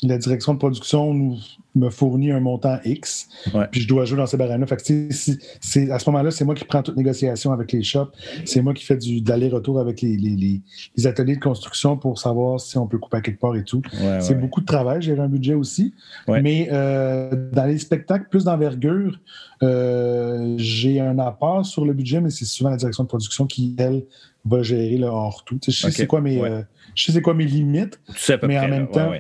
la 0.04 0.18
direction 0.18 0.54
de 0.54 0.60
production 0.60 1.14
nous, 1.14 1.38
me 1.76 1.90
fournit 1.90 2.32
un 2.32 2.40
montant 2.40 2.78
X, 2.86 3.28
puis 3.72 3.82
je 3.82 3.88
dois 3.88 4.06
jouer 4.06 4.18
dans 4.18 4.26
ces 4.26 4.38
barèmes-là. 4.38 4.68
Fait 4.68 4.78
que, 4.78 5.92
à 5.92 6.00
ce 6.00 6.10
moment-là, 6.10 6.32
c'est 6.32 6.46
moi 6.46 6.56
qui 6.56 6.66
prends 6.66 6.84
toute 6.84 6.96
négociation 6.96 7.52
avec 7.52 7.72
les 7.72 7.84
shops. 7.84 8.12
C'est 8.46 8.62
moi 8.62 8.74
qui 8.74 8.86
fais 8.86 8.98
du, 8.98 9.22
d'aller-retour 9.22 9.80
avec 9.80 10.02
les, 10.02 10.18
les, 10.18 10.62
les, 10.96 11.08
ateliers 11.08 11.36
de 11.36 11.42
construction 11.42 11.98
pour 11.98 12.20
savoir 12.20 12.60
si 12.60 12.78
on 12.78 12.88
peut 12.88 12.98
couper 12.98 13.18
à 13.18 13.22
quelque 13.22 13.40
part 13.40 13.56
et 13.56 13.64
tout. 13.64 13.82
c'est 14.20 14.40
beaucoup 14.40 14.62
de 14.62 14.66
travail, 14.66 15.02
j'ai 15.02 15.18
un 15.18 15.28
budget 15.28 15.54
aussi. 15.54 15.94
Mais 16.28 16.70
euh, 16.72 17.50
dans 17.52 17.66
les 17.66 17.78
spectacles 17.78 18.28
plus 18.30 18.46
d'envergure, 18.46 19.20
euh, 19.62 20.56
j'ai 20.58 21.00
un 21.00 21.20
apport 21.20 21.66
sur 21.66 21.86
le 21.86 21.94
budget, 21.94 22.22
mais 22.22 22.30
c'est 22.30 22.46
souvent 22.46 22.70
la 22.70 22.78
direction 22.78 23.04
de 23.04 23.08
production 23.08 23.46
qui, 23.46 23.76
elle, 23.78 24.04
va 24.46 24.62
gérer 24.62 24.98
le 24.98 25.08
hors 25.08 25.44
tout. 25.46 25.58
Je 25.66 25.72
sais 25.72 25.92
c'est 25.92 26.08
quoi 26.08 26.22
mes, 26.22 26.42
euh, 26.42 26.62
je 26.96 27.12
sais 27.12 27.22
quoi 27.22 27.34
mes 27.34 27.46
limites, 27.46 28.00
mais 28.44 28.60
en 28.60 28.68
même 28.68 28.90
temps, 28.90 29.12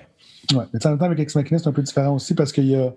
oui, 0.51 0.63
mais 0.73 0.86
en 0.86 0.89
même 0.89 0.99
temps, 0.99 1.06
avec 1.06 1.19
Ex 1.19 1.36
Machina, 1.36 1.60
c'est 1.60 1.67
un 1.67 1.73
peu 1.73 1.82
différent 1.82 2.15
aussi 2.15 2.34
parce 2.34 2.51
qu'il 2.51 2.65
y 2.65 2.75
a, 2.75 2.93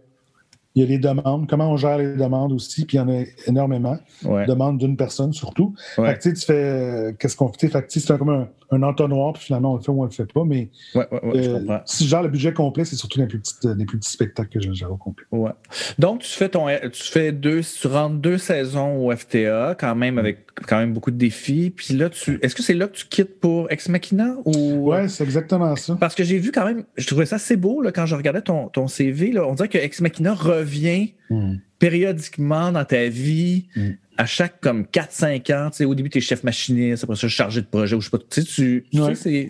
il 0.76 0.82
y 0.82 0.84
a 0.84 0.88
les 0.88 0.98
demandes, 0.98 1.48
comment 1.48 1.70
on 1.70 1.78
gère 1.78 1.96
les 1.96 2.14
demandes 2.16 2.52
aussi, 2.52 2.84
puis 2.84 2.98
il 2.98 3.00
y 3.00 3.02
en 3.02 3.08
a 3.08 3.24
énormément. 3.46 3.96
Demandes 4.22 4.78
d'une 4.78 4.96
personne 4.96 5.32
surtout. 5.32 5.74
Fait 5.94 6.18
que, 6.18 6.28
tu 6.28 6.44
fais, 6.44 6.52
euh, 6.52 7.12
qu'est-ce 7.18 7.34
qu'on 7.34 7.50
fait? 7.50 7.68
Fait 7.68 7.82
que, 7.82 7.86
c'est 7.88 8.18
comme 8.18 8.28
un, 8.28 8.48
un, 8.70 8.82
entonnoir, 8.82 9.32
puis 9.32 9.44
finalement, 9.44 9.72
on 9.72 9.76
le 9.76 9.82
fait 9.82 9.90
ou 9.90 10.02
on 10.02 10.04
le 10.04 10.10
fait 10.10 10.30
pas. 10.30 10.44
Mais 10.44 10.68
euh, 10.96 11.78
si 11.86 12.04
je 12.04 12.10
gère 12.10 12.22
le 12.22 12.28
budget 12.28 12.52
complet, 12.52 12.84
c'est 12.84 12.96
surtout 12.96 13.18
les 13.18 13.26
plus, 13.26 13.38
petites, 13.38 13.64
les 13.64 13.86
plus 13.86 13.98
petits 13.98 14.12
spectacles 14.12 14.50
que 14.50 14.60
je 14.60 14.70
gère 14.72 14.92
au 14.92 14.98
complet. 14.98 15.24
Ouais. 15.32 15.52
Donc, 15.98 16.20
tu 16.20 16.30
fais 16.30 16.50
ton, 16.50 16.66
tu 16.66 17.04
fais 17.04 17.32
deux, 17.32 17.62
tu 17.62 17.86
rentres 17.86 18.16
deux 18.16 18.36
saisons 18.36 19.06
au 19.06 19.16
FTA, 19.16 19.76
quand 19.80 19.94
même, 19.94 20.18
avec 20.18 20.45
quand 20.66 20.78
même 20.78 20.92
beaucoup 20.92 21.10
de 21.10 21.16
défis. 21.16 21.70
Puis 21.74 21.94
là, 21.94 22.08
tu, 22.10 22.38
est-ce 22.42 22.54
que 22.54 22.62
c'est 22.62 22.74
là 22.74 22.88
que 22.88 22.96
tu 22.96 23.06
quittes 23.06 23.40
pour 23.40 23.70
Ex 23.70 23.88
Machina? 23.88 24.36
Ou... 24.44 24.90
Ouais, 24.90 25.08
c'est 25.08 25.24
exactement 25.24 25.74
ça. 25.76 25.96
Parce 26.00 26.14
que 26.14 26.24
j'ai 26.24 26.38
vu 26.38 26.52
quand 26.52 26.64
même, 26.64 26.84
je 26.96 27.06
trouvais 27.06 27.26
ça 27.26 27.36
assez 27.36 27.56
beau, 27.56 27.82
là, 27.82 27.92
quand 27.92 28.06
je 28.06 28.14
regardais 28.14 28.42
ton, 28.42 28.68
ton 28.68 28.88
CV, 28.88 29.32
là, 29.32 29.46
on 29.46 29.54
dirait 29.54 29.68
que 29.68 29.78
Ex 29.78 30.00
Machina 30.00 30.34
revient 30.34 31.12
hmm. 31.30 31.56
périodiquement 31.78 32.72
dans 32.72 32.84
ta 32.84 33.08
vie. 33.08 33.66
Hmm 33.76 33.92
à 34.16 34.26
chaque 34.26 34.60
comme 34.60 34.82
4-5 34.84 35.54
ans, 35.54 35.70
tu 35.70 35.78
sais, 35.78 35.84
au 35.84 35.94
début, 35.94 36.10
tu 36.10 36.18
es 36.18 36.20
chef 36.20 36.42
machiniste, 36.42 37.04
après 37.04 37.16
ça, 37.16 37.28
chargé 37.28 37.60
de 37.60 37.66
projet, 37.66 37.94
ou 37.94 38.00
je 38.00 38.06
sais 38.06 38.16
pas, 38.16 38.18
tu 38.18 38.42
sais, 38.42 38.46
tu, 38.46 38.86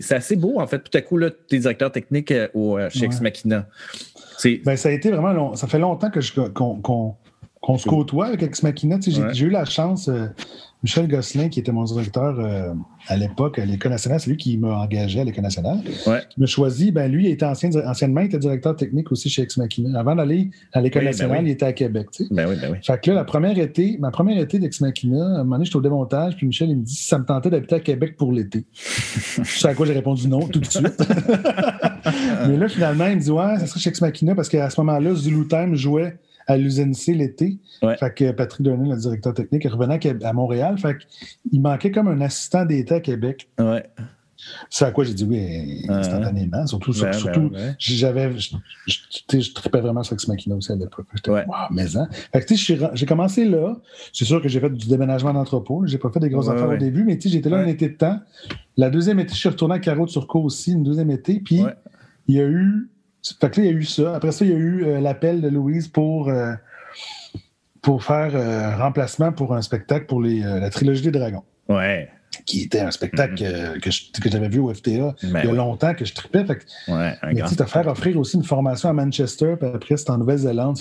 c'est 0.01 0.15
assez 0.15 0.35
beau, 0.35 0.59
en 0.59 0.67
fait. 0.67 0.79
Tout 0.79 0.97
à 0.97 1.01
coup, 1.01 1.17
là, 1.17 1.29
tu 1.29 1.55
es 1.55 1.59
directeur 1.59 1.91
technique 1.91 2.31
euh, 2.31 2.47
au, 2.53 2.77
euh, 2.77 2.89
chez 2.89 3.05
Ex 3.05 3.21
Machina. 3.21 3.67
Ben, 4.65 4.75
ça 4.75 4.89
a 4.89 4.91
été 4.91 5.09
vraiment 5.09 5.33
long. 5.33 5.55
Ça 5.55 5.67
fait 5.67 5.79
longtemps 5.79 6.09
que 6.09 6.19
qu'on 7.59 7.77
se 7.77 7.87
côtoie 7.87 8.27
avec 8.27 8.43
Ex 8.43 8.63
Machina. 8.63 8.97
J'ai 9.31 9.45
eu 9.45 9.49
la 9.49 9.65
chance, 9.65 10.09
euh, 10.09 10.27
Michel 10.83 11.07
Gosselin, 11.07 11.49
qui 11.49 11.59
était 11.59 11.71
mon 11.71 11.83
directeur 11.85 12.39
euh, 12.39 12.73
à 13.07 13.17
l'époque 13.17 13.57
à 13.57 13.65
l'École 13.65 13.91
nationale, 13.91 14.19
c'est 14.19 14.29
lui 14.29 14.37
qui 14.37 14.57
m'a 14.57 14.79
engagé 14.79 15.19
à 15.19 15.23
l'École 15.23 15.43
nationale. 15.43 15.79
Ouais. 16.05 16.21
Il 16.37 16.41
m'a 16.41 16.45
choisi. 16.45 16.91
Ben, 16.91 17.11
lui, 17.11 17.25
il 17.25 17.31
était 17.31 17.45
ancien, 17.45 17.71
anciennement, 17.85 18.21
il 18.21 18.27
était 18.27 18.37
directeur 18.37 18.75
technique 18.75 19.11
aussi 19.11 19.27
chez 19.29 19.41
Ex 19.41 19.57
Machina. 19.57 19.99
Avant 19.99 20.15
d'aller 20.15 20.51
à 20.73 20.81
l'École 20.81 21.01
ben 21.01 21.07
nationale, 21.07 21.47
il 21.47 21.51
était 21.51 21.65
à 21.65 21.73
Québec. 21.73 22.09
Tu 22.11 22.25
sais. 22.25 22.29
ben 22.31 22.47
oui, 22.47 22.55
ben 22.61 22.71
oui. 22.71 22.77
Fait 22.83 23.01
que 23.01 23.09
là, 23.09 23.15
la 23.15 23.23
première 23.23 23.57
été, 23.57 23.97
ma 23.99 24.11
première 24.11 24.39
été 24.39 24.59
d'Ex 24.59 24.81
Machina, 24.81 25.17
à 25.17 25.27
un 25.27 25.37
moment 25.39 25.55
donné, 25.55 25.65
j'étais 25.65 25.77
au 25.77 25.81
démontage, 25.81 26.35
puis 26.35 26.45
Michel, 26.45 26.69
il 26.69 26.77
me 26.77 26.83
dit 26.83 26.93
si 26.93 27.07
ça 27.07 27.17
me 27.17 27.25
tentait 27.25 27.49
d'habiter 27.49 27.75
à 27.75 27.79
Québec 27.79 28.15
pour 28.15 28.31
l'été. 28.31 28.65
Sais 28.73 29.67
à 29.67 29.73
quoi 29.73 29.87
j'ai 29.87 29.93
répondu 29.93 30.27
non 30.27 30.47
tout 30.47 30.59
de 30.59 30.65
suite. 30.65 30.85
Mais 32.47 32.55
là, 32.55 32.67
finalement, 32.67 33.07
il 33.07 33.15
me 33.15 33.21
dit 33.21 33.31
ouais, 33.31 33.57
ça 33.59 33.65
serait 33.65 33.79
chez 33.79 33.89
Ex 33.89 34.01
Machina 34.01 34.35
parce 34.35 34.47
qu'à 34.47 34.69
ce 34.69 34.79
moment-là, 34.81 35.15
Zulu 35.15 35.47
Time 35.47 35.75
jouait 35.75 36.17
à 36.47 36.57
l'usine 36.57 36.93
C 36.93 37.13
l'été. 37.13 37.59
Fait 37.99 38.13
que 38.13 38.31
Patrick 38.31 38.63
Denis, 38.63 38.89
le 38.89 38.97
directeur 38.97 39.33
technique, 39.33 39.65
revenait 39.65 39.99
à 40.23 40.33
Montréal. 40.33 40.77
Fait 40.77 40.97
qu'il 41.49 41.61
manquait 41.61 41.91
comme 41.91 42.07
un 42.07 42.21
assistant 42.21 42.65
d'État 42.65 42.95
à 42.95 42.99
Québec. 42.99 43.49
Ouais. 43.59 43.83
C'est 44.69 44.85
à 44.85 44.91
quoi 44.91 45.03
j'ai 45.03 45.13
dit 45.13 45.23
oui 45.23 45.85
instantanément. 45.89 46.65
Surtout, 46.67 46.91
ben 46.99 47.11
surtout 47.11 47.51
j'avais, 47.79 48.37
je, 48.37 48.55
je, 48.87 49.53
tripais 49.53 49.81
vraiment 49.81 50.03
sur 50.03 50.13
Ex 50.13 50.27
Machina 50.27 50.55
aussi 50.55 50.71
à 50.71 50.75
l'époque. 50.75 51.07
J'étais, 51.15 51.31
ouais. 51.31 51.45
wow, 51.47 51.55
mais 51.71 51.97
hein. 51.97 52.07
Fait 52.31 52.45
que, 52.45 52.55
j'ai 52.55 53.05
commencé 53.05 53.45
là. 53.45 53.77
C'est 54.13 54.25
sûr 54.25 54.41
que 54.41 54.47
j'ai 54.47 54.59
fait 54.59 54.69
du 54.69 54.87
déménagement 54.87 55.33
d'entrepôt. 55.33 55.83
J'ai 55.85 55.97
pas 55.97 56.11
fait 56.11 56.19
des 56.19 56.29
grosses 56.29 56.49
affaires 56.49 56.69
au 56.69 56.77
début, 56.77 57.03
mais 57.03 57.19
j'étais 57.19 57.49
là 57.49 57.57
un 57.57 57.67
été 57.67 57.89
de 57.89 57.95
temps. 57.95 58.19
La 58.77 58.89
deuxième 58.89 59.19
été, 59.19 59.33
je 59.33 59.39
suis 59.39 59.49
retourné 59.49 59.75
à 59.75 59.79
Carreau 59.79 60.05
de 60.05 60.11
Surco 60.11 60.39
aussi, 60.39 60.73
une 60.73 60.83
deuxième 60.83 61.09
été. 61.09 61.39
Puis, 61.39 61.63
il 62.27 62.35
y 62.35 62.39
a 62.39 62.45
eu 62.45 62.89
fait 63.39 63.49
que 63.49 63.61
là, 63.61 63.67
il 63.67 63.71
y 63.71 63.75
a 63.75 63.77
eu 63.77 63.83
ça. 63.83 64.15
Après 64.15 64.31
ça, 64.31 64.45
il 64.45 64.51
y 64.51 64.53
a 64.53 64.57
eu 64.57 64.85
euh, 64.85 64.99
l'appel 64.99 65.41
de 65.41 65.49
Louise 65.49 65.87
pour, 65.87 66.29
euh, 66.29 66.53
pour 67.81 68.03
faire 68.03 68.31
euh, 68.33 68.75
remplacement 68.75 69.31
pour 69.31 69.53
un 69.53 69.61
spectacle 69.61 70.05
pour 70.05 70.21
les, 70.21 70.39
la 70.39 70.69
trilogie 70.69 71.03
des 71.03 71.11
dragons. 71.11 71.43
Ouais. 71.69 72.09
Qui 72.45 72.63
était 72.63 72.81
un 72.81 72.91
spectacle 72.91 73.35
mm-hmm. 73.35 74.19
que, 74.21 74.29
j'avais 74.29 74.49
vu 74.49 74.59
au 74.59 74.73
FTA 74.73 75.15
ben 75.23 75.41
il 75.43 75.45
y 75.45 75.49
a 75.49 75.53
longtemps, 75.53 75.93
que 75.93 76.05
je 76.05 76.13
tripais. 76.13 76.45
Fait 76.45 76.57
que, 76.57 76.91
ouais, 76.91 77.13
mais 77.33 77.41
tu 77.47 77.55
te 77.55 77.63
faire 77.63 77.87
offrir 77.87 78.17
aussi 78.17 78.37
une 78.37 78.43
formation 78.43 78.89
à 78.89 78.93
Manchester, 78.93 79.55
puis 79.59 79.69
après, 79.73 79.97
c'est 79.97 80.09
en 80.09 80.17
Nouvelle-Zélande. 80.17 80.79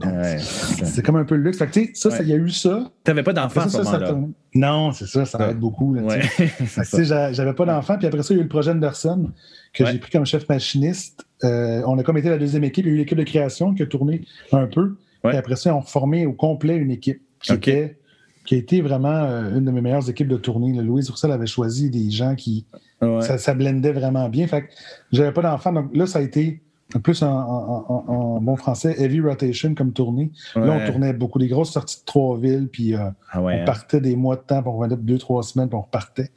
Ben, 0.00 0.38
c'est 0.38 1.04
comme 1.04 1.16
un 1.16 1.24
peu 1.24 1.36
le 1.36 1.42
luxe. 1.42 1.58
Fait 1.58 1.66
que, 1.66 1.90
ça, 1.94 2.10
il 2.20 2.28
y 2.28 2.32
a 2.32 2.36
eu 2.36 2.50
ça. 2.50 2.90
Tu 3.04 3.10
n'avais 3.10 3.22
pas 3.22 3.32
d'enfant 3.32 3.62
à 3.62 3.68
ce 3.68 3.78
moment-là. 3.78 4.14
Non, 4.54 4.92
c'est 4.92 5.06
ça, 5.06 5.24
ça 5.24 5.50
aide 5.50 5.58
beaucoup. 5.58 5.96
J'avais 7.02 7.54
pas 7.54 7.64
d'enfant, 7.64 7.96
puis 7.96 8.06
après 8.06 8.22
ça, 8.22 8.34
il 8.34 8.36
y 8.36 8.40
a 8.40 8.40
eu 8.40 8.44
le 8.44 8.48
projet 8.48 8.70
Anderson 8.70 9.30
que 9.72 9.86
j'ai 9.86 9.98
pris 9.98 10.10
comme 10.10 10.26
chef 10.26 10.48
machiniste. 10.48 11.24
Euh, 11.44 11.82
on 11.86 11.98
a 11.98 12.02
comme 12.02 12.18
été 12.18 12.28
la 12.28 12.38
deuxième 12.38 12.64
équipe. 12.64 12.84
Il 12.84 12.88
y 12.88 12.92
a 12.92 12.94
eu 12.94 12.98
l'équipe 12.98 13.18
de 13.18 13.24
création 13.24 13.74
qui 13.74 13.82
a 13.82 13.86
tourné 13.86 14.22
un 14.52 14.66
peu. 14.66 14.96
Et 15.24 15.36
après 15.36 15.56
ça, 15.56 15.74
on 15.74 15.80
a 15.80 15.82
formé 15.82 16.26
au 16.26 16.32
complet 16.32 16.76
une 16.76 16.90
équipe 16.90 17.22
qui, 17.40 17.52
était, 17.52 17.96
qui 18.44 18.54
a 18.54 18.58
été 18.58 18.80
vraiment 18.80 19.08
euh, 19.08 19.56
une 19.56 19.64
de 19.64 19.70
mes 19.70 19.80
meilleures 19.80 20.08
équipes 20.08 20.28
de 20.28 20.36
tournée. 20.36 20.72
Louise 20.80 21.10
Roussel 21.10 21.32
avait 21.32 21.46
choisi 21.46 21.90
des 21.90 22.10
gens 22.10 22.34
qui. 22.34 22.66
Ça, 23.00 23.36
ça, 23.36 23.54
blendait 23.54 23.90
vraiment 23.90 24.28
bien. 24.28 24.46
Fait 24.46 24.62
que 24.62 24.68
j'avais 25.10 25.32
pas 25.32 25.42
d'enfant. 25.42 25.72
Donc 25.72 25.90
là, 25.92 26.06
ça 26.06 26.20
a 26.20 26.22
été 26.22 26.62
plus 26.98 27.22
en, 27.22 28.40
bon 28.40 28.56
français, 28.56 28.94
heavy 28.98 29.20
rotation 29.20 29.74
comme 29.74 29.92
tournée. 29.92 30.30
Là, 30.54 30.78
on 30.80 30.90
tournait 30.90 31.12
beaucoup 31.12 31.38
des 31.38 31.48
grosses 31.48 31.72
sorties 31.72 32.00
de 32.00 32.04
trois 32.04 32.38
villes, 32.38 32.68
puis 32.70 32.94
euh, 32.94 32.98
ah 33.30 33.42
on 33.42 33.48
hein. 33.48 33.64
partait 33.64 34.00
des 34.00 34.16
mois 34.16 34.36
de 34.36 34.42
temps, 34.42 34.62
puis 34.62 34.70
on 34.70 34.76
revenait 34.76 34.96
deux, 34.96 35.18
trois 35.18 35.42
semaines, 35.42 35.68
puis 35.68 35.76
on 35.76 35.82
repartait. 35.82 36.30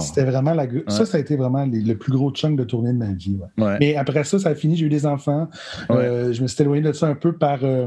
C'était 0.00 0.24
vraiment 0.24 0.54
la. 0.54 0.66
Ça, 0.88 1.06
ça 1.06 1.16
a 1.16 1.20
été 1.20 1.36
vraiment 1.36 1.66
le 1.66 1.94
plus 1.94 2.12
gros 2.12 2.30
chunk 2.30 2.58
de 2.58 2.64
tournée 2.64 2.92
de 2.92 2.98
ma 2.98 3.12
vie. 3.12 3.38
Mais 3.56 3.96
après 3.96 4.24
ça, 4.24 4.38
ça 4.38 4.50
a 4.50 4.54
fini, 4.54 4.76
j'ai 4.76 4.86
eu 4.86 4.90
des 4.90 5.06
enfants. 5.06 5.48
Euh, 5.90 6.32
je 6.32 6.42
me 6.42 6.46
suis 6.46 6.62
éloigné 6.62 6.82
de 6.82 6.92
ça 6.92 7.06
un 7.06 7.14
peu 7.14 7.32
par. 7.32 7.60
Euh, 7.62 7.86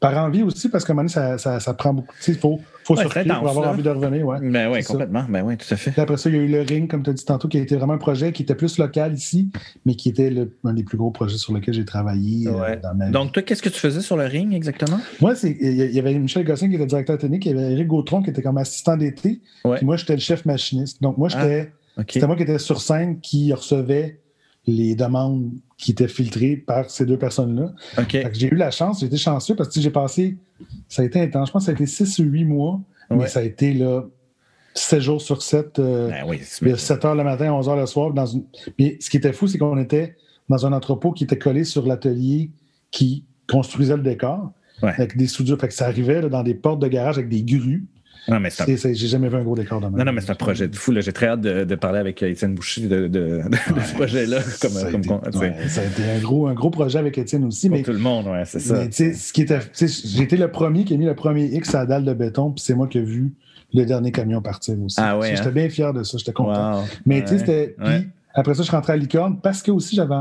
par 0.00 0.16
envie 0.18 0.42
aussi, 0.42 0.68
parce 0.68 0.84
qu'à 0.84 0.92
un 0.92 0.96
moment 0.96 1.08
donné, 1.08 1.38
ça, 1.38 1.60
ça, 1.60 1.74
prend 1.74 1.94
beaucoup. 1.94 2.14
Il 2.28 2.34
faut, 2.34 2.60
faut 2.84 2.96
sortir 2.96 3.24
pour 3.24 3.48
avoir 3.48 3.70
envie 3.70 3.82
de 3.82 3.88
revenir. 3.88 4.26
Ouais, 4.26 4.38
ben 4.40 4.70
oui, 4.70 4.82
complètement. 4.82 5.24
Ben 5.28 5.42
oui, 5.42 5.56
tout 5.56 5.72
à 5.72 5.76
fait. 5.76 5.98
après 5.98 6.16
ça, 6.16 6.28
il 6.28 6.36
y 6.36 6.38
a 6.38 6.42
eu 6.42 6.48
le 6.48 6.60
Ring, 6.60 6.90
comme 6.90 7.02
tu 7.02 7.10
as 7.10 7.14
dit 7.14 7.24
tantôt, 7.24 7.48
qui 7.48 7.58
a 7.58 7.60
été 7.62 7.76
vraiment 7.76 7.94
un 7.94 7.98
projet 7.98 8.32
qui 8.32 8.42
était 8.42 8.54
plus 8.54 8.76
local 8.78 9.14
ici, 9.14 9.50
mais 9.86 9.94
qui 9.94 10.10
était 10.10 10.46
un 10.64 10.74
des 10.74 10.84
plus 10.84 10.98
gros 10.98 11.10
projets 11.10 11.38
sur 11.38 11.54
lesquels 11.54 11.74
j'ai 11.74 11.84
travaillé 11.84 12.48
euh, 12.48 12.76
dans 12.82 12.94
ma 12.94 13.06
vie. 13.06 13.12
Donc, 13.12 13.32
toi, 13.32 13.42
qu'est-ce 13.42 13.62
que 13.62 13.70
tu 13.70 13.80
faisais 13.80 14.00
sur 14.00 14.16
le 14.16 14.24
Ring 14.24 14.52
exactement? 14.52 14.98
Moi, 15.20 15.34
il 15.42 15.92
y 15.92 15.98
avait 15.98 16.14
Michel 16.18 16.44
Gossin 16.44 16.68
qui 16.68 16.74
était 16.74 16.86
directeur 16.86 17.16
technique, 17.16 17.46
il 17.46 17.56
y 17.56 17.58
avait 17.58 17.72
Eric 17.72 17.86
Gautron 17.86 18.22
qui 18.22 18.30
était 18.30 18.42
comme 18.42 18.58
assistant 18.58 18.96
d'été, 18.96 19.40
puis 19.62 19.84
moi, 19.84 19.96
j'étais 19.96 20.14
le 20.14 20.20
chef 20.20 20.44
machiniste. 20.44 21.00
Donc, 21.02 21.16
moi, 21.18 21.28
j'étais. 21.28 21.72
Ah, 21.96 22.02
c'était 22.08 22.26
moi 22.26 22.36
qui 22.36 22.42
étais 22.42 22.58
sur 22.58 22.80
scène 22.80 23.20
qui 23.20 23.52
recevait 23.52 24.20
les 24.66 24.94
demandes 24.94 25.52
qui 25.76 25.92
étaient 25.92 26.08
filtrées 26.08 26.56
par 26.56 26.90
ces 26.90 27.04
deux 27.04 27.18
personnes-là. 27.18 27.72
J'ai 28.32 28.48
eu 28.48 28.56
la 28.56 28.70
chance, 28.70 29.00
j'ai 29.00 29.06
été 29.06 29.16
chanceux 29.16 29.54
parce 29.54 29.68
que 29.68 29.80
j'ai 29.80 29.90
passé, 29.90 30.36
ça 30.88 31.02
a 31.02 31.04
été 31.04 31.20
intense, 31.20 31.48
je 31.48 31.52
pense 31.52 31.62
que 31.62 31.66
ça 31.66 31.72
a 31.72 31.74
été 31.74 31.86
6 31.86 32.18
ou 32.20 32.24
8 32.24 32.44
mois, 32.44 32.80
mais 33.10 33.26
ça 33.26 33.40
a 33.40 33.42
été 33.42 33.72
là, 33.74 34.04
7 34.74 35.00
jours 35.00 35.22
sur 35.22 35.42
7, 35.42 35.78
euh, 35.78 36.10
ben 36.62 36.76
7 36.76 37.04
heures 37.04 37.14
le 37.14 37.24
matin, 37.24 37.52
11 37.52 37.68
heures 37.68 37.76
le 37.76 37.86
soir. 37.86 38.12
Dans 38.12 38.26
une... 38.26 38.44
Mais 38.78 38.96
ce 39.00 39.08
qui 39.08 39.16
était 39.16 39.32
fou, 39.32 39.46
c'est 39.46 39.58
qu'on 39.58 39.78
était 39.78 40.16
dans 40.48 40.66
un 40.66 40.72
entrepôt 40.72 41.12
qui 41.12 41.24
était 41.24 41.38
collé 41.38 41.64
sur 41.64 41.86
l'atelier 41.86 42.50
qui 42.90 43.24
construisait 43.48 43.96
le 43.96 44.02
décor 44.02 44.52
avec 44.82 45.16
des 45.16 45.26
soudures. 45.26 45.58
Fait 45.58 45.68
que 45.68 45.74
ça 45.74 45.86
arrivait 45.86 46.28
dans 46.28 46.42
des 46.42 46.54
portes 46.54 46.80
de 46.80 46.88
garage 46.88 47.18
avec 47.18 47.28
des 47.28 47.42
grues. 47.42 47.86
Non, 48.28 48.40
mais 48.40 48.50
J'ai 48.50 48.94
jamais 48.94 49.28
vu 49.28 49.36
un 49.36 49.42
gros 49.42 49.54
décor 49.54 49.80
dans 49.80 49.90
ma 49.90 49.98
Non, 49.98 50.04
non, 50.04 50.12
mais 50.12 50.20
c'est 50.20 50.30
un 50.30 50.36
projet 50.36 50.68
de 50.68 50.76
fou. 50.76 50.94
J'ai 50.98 51.12
très 51.12 51.26
hâte 51.26 51.40
de, 51.40 51.74
parler 51.74 51.98
avec 51.98 52.22
Étienne 52.22 52.54
Boucher 52.54 52.86
de, 52.86 53.06
de, 53.08 53.42
ce 53.84 53.94
projet-là. 53.94 54.38
Comme, 54.60 54.70
ça, 54.70 54.86
a 54.86 54.90
comme, 54.90 55.02
été, 55.02 55.68
ça 55.68 55.82
a 55.82 55.84
été 55.84 56.02
un 56.10 56.20
gros, 56.20 56.46
un 56.46 56.54
gros 56.54 56.70
projet 56.70 56.98
avec 56.98 57.18
Étienne 57.18 57.44
aussi. 57.44 57.68
Pour 57.68 57.76
mais, 57.76 57.82
tout 57.82 57.92
le 57.92 57.98
monde, 57.98 58.26
ouais, 58.26 58.44
c'est 58.46 58.60
ça. 58.60 58.84
ce 58.90 59.32
qui 59.32 59.42
était, 59.42 59.58
j'ai 59.74 60.22
été 60.22 60.36
le 60.36 60.50
premier 60.50 60.84
qui 60.84 60.94
a 60.94 60.96
mis 60.96 61.04
le 61.04 61.14
premier 61.14 61.44
X 61.46 61.74
à 61.74 61.80
la 61.80 61.86
dalle 61.86 62.04
de 62.04 62.14
béton, 62.14 62.50
puis 62.50 62.62
c'est 62.64 62.74
moi 62.74 62.86
qui 62.86 62.98
ai 62.98 63.02
vu 63.02 63.34
le 63.74 63.84
dernier 63.84 64.12
camion 64.12 64.40
partir 64.40 64.80
aussi. 64.82 64.96
Ah 65.00 65.18
ouais, 65.18 65.34
J'étais 65.34 65.48
hein? 65.48 65.52
bien 65.52 65.68
fier 65.68 65.92
de 65.92 66.02
ça, 66.02 66.16
j'étais 66.16 66.32
content. 66.32 66.84
Mais 67.04 67.22
tu 67.22 67.30
sais, 67.30 67.38
c'était. 67.38 67.76
Après 68.36 68.54
ça, 68.54 68.64
je 68.64 68.70
rentré 68.70 68.94
à 68.94 68.96
Licorne 68.96 69.38
parce 69.40 69.62
que 69.62 69.70
aussi 69.70 69.94
j'avais 69.94 70.14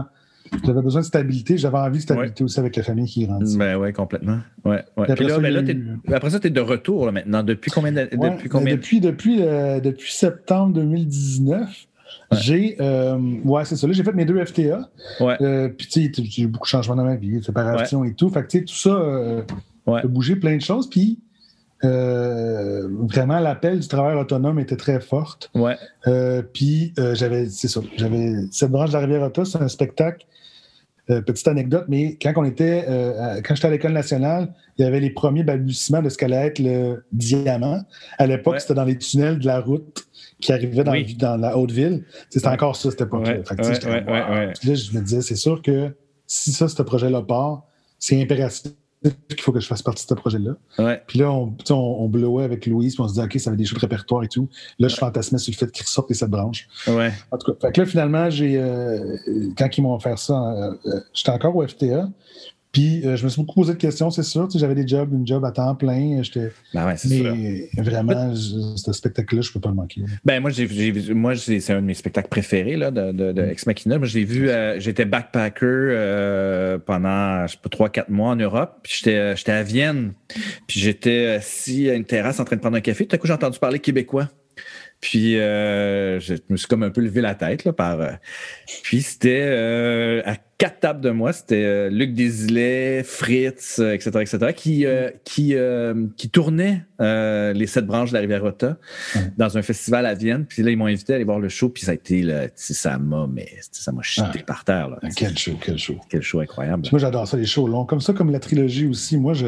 j'avais 0.64 0.82
besoin 0.82 1.02
de 1.02 1.06
stabilité. 1.06 1.58
J'avais 1.58 1.78
envie 1.78 1.98
de 1.98 2.04
stabilité 2.04 2.44
aussi 2.44 2.60
avec 2.60 2.76
la 2.76 2.84
famille 2.84 3.06
qui 3.06 3.26
grandit. 3.26 3.58
Ben 3.58 3.78
oui, 3.78 3.94
complètement. 3.94 4.40
Ouais, 4.66 4.84
ouais. 4.98 5.12
Après, 5.12 5.26
là, 5.26 5.40
ben 5.40 5.54
là, 5.54 6.16
après 6.16 6.30
ça, 6.30 6.40
tu 6.40 6.48
es 6.48 6.50
de 6.50 6.62
retour 6.62 7.12
maintenant. 7.12 7.44
Depuis 7.44 7.72
combien 7.72 7.92
Depuis, 7.92 8.50
combien... 8.50 8.76
depuis, 8.76 9.00
depuis, 9.00 9.42
euh, 9.42 9.80
depuis 9.80 10.12
septembre 10.14 10.74
2019. 10.74 11.88
J'ai, 12.32 12.78
euh, 12.80 13.18
ouais, 13.44 13.66
c'est 13.66 13.76
ça. 13.76 13.88
Là, 13.88 13.94
j'ai 13.94 14.04
fait 14.04 14.14
mes 14.14 14.26
deux 14.26 14.44
FTA. 14.44 14.90
Euh, 15.22 15.70
puis, 15.70 15.88
tu 15.88 16.06
sais, 16.06 16.24
j'ai 16.24 16.44
eu 16.44 16.48
beaucoup 16.48 16.66
de 16.66 16.70
changements 16.70 16.96
dans 16.96 17.04
ma 17.04 17.16
vie, 17.16 17.44
séparation 17.44 18.04
et 18.04 18.14
tout. 18.14 18.30
Fait 18.30 18.42
que, 18.44 18.48
tu 18.48 18.60
sais, 18.60 18.66
tout 18.66 18.76
ça 18.76 18.90
euh, 18.90 19.42
a 19.88 20.08
bougé 20.08 20.36
plein 20.36 20.56
de 20.56 20.62
choses. 20.62 20.90
Puis, 20.90 21.20
euh, 21.84 22.88
vraiment, 23.08 23.40
l'appel 23.40 23.80
du 23.80 23.88
travail 23.88 24.16
autonome 24.16 24.60
était 24.60 24.78
très 24.78 25.00
forte. 25.00 25.52
Ouais. 25.54 25.78
Euh, 26.08 26.42
puis, 26.42 26.94
euh, 26.98 27.14
j'avais, 27.14 27.48
c'est 27.50 27.68
ça, 27.68 27.82
j'avais 27.98 28.36
cette 28.52 28.72
branche 28.72 28.90
de 28.90 28.94
la 28.94 29.02
rivière 29.02 29.22
Otta, 29.24 29.44
c'est 29.46 29.62
un 29.62 29.68
spectacle. 29.68 30.26
Petite 31.08 31.48
anecdote, 31.48 31.86
mais 31.90 32.18
quand 32.22 32.34
on 32.38 32.46
était, 32.46 32.86
quand 33.44 33.56
j'étais 33.56 33.68
à 33.68 33.72
l'école 33.72 33.94
nationale, 33.94 34.54
il 34.78 34.86
y 34.86 34.88
avait 34.88 35.00
les 35.00 35.10
premiers 35.10 35.44
balbutiements 35.44 36.02
de 36.02 36.10
ce 36.10 36.18
qu'allait 36.18 36.48
être 36.48 36.60
le 36.60 37.04
diamant. 37.12 37.84
À 38.18 38.26
l'époque, 38.26 38.60
c'était 38.62 38.74
dans 38.74 38.86
les 38.86 38.98
tunnels 38.98 39.40
de 39.40 39.46
la 39.46 39.60
route 39.60 40.06
qui 40.40 40.52
arrivaient 40.52 40.84
dans, 40.84 40.94
dans 41.18 41.38
la 41.38 41.58
haute 41.58 41.72
ville. 41.72 42.04
C'était 42.30 42.48
encore 42.48 42.76
ça, 42.76 42.90
cette 42.92 43.02
époque-là. 43.02 43.38
là, 44.64 44.76
je 44.76 44.98
me 44.98 45.02
disais, 45.02 45.22
c'est 45.22 45.36
sûr 45.36 45.62
que 45.62 45.96
si 46.26 46.52
ça, 46.52 46.68
ce 46.68 46.82
projet-là 46.82 47.22
part, 47.22 47.64
c'est 48.00 48.22
impératif 48.22 48.72
qu'il 49.30 49.42
faut 49.42 49.52
que 49.52 49.60
je 49.60 49.68
fasse 49.68 49.82
partie 49.82 50.06
de 50.06 50.10
ce 50.10 50.14
projet-là. 50.14 50.98
Puis 51.08 51.20
là, 51.20 51.32
on, 51.32 51.56
on, 51.70 52.08
blowait 52.08 52.44
avec 52.44 52.66
Louise, 52.66 52.96
puis 52.96 53.04
on 53.04 53.08
se 53.08 53.14
disait, 53.14 53.26
OK, 53.26 53.40
ça 53.40 53.50
avait 53.50 53.58
des 53.58 53.66
jeux 53.66 53.76
de 53.76 53.82
répertoire 53.82 54.24
et 54.24 54.28
tout. 54.28 54.50
Là, 54.80 54.88
je 54.88 54.96
fantasmais 54.96 55.38
sur 55.38 55.52
le 55.52 55.58
fait 55.58 55.72
qu'ils 55.72 55.86
sortent 55.86 56.14
cette 56.14 56.30
branche. 56.30 56.68
Ouais. 56.88 57.12
En 57.32 57.38
tout 57.38 57.52
cas, 57.52 57.68
fait 57.68 57.74
que 57.74 57.82
là, 57.82 57.88
finalement, 57.88 58.30
j'ai, 58.30 58.58
euh, 58.58 59.18
quand 59.58 59.78
ils 59.78 59.82
m'ont 59.82 59.96
offert 59.96 60.18
ça, 60.18 60.34
euh, 60.34 60.74
euh, 60.86 61.00
j'étais 61.14 61.32
encore 61.32 61.56
au 61.56 61.68
FTA. 61.68 62.10
Puis 62.74 63.06
euh, 63.06 63.16
je 63.16 63.24
me 63.24 63.30
suis 63.30 63.40
beaucoup 63.40 63.62
posé 63.62 63.74
de 63.74 63.78
questions, 63.78 64.10
c'est 64.10 64.24
sûr. 64.24 64.50
J'avais 64.56 64.74
des 64.74 64.88
jobs, 64.88 65.14
une 65.14 65.28
job 65.28 65.46
à 65.46 65.52
temps 65.52 65.76
plein. 65.76 66.24
J'étais. 66.24 66.52
Ben 66.74 66.88
ouais, 66.88 66.96
mais 67.06 67.70
vraiment, 67.84 68.36
ce 68.36 68.92
spectacle-là, 68.92 69.42
je 69.42 69.50
ne 69.50 69.54
peux 69.54 69.60
pas 69.60 69.70
le 69.70 69.76
manquer. 69.76 70.02
Ben 70.26 70.42
moi, 70.42 70.50
j'ai, 70.50 70.92
moi, 71.14 71.36
c'est 71.36 71.70
un 71.70 71.82
de 71.82 71.86
mes 71.86 71.94
spectacles 71.94 72.30
préférés 72.30 72.76
là, 72.76 72.90
de, 72.90 73.12
de, 73.12 73.32
mm. 73.32 73.50
Ex 73.52 73.68
Machina. 73.68 74.00
Moi, 74.00 74.08
je 74.08 74.18
l'ai 74.18 74.26
vu, 74.26 74.50
euh, 74.50 74.80
j'étais 74.80 75.06
backpacker 75.06 75.60
euh, 75.62 76.80
pendant, 76.80 77.46
je 77.46 77.52
sais 77.52 77.60
pas, 77.62 77.70
trois, 77.70 77.90
quatre 77.90 78.10
mois 78.10 78.32
en 78.32 78.36
Europe. 78.36 78.80
Puis 78.82 78.94
j'étais, 78.98 79.36
j'étais 79.36 79.52
à 79.52 79.62
Vienne. 79.62 80.14
Puis 80.66 80.80
j'étais 80.80 81.28
assis 81.28 81.92
à 81.92 81.94
une 81.94 82.06
terrasse 82.06 82.40
en 82.40 82.44
train 82.44 82.56
de 82.56 82.62
prendre 82.62 82.78
un 82.78 82.82
café. 82.82 83.06
Tout 83.06 83.16
à 83.16 83.20
coup, 83.20 83.28
j'ai 83.28 83.34
entendu 83.34 83.60
parler 83.60 83.78
québécois. 83.78 84.30
Puis 85.04 85.38
euh, 85.38 86.18
je 86.22 86.36
me 86.48 86.56
suis 86.56 86.66
comme 86.66 86.82
un 86.82 86.90
peu 86.90 87.02
levé 87.02 87.20
la 87.20 87.36
tête 87.36 87.66
là, 87.66 87.74
par. 87.74 88.00
Euh, 88.00 88.12
puis 88.84 89.02
c'était 89.02 89.44
euh, 89.44 90.22
à 90.24 90.38
quatre 90.58 90.80
tables 90.80 91.02
de 91.02 91.10
moi, 91.10 91.34
c'était 91.34 91.90
Luc 91.90 92.14
Desilets, 92.14 93.04
Fritz, 93.04 93.80
etc., 93.80 94.12
etc., 94.22 94.54
qui 94.56 94.86
qui 95.26 95.56
qui 96.16 96.30
tournaient 96.30 96.86
les 97.00 97.68
sept 97.68 97.86
branches 97.86 98.12
de 98.12 98.14
la 98.14 98.22
rivière 98.22 98.44
Rota 98.44 98.78
dans 99.38 99.58
un 99.58 99.62
festival 99.62 100.06
à 100.06 100.14
Vienne. 100.14 100.46
Puis 100.46 100.64
là 100.64 100.72
ils 100.72 100.78
m'ont 100.78 100.86
invité 100.86 101.12
à 101.12 101.16
aller 101.18 101.26
voir 101.26 101.40
le 101.40 101.50
show. 101.50 101.68
Puis 101.68 101.84
ça 101.84 101.92
a 101.92 101.96
été 101.96 102.22
là, 102.22 102.48
ça 102.56 102.98
m'a 102.98 103.28
mais 103.30 103.50
ça 103.72 103.92
m'a 103.92 104.04
chuté 104.04 104.40
par 104.48 104.64
terre 104.64 104.88
là. 104.88 105.00
Quel 105.18 105.38
show, 105.38 105.60
quel 105.60 105.78
show, 105.78 105.98
quel 106.10 106.22
show 106.22 106.40
incroyable. 106.40 106.88
Moi 106.94 107.00
j'adore 107.00 107.28
ça 107.28 107.36
les 107.36 107.46
shows 107.46 107.68
longs 107.68 107.86
comme 107.86 108.00
ça 108.00 108.14
comme 108.14 108.32
la 108.32 108.40
trilogie 108.40 108.88
aussi. 108.88 109.18
Moi 109.18 109.34
je 109.34 109.48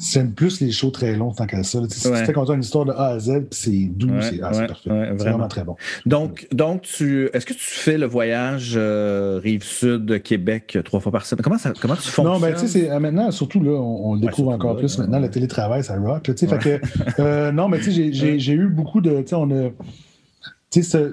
J'aime 0.00 0.32
plus 0.32 0.60
les 0.60 0.70
shows 0.70 0.90
très 0.90 1.16
longs 1.16 1.32
tant 1.32 1.46
qu'à 1.46 1.62
ça. 1.64 1.80
Si 1.88 2.02
tu 2.02 2.08
fais 2.08 2.32
une 2.32 2.60
histoire 2.60 2.84
de 2.84 2.92
A 2.92 3.08
à 3.08 3.18
Z, 3.18 3.48
c'est 3.50 3.90
doux, 3.92 4.10
c'est 4.20 4.40
ah, 4.42 4.50
parfait. 4.50 5.12
vraiment 5.14 5.48
très 5.48 5.64
bon. 5.64 5.76
Donc, 6.06 6.46
donc 6.52 6.82
tu, 6.82 7.28
est-ce 7.32 7.44
que 7.44 7.52
tu 7.52 7.58
fais 7.60 7.98
le 7.98 8.06
voyage 8.06 8.74
euh, 8.76 9.40
Rive-Sud, 9.42 10.22
Québec, 10.22 10.74
euh, 10.76 10.82
trois 10.82 11.00
fois 11.00 11.10
par 11.10 11.26
semaine? 11.26 11.42
Comment, 11.42 11.58
ça, 11.58 11.72
comment 11.80 11.96
tu 11.96 12.02
fonctionnes? 12.02 12.26
Non, 12.26 12.38
ben, 12.38 12.54
tu 12.54 12.68
sais, 12.68 12.90
euh, 12.90 13.00
maintenant, 13.00 13.30
surtout 13.32 13.60
là, 13.60 13.72
on, 13.72 14.14
le 14.14 14.20
découvre 14.20 14.50
encore 14.50 14.76
plus. 14.76 14.98
maintenant, 14.98 15.18
le 15.18 15.30
télétravail, 15.30 15.82
ça 15.82 15.98
rock. 15.98 16.26
Fait 16.26 16.58
que, 16.58 17.50
non, 17.50 17.68
mais 17.68 17.80
tu 17.80 17.92
sais, 17.92 18.12
j'ai 18.38 18.52
eu 18.52 18.68
beaucoup 18.68 19.00
de. 19.00 19.20
Tu 19.22 19.28
sais, 19.28 19.34
on 19.34 19.50
a. 19.50 19.70
Tu 20.70 20.82
sais, 20.84 21.08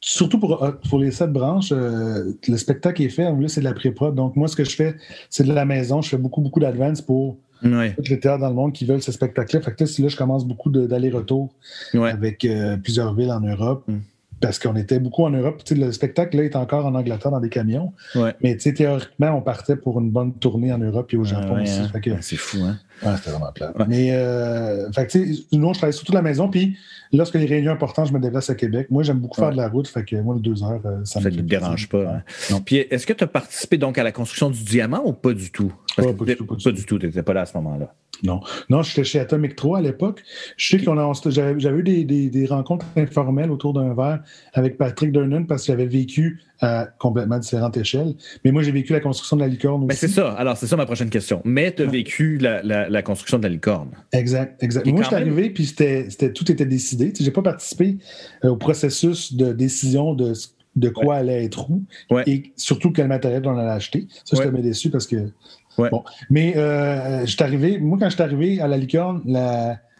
surtout 0.00 0.40
pour, 0.40 0.66
pour 0.88 0.98
les 0.98 1.12
sept 1.12 1.30
branches, 1.30 1.72
le 1.72 2.56
spectacle 2.56 3.00
est 3.02 3.10
fait. 3.10 3.32
Plus, 3.32 3.48
c'est 3.48 3.60
de 3.60 3.66
la 3.66 3.74
pré-prod. 3.74 4.14
Donc, 4.14 4.34
moi, 4.34 4.48
ce 4.48 4.56
que 4.56 4.64
je 4.64 4.74
fais, 4.74 4.96
c'est 5.30 5.44
de 5.44 5.52
la 5.52 5.64
maison. 5.64 6.02
Je 6.02 6.08
fais 6.08 6.16
beaucoup, 6.16 6.40
beaucoup 6.40 6.60
d'advance 6.60 7.00
pour 7.00 7.38
Ouais. 7.62 7.94
les 7.98 8.20
théâtres 8.20 8.40
dans 8.40 8.48
le 8.48 8.54
monde 8.54 8.72
qui 8.72 8.84
veulent 8.84 9.02
ce 9.02 9.12
spectacle-là. 9.12 9.62
Fait 9.62 9.74
que 9.74 9.84
là, 9.84 10.08
je 10.08 10.16
commence 10.16 10.46
beaucoup 10.46 10.70
d'aller-retour 10.70 11.52
avec 11.94 12.44
euh, 12.44 12.76
plusieurs 12.76 13.14
villes 13.14 13.32
en 13.32 13.40
Europe. 13.40 13.84
Mm. 13.88 13.98
Parce 14.40 14.60
qu'on 14.60 14.76
était 14.76 15.00
beaucoup 15.00 15.24
en 15.24 15.30
Europe. 15.30 15.62
le 15.68 15.90
spectacle 15.90 16.36
là, 16.36 16.44
est 16.44 16.54
encore 16.54 16.86
en 16.86 16.94
Angleterre 16.94 17.32
dans 17.32 17.40
des 17.40 17.48
camions. 17.48 17.92
Mais 18.40 18.56
théoriquement, 18.56 19.32
on 19.36 19.40
partait 19.40 19.74
pour 19.74 19.98
une 19.98 20.10
bonne 20.10 20.32
tournée 20.32 20.72
en 20.72 20.78
Europe 20.78 21.12
et 21.12 21.16
au 21.16 21.24
Japon 21.24 21.60
aussi. 21.60 21.80
Hein. 21.80 22.18
C'est 22.20 22.36
fou, 22.36 22.58
hein? 22.62 22.78
Ouais, 23.04 23.16
c'était 23.16 23.30
vraiment 23.30 23.52
plat. 23.52 23.72
Mais, 23.86 24.10
euh, 24.12 24.90
fait 24.92 25.06
que, 25.06 25.18
nous, 25.56 25.72
je 25.72 25.78
travaille 25.78 25.92
surtout 25.92 26.12
de 26.12 26.16
la 26.16 26.22
maison. 26.22 26.48
Puis, 26.48 26.76
lorsque 27.12 27.34
les 27.34 27.46
réunions 27.46 27.72
importantes, 27.72 28.08
je 28.08 28.12
me 28.12 28.20
déplace 28.20 28.50
à 28.50 28.54
Québec. 28.54 28.88
Moi, 28.90 29.02
j'aime 29.02 29.18
beaucoup 29.18 29.40
faire 29.40 29.50
de 29.50 29.56
la 29.56 29.68
route. 29.68 29.88
Fait 29.88 30.04
que 30.04 30.16
moi, 30.16 30.34
les 30.34 30.40
deux 30.40 30.62
heures, 30.62 30.80
euh, 30.84 31.04
ça, 31.04 31.20
ne 31.20 31.30
me 31.30 31.42
dérange 31.42 31.88
pas. 31.88 32.22
Hein. 32.50 32.60
Puis, 32.64 32.76
est-ce 32.76 33.06
que 33.06 33.12
tu 33.12 33.24
as 33.24 33.28
participé 33.28 33.78
donc 33.78 33.98
à 33.98 34.02
la 34.02 34.12
construction 34.12 34.50
du 34.50 34.62
diamant 34.62 35.02
ou 35.04 35.12
pas 35.12 35.32
du 35.32 35.50
tout? 35.50 35.72
pas, 35.96 36.02
du 36.02 36.36
tout 36.36 36.46
pas, 36.46 36.72
du 36.72 36.84
tout. 36.84 36.98
Tu 36.98 37.06
n'étais 37.06 37.22
pas 37.22 37.32
là 37.32 37.42
à 37.42 37.46
ce 37.46 37.56
moment-là. 37.56 37.94
Non. 38.22 38.40
Non, 38.68 38.82
j'étais 38.82 39.04
chez 39.04 39.20
Atomic 39.20 39.54
3 39.54 39.78
à 39.78 39.80
l'époque. 39.80 40.22
Je 40.56 40.76
sais 40.76 40.88
a, 40.88 41.12
j'avais 41.28 41.78
eu 41.78 41.82
des, 41.82 42.04
des, 42.04 42.30
des, 42.30 42.46
rencontres 42.46 42.86
informelles 42.96 43.50
autour 43.50 43.74
d'un 43.74 43.94
verre 43.94 44.22
avec 44.54 44.76
Patrick 44.76 45.12
Durnan 45.12 45.44
parce 45.46 45.64
qu'il 45.64 45.74
avait 45.74 45.86
vécu 45.86 46.40
à 46.60 46.88
complètement 46.98 47.38
différentes 47.38 47.76
échelles. 47.76 48.14
Mais 48.44 48.52
moi, 48.52 48.62
j'ai 48.62 48.72
vécu 48.72 48.92
la 48.92 49.00
construction 49.00 49.36
de 49.36 49.42
la 49.42 49.48
licorne 49.48 49.82
aussi. 49.82 49.88
Mais 49.88 49.94
c'est 49.94 50.08
ça. 50.08 50.32
Alors, 50.32 50.56
c'est 50.56 50.66
ça 50.66 50.76
ma 50.76 50.86
prochaine 50.86 51.10
question. 51.10 51.40
Mais 51.44 51.72
tu 51.72 51.82
as 51.82 51.86
vécu 51.86 52.38
la, 52.38 52.62
la, 52.62 53.02
construction 53.02 53.38
de 53.38 53.44
la 53.44 53.48
licorne. 53.48 53.90
Exact, 54.12 54.62
exact. 54.62 54.86
Moi, 54.86 55.02
je 55.02 55.06
suis 55.06 55.16
arrivé, 55.16 55.50
puis 55.50 55.66
c'était, 55.66 56.32
tout 56.32 56.50
était 56.50 56.66
décidé. 56.66 57.12
Je 57.16 57.24
n'ai 57.24 57.30
pas 57.30 57.42
participé 57.42 57.98
euh, 58.44 58.50
au 58.50 58.56
processus 58.56 59.34
de 59.34 59.52
décision 59.52 60.14
de, 60.14 60.32
de 60.76 60.88
quoi 60.88 61.16
allait 61.16 61.44
être 61.44 61.70
où 61.70 61.84
et 62.26 62.52
surtout 62.56 62.92
quel 62.92 63.08
matériel 63.08 63.42
on 63.46 63.56
allait 63.56 63.70
acheter. 63.70 64.08
Ça, 64.24 64.36
je 64.36 64.42
j'étais 64.42 64.62
déçu 64.62 64.90
parce 64.90 65.06
que. 65.06 65.30
Bon. 65.76 66.02
Mais 66.28 66.56
euh, 66.56 67.20
je 67.20 67.30
suis 67.30 67.42
arrivé, 67.42 67.78
moi, 67.78 67.98
quand 68.00 68.08
je 68.08 68.14
suis 68.14 68.22
arrivé 68.22 68.60
à 68.60 68.66
la 68.66 68.76
licorne, 68.76 69.22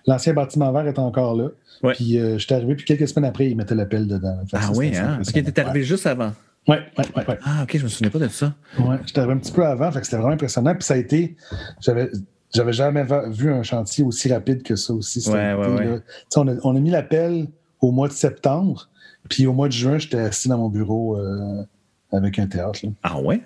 l'ancien 0.07 0.35
bâtiment 0.35 0.73
vert 0.73 0.89
était 0.89 0.99
encore 0.99 1.37
là. 1.37 1.51
Puis 1.95 2.19
euh, 2.19 2.39
je 2.39 2.45
suis 2.45 2.55
arrivé, 2.55 2.75
puis 2.75 2.85
quelques 2.85 3.07
semaines 3.07 3.29
après, 3.29 3.49
ils 3.49 3.57
mettaient 3.57 3.75
l'appel 3.75 4.09
dedans. 4.09 4.39
ah 4.53 4.71
oui, 4.75 4.97
hein? 4.97 5.17
Parce 5.17 5.31
qu'il 5.31 5.47
était 5.47 5.61
arrivé 5.61 5.85
juste 5.85 6.07
avant. 6.07 6.33
Oui, 6.69 6.77
oui, 6.99 7.05
oui. 7.17 7.23
Ouais. 7.27 7.39
Ah, 7.45 7.63
OK, 7.63 7.77
je 7.79 7.83
me 7.83 7.89
souvenais 7.89 8.11
pas 8.11 8.19
de 8.19 8.29
ça. 8.29 8.55
Oui, 8.79 8.97
j'étais 9.07 9.21
un 9.21 9.39
petit 9.39 9.53
peu 9.53 9.65
avant, 9.65 9.91
fait 9.91 10.01
que 10.01 10.07
c'était 10.07 10.19
vraiment 10.19 10.35
impressionnant. 10.35 10.75
Puis 10.75 10.85
ça 10.85 10.95
a 10.95 10.99
été. 10.99 11.37
J'avais. 11.81 12.11
J'avais 12.55 12.73
jamais 12.73 13.05
vu 13.29 13.53
un 13.53 13.63
chantier 13.63 14.03
aussi 14.05 14.33
rapide 14.33 14.63
que 14.63 14.75
ça 14.75 14.95
aussi. 14.95 15.29
Ouais, 15.29 15.53
ouais, 15.53 15.69
ouais. 15.69 16.01
On, 16.35 16.49
a, 16.49 16.55
on, 16.65 16.75
a, 16.75 16.81
mis 16.81 16.89
l'appel 16.89 17.47
au 17.83 17.91
mois 17.91 18.09
de 18.09 18.15
septembre, 18.15 18.89
puis 19.29 19.47
au 19.47 19.53
mois 19.53 19.69
de 19.69 19.75
juin, 19.75 19.99
j'étais 19.99 20.19
assis 20.19 20.49
dans 20.49 20.57
mon 20.57 20.71
bureau 20.71 21.19
euh, 21.19 21.63
avec 22.11 22.39
un 22.39 22.47
théâtre. 22.47 22.81
Ah 23.03 23.21
ouais? 23.21 23.43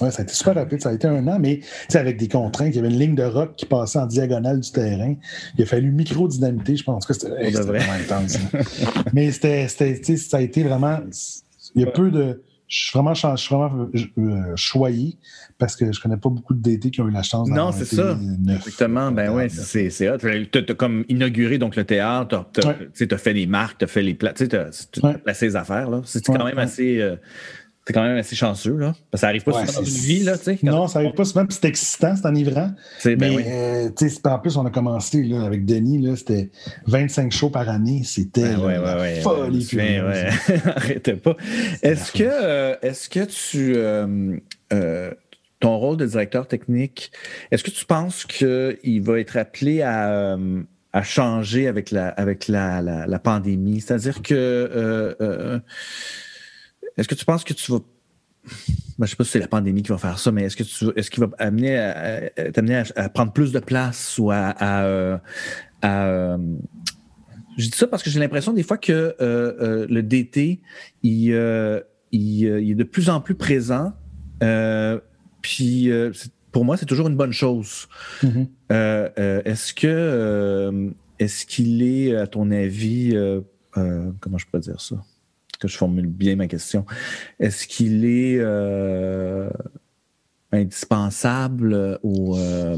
Oui, 0.00 0.12
ça 0.12 0.20
a 0.20 0.22
été 0.22 0.34
super 0.34 0.54
rapide. 0.54 0.80
Ça 0.80 0.90
a 0.90 0.92
été 0.92 1.08
un 1.08 1.26
an, 1.26 1.38
mais 1.40 1.60
avec 1.94 2.16
des 2.16 2.28
contraintes. 2.28 2.68
Il 2.68 2.76
y 2.76 2.78
avait 2.78 2.90
une 2.90 2.98
ligne 2.98 3.16
de 3.16 3.24
rock 3.24 3.56
qui 3.56 3.66
passait 3.66 3.98
en 3.98 4.06
diagonale 4.06 4.60
du 4.60 4.70
terrain. 4.70 5.14
Il 5.56 5.64
a 5.64 5.66
fallu 5.66 5.90
micro-dynamiter. 5.90 6.76
Je 6.76 6.84
pense 6.84 7.06
que 7.06 7.14
c'était 7.14 7.50
vraiment 7.50 7.92
intense. 7.92 8.38
Mais 9.12 9.32
c'était, 9.32 9.66
ça 9.66 10.36
a 10.36 10.40
été 10.40 10.62
vraiment. 10.62 11.00
Il 11.74 11.82
y 11.82 11.84
a 11.84 11.90
peu 11.90 12.12
de 12.12 12.40
je 12.68 12.84
suis 12.84 12.90
vraiment, 12.92 13.14
je 13.14 13.36
suis 13.36 13.54
vraiment 13.54 13.88
euh, 14.18 14.56
choyé 14.56 15.16
parce 15.56 15.74
que 15.74 15.90
je 15.90 16.00
connais 16.00 16.18
pas 16.18 16.28
beaucoup 16.28 16.52
de 16.52 16.60
DT 16.60 16.90
qui 16.90 17.00
ont 17.00 17.08
eu 17.08 17.12
la 17.12 17.22
chance 17.22 17.48
Non, 17.48 17.72
c'est 17.72 17.86
ça. 17.86 18.18
Exactement. 18.46 19.10
Ben 19.10 19.34
oui, 19.34 19.48
c'est 19.48 20.10
hot. 20.10 20.18
Tu 20.18 20.58
as, 20.58 20.74
comme 20.74 21.04
inauguré 21.08 21.56
donc, 21.56 21.76
le 21.76 21.84
théâtre, 21.84 22.46
tu 22.52 23.08
as, 23.10 23.18
fait 23.18 23.32
les 23.32 23.46
marques, 23.46 23.78
tu 23.78 23.84
as 23.84 23.88
fait 23.88 24.02
les 24.02 24.14
plats, 24.14 24.34
tu 24.34 24.44
as, 24.54 25.14
placé 25.24 25.46
les 25.46 25.56
affaires. 25.56 25.88
C'est 26.04 26.24
quand 26.24 26.44
même 26.44 26.58
assez. 26.58 27.00
Euh, 27.00 27.16
C'est 27.88 27.94
quand 27.94 28.02
même 28.02 28.18
assez 28.18 28.36
chanceux, 28.36 28.76
là. 28.76 28.94
Parce 29.10 29.12
que 29.12 29.18
ça 29.20 29.28
arrive 29.28 29.42
pas 29.44 29.52
souvent 29.52 29.64
dans 29.80 29.82
une 29.82 29.94
vie, 29.96 30.22
là, 30.22 30.36
tu 30.36 30.44
sais. 30.44 30.58
Non, 30.62 30.86
ça 30.88 30.98
arrive 30.98 31.12
pas 31.12 31.24
souvent, 31.24 31.46
c'est 31.48 31.64
excitant, 31.64 32.14
c'est 32.16 32.26
enivrant. 32.26 32.70
Ben 33.02 33.16
mais, 33.18 33.30
oui. 33.30 33.42
euh, 33.46 33.88
tu 33.96 34.10
sais, 34.10 34.20
en 34.28 34.38
plus, 34.38 34.58
on 34.58 34.66
a 34.66 34.70
commencé, 34.70 35.22
là, 35.22 35.42
avec 35.44 35.64
Denis, 35.64 35.98
là, 36.02 36.14
c'était 36.14 36.50
25 36.86 37.32
shows 37.32 37.48
par 37.48 37.66
année. 37.70 38.02
C'était 38.04 38.42
Ben 38.42 38.60
ouais, 38.60 39.20
folie. 39.22 39.66
Arrêtez 40.76 41.14
pas. 41.14 41.34
Est-ce 41.82 42.12
que, 42.12 42.24
euh, 42.24 42.74
est-ce 42.82 43.08
que 43.08 43.24
tu. 43.24 43.72
euh, 43.76 44.36
euh, 44.74 45.10
ton 45.60 45.76
rôle 45.78 45.96
de 45.96 46.04
directeur 46.06 46.46
technique, 46.46 47.10
est-ce 47.50 47.64
que 47.64 47.70
tu 47.70 47.86
penses 47.86 48.26
qu'il 48.26 49.02
va 49.02 49.18
être 49.18 49.36
appelé 49.38 49.80
à, 49.80 50.36
à 50.92 51.02
changer 51.02 51.66
avec 51.68 51.90
la, 51.90 52.08
avec 52.10 52.48
la, 52.48 52.82
la, 52.82 53.06
la 53.06 53.18
pandémie? 53.18 53.80
C'est-à-dire 53.80 54.20
que. 54.20 54.34
euh, 54.34 55.14
euh, 55.22 55.58
est-ce 56.98 57.08
que 57.08 57.14
tu 57.14 57.24
penses 57.24 57.44
que 57.44 57.54
tu 57.54 57.72
vas. 57.72 57.78
Ben, 57.78 58.52
je 59.00 59.02
ne 59.02 59.06
sais 59.06 59.16
pas 59.16 59.24
si 59.24 59.30
c'est 59.30 59.38
la 59.40 59.48
pandémie 59.48 59.82
qui 59.82 59.90
va 59.90 59.98
faire 59.98 60.18
ça, 60.18 60.32
mais 60.32 60.44
est-ce 60.44 60.56
que 60.56 60.62
tu 60.64 60.86
est-ce 60.96 61.10
qu'il 61.10 61.22
va 61.22 61.30
amener 61.38 61.76
à, 61.78 62.30
à- 62.36 62.52
t'amener 62.52 62.76
à, 62.76 62.84
à 62.96 63.08
prendre 63.08 63.32
plus 63.32 63.52
de 63.52 63.58
place 63.58 64.18
ou 64.18 64.30
à. 64.30 64.36
à, 64.58 64.84
euh, 64.84 65.18
euh, 65.84 66.38
je 67.56 67.64
dis 67.70 67.76
ça 67.76 67.86
parce 67.88 68.02
que 68.02 68.10
j'ai 68.10 68.20
l'impression 68.20 68.52
des 68.52 68.62
fois 68.62 68.78
que 68.78 68.92
euh, 68.92 69.14
euh, 69.20 69.86
le 69.90 70.02
DT, 70.02 70.60
il, 71.02 71.32
euh, 71.32 71.80
il, 72.12 72.42
il 72.42 72.70
est 72.70 72.74
de 72.74 72.84
plus 72.84 73.08
en 73.10 73.20
plus 73.20 73.34
présent. 73.34 73.92
Puis 75.42 75.90
pour 76.52 76.64
moi, 76.64 76.76
c'est 76.76 76.86
toujours 76.86 77.08
une 77.08 77.16
bonne 77.16 77.32
chose. 77.32 77.88
Euh, 78.72 79.42
est-ce 79.44 79.74
que 79.74 80.92
est-ce 81.18 81.46
qu'il 81.46 81.82
est, 81.82 82.14
à 82.14 82.26
ton 82.28 82.50
avis, 82.50 83.16
comment 83.72 84.38
je 84.38 84.46
peux 84.50 84.60
dire 84.60 84.80
ça? 84.80 84.96
Que 85.58 85.66
je 85.68 85.76
formule 85.76 86.06
bien 86.06 86.36
ma 86.36 86.46
question. 86.46 86.84
Est-ce 87.40 87.66
qu'il 87.66 88.04
est 88.04 88.36
euh, 88.38 89.50
indispensable 90.52 91.98
ou 92.02 92.36
euh, 92.36 92.76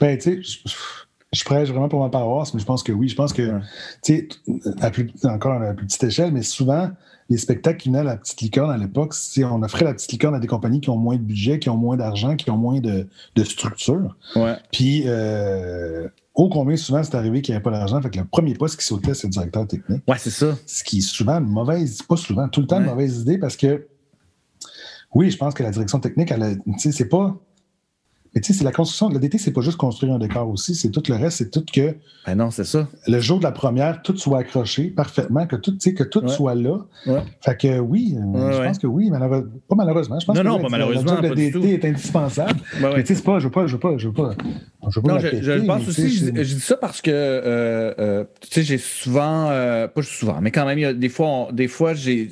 Ben, 0.00 0.16
tu 0.18 0.22
sais, 0.22 0.42
je, 0.42 0.58
je 1.32 1.44
prêche 1.44 1.68
vraiment 1.68 1.88
pour 1.88 2.00
ma 2.00 2.08
paroisse, 2.08 2.54
mais 2.54 2.60
je 2.60 2.64
pense 2.66 2.82
que 2.82 2.92
oui. 2.92 3.08
Je 3.08 3.16
pense 3.16 3.32
que, 3.32 3.58
tu 4.02 4.28
sais, 4.30 4.90
plus- 4.90 5.12
encore 5.24 5.52
à 5.52 5.58
la 5.58 5.74
plus 5.74 5.86
petite 5.86 6.04
échelle, 6.04 6.32
mais 6.32 6.42
souvent, 6.42 6.90
les 7.30 7.38
spectacles 7.38 7.78
qui 7.80 7.88
venaient 7.88 8.00
à 8.00 8.04
la 8.04 8.16
petite 8.16 8.40
licorne 8.40 8.70
à 8.70 8.76
l'époque, 8.76 9.14
on 9.38 9.62
offrait 9.62 9.84
la 9.84 9.94
petite 9.94 10.12
licorne 10.12 10.34
à 10.34 10.40
des 10.40 10.46
compagnies 10.48 10.80
qui 10.80 10.90
ont 10.90 10.96
moins 10.96 11.16
de 11.16 11.22
budget, 11.22 11.58
qui 11.58 11.70
ont 11.70 11.76
moins 11.76 11.96
d'argent, 11.96 12.36
qui 12.36 12.50
ont 12.50 12.56
moins 12.58 12.80
de, 12.80 13.06
de 13.36 13.44
structure. 13.44 14.16
ouais, 14.36 14.56
Puis, 14.72 15.04
euh, 15.06 16.08
ô 16.34 16.48
combien 16.48 16.76
souvent 16.76 17.02
c'est 17.02 17.14
arrivé 17.14 17.42
qu'il 17.42 17.52
n'y 17.52 17.56
avait 17.56 17.62
pas 17.62 17.70
d'argent? 17.70 18.00
Fait 18.02 18.10
que 18.10 18.18
le 18.18 18.24
premier 18.24 18.54
poste 18.54 18.78
qui 18.78 18.86
sautait, 18.86 19.14
c'est 19.14 19.26
le 19.26 19.32
directeur 19.32 19.66
technique. 19.66 20.02
ouais, 20.08 20.16
c'est 20.18 20.30
ça. 20.30 20.56
Ce 20.66 20.82
qui 20.84 20.98
est 20.98 21.00
souvent 21.02 21.38
une 21.38 21.46
mauvaise, 21.48 22.00
pas 22.02 22.16
souvent, 22.16 22.48
tout 22.48 22.60
le 22.60 22.66
temps 22.66 22.78
une 22.80 22.86
mauvaise 22.86 23.20
idée 23.20 23.38
parce 23.38 23.56
que, 23.56 23.86
oui, 25.14 25.30
je 25.30 25.36
pense 25.36 25.52
que 25.54 25.62
la 25.62 25.70
direction 25.70 26.00
technique, 26.00 26.30
elle 26.30 26.58
c'est 26.78 27.08
pas. 27.08 27.36
Mais 28.34 28.40
tu 28.40 28.50
sais, 28.54 28.58
c'est 28.60 28.64
la 28.64 28.72
construction. 28.72 29.10
Le 29.10 29.18
DT, 29.18 29.36
c'est 29.36 29.50
pas 29.52 29.60
juste 29.60 29.76
construire 29.76 30.14
un 30.14 30.18
décor 30.18 30.48
aussi, 30.48 30.74
c'est 30.74 30.88
tout 30.90 31.02
le 31.06 31.16
reste, 31.16 31.36
c'est 31.36 31.50
tout 31.50 31.62
que 31.70 31.94
Ben 32.24 32.34
non, 32.34 32.50
c'est 32.50 32.64
ça. 32.64 32.88
le 33.06 33.20
jour 33.20 33.36
de 33.38 33.42
la 33.44 33.52
première, 33.52 34.00
tout 34.00 34.16
soit 34.16 34.38
accroché 34.38 34.84
parfaitement, 34.88 35.46
que 35.46 35.56
tout, 35.56 35.76
que 35.76 36.02
tout 36.02 36.20
Ouais. 36.22 36.28
soit 36.30 36.54
là. 36.54 36.78
Ouais. 37.06 37.22
Fait 37.42 37.58
que 37.60 37.78
oui, 37.78 38.16
euh, 38.16 38.22
Ouais, 38.24 38.52
je 38.54 38.62
pense 38.62 38.78
que 38.78 38.86
oui, 38.86 39.10
malheureusement. 39.10 39.50
Pas 39.68 39.74
malheureusement. 39.74 40.18
Je 40.18 40.24
pense 40.24 40.34
Non, 40.34 40.42
que 40.42 40.48
non, 40.48 40.56
le- 40.56 40.62
pas 40.62 40.68
malheureusement, 40.70 41.20
Le 41.20 41.34
DT 41.34 41.74
est 41.74 41.84
indispensable. 41.84 42.58
Mais 42.80 43.02
tu 43.02 43.08
sais, 43.08 43.14
c'est 43.16 43.22
pas, 43.22 43.38
je 43.38 43.44
veux 43.44 43.50
pas, 43.50 43.66
je 43.66 43.74
veux 43.74 43.80
pas, 43.80 43.98
je 43.98 44.08
veux 44.08 44.14
pas. 44.14 44.34
Je 44.90 45.00
Non, 45.00 45.18
je, 45.18 45.28
péter, 45.28 45.42
je 45.42 45.52
le 45.52 45.64
pense 45.64 45.86
aussi. 45.88 46.08
Je, 46.10 46.26
je 46.42 46.54
dis 46.54 46.60
ça 46.60 46.76
parce 46.76 47.00
que, 47.00 47.10
euh, 47.12 47.94
euh, 47.98 48.24
tu 48.40 48.48
sais, 48.50 48.62
j'ai 48.62 48.78
souvent, 48.78 49.48
euh, 49.50 49.86
pas 49.86 50.02
souvent, 50.02 50.40
mais 50.40 50.50
quand 50.50 50.66
même, 50.66 50.78
il 50.78 50.82
y 50.82 50.84
a 50.86 50.92
des 50.92 51.08
fois, 51.08 51.26
on- 51.28 51.52
des 51.52 51.68
fois, 51.68 51.94
j'ai, 51.94 52.28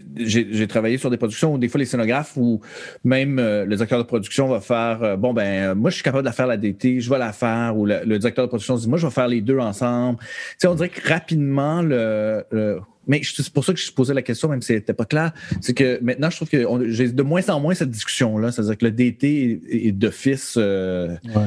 travaillé 0.68 0.98
sur 0.98 1.10
des 1.10 1.16
productions 1.16 1.54
où 1.54 1.58
des 1.58 1.68
fois 1.68 1.78
les 1.78 1.84
scénographes 1.84 2.36
ou 2.36 2.60
même 3.04 3.38
euh, 3.38 3.64
le 3.64 3.76
directeur 3.76 3.98
de 3.98 4.04
production 4.04 4.48
va 4.48 4.60
faire, 4.60 5.02
euh, 5.02 5.16
bon 5.16 5.32
ben, 5.32 5.42
euh, 5.70 5.74
moi 5.74 5.90
je 5.90 5.94
suis 5.96 6.02
capable 6.04 6.22
de 6.22 6.28
la 6.28 6.32
faire 6.32 6.46
la 6.48 6.56
DT, 6.56 7.00
je 7.00 7.08
vais 7.10 7.18
la 7.18 7.32
faire, 7.32 7.76
ou 7.76 7.86
le, 7.86 8.00
le 8.04 8.18
directeur 8.18 8.44
de 8.44 8.48
production 8.48 8.76
dit, 8.76 8.88
moi 8.88 8.98
je 8.98 9.06
vais 9.06 9.12
faire 9.12 9.28
les 9.28 9.40
deux 9.40 9.58
ensemble. 9.58 10.18
Tu 10.20 10.26
sais, 10.58 10.66
on 10.68 10.74
dirait 10.74 10.88
que 10.88 11.08
rapidement 11.08 11.82
le, 11.82 12.44
le- 12.50 12.80
mais 13.06 13.20
c'est 13.24 13.52
pour 13.52 13.64
ça 13.64 13.72
que 13.72 13.80
je 13.80 13.90
posais 13.90 14.14
la 14.14 14.22
question, 14.22 14.48
même 14.48 14.60
si 14.62 14.68
c'était 14.74 14.92
pas 14.92 15.04
clair, 15.06 15.32
c'est 15.60 15.74
que 15.74 15.98
maintenant 16.02 16.30
je 16.30 16.36
trouve 16.36 16.48
que 16.48 16.90
j'ai 16.90 17.08
de 17.08 17.22
moins 17.22 17.48
en 17.48 17.58
moins 17.58 17.74
cette 17.74 17.90
discussion-là, 17.90 18.52
c'est-à-dire 18.52 18.76
que 18.78 18.84
le 18.84 18.90
DT 18.92 19.60
est, 19.70 19.86
est 19.88 19.92
d'office, 19.92 20.54
euh, 20.56 21.16
Ouais. 21.34 21.42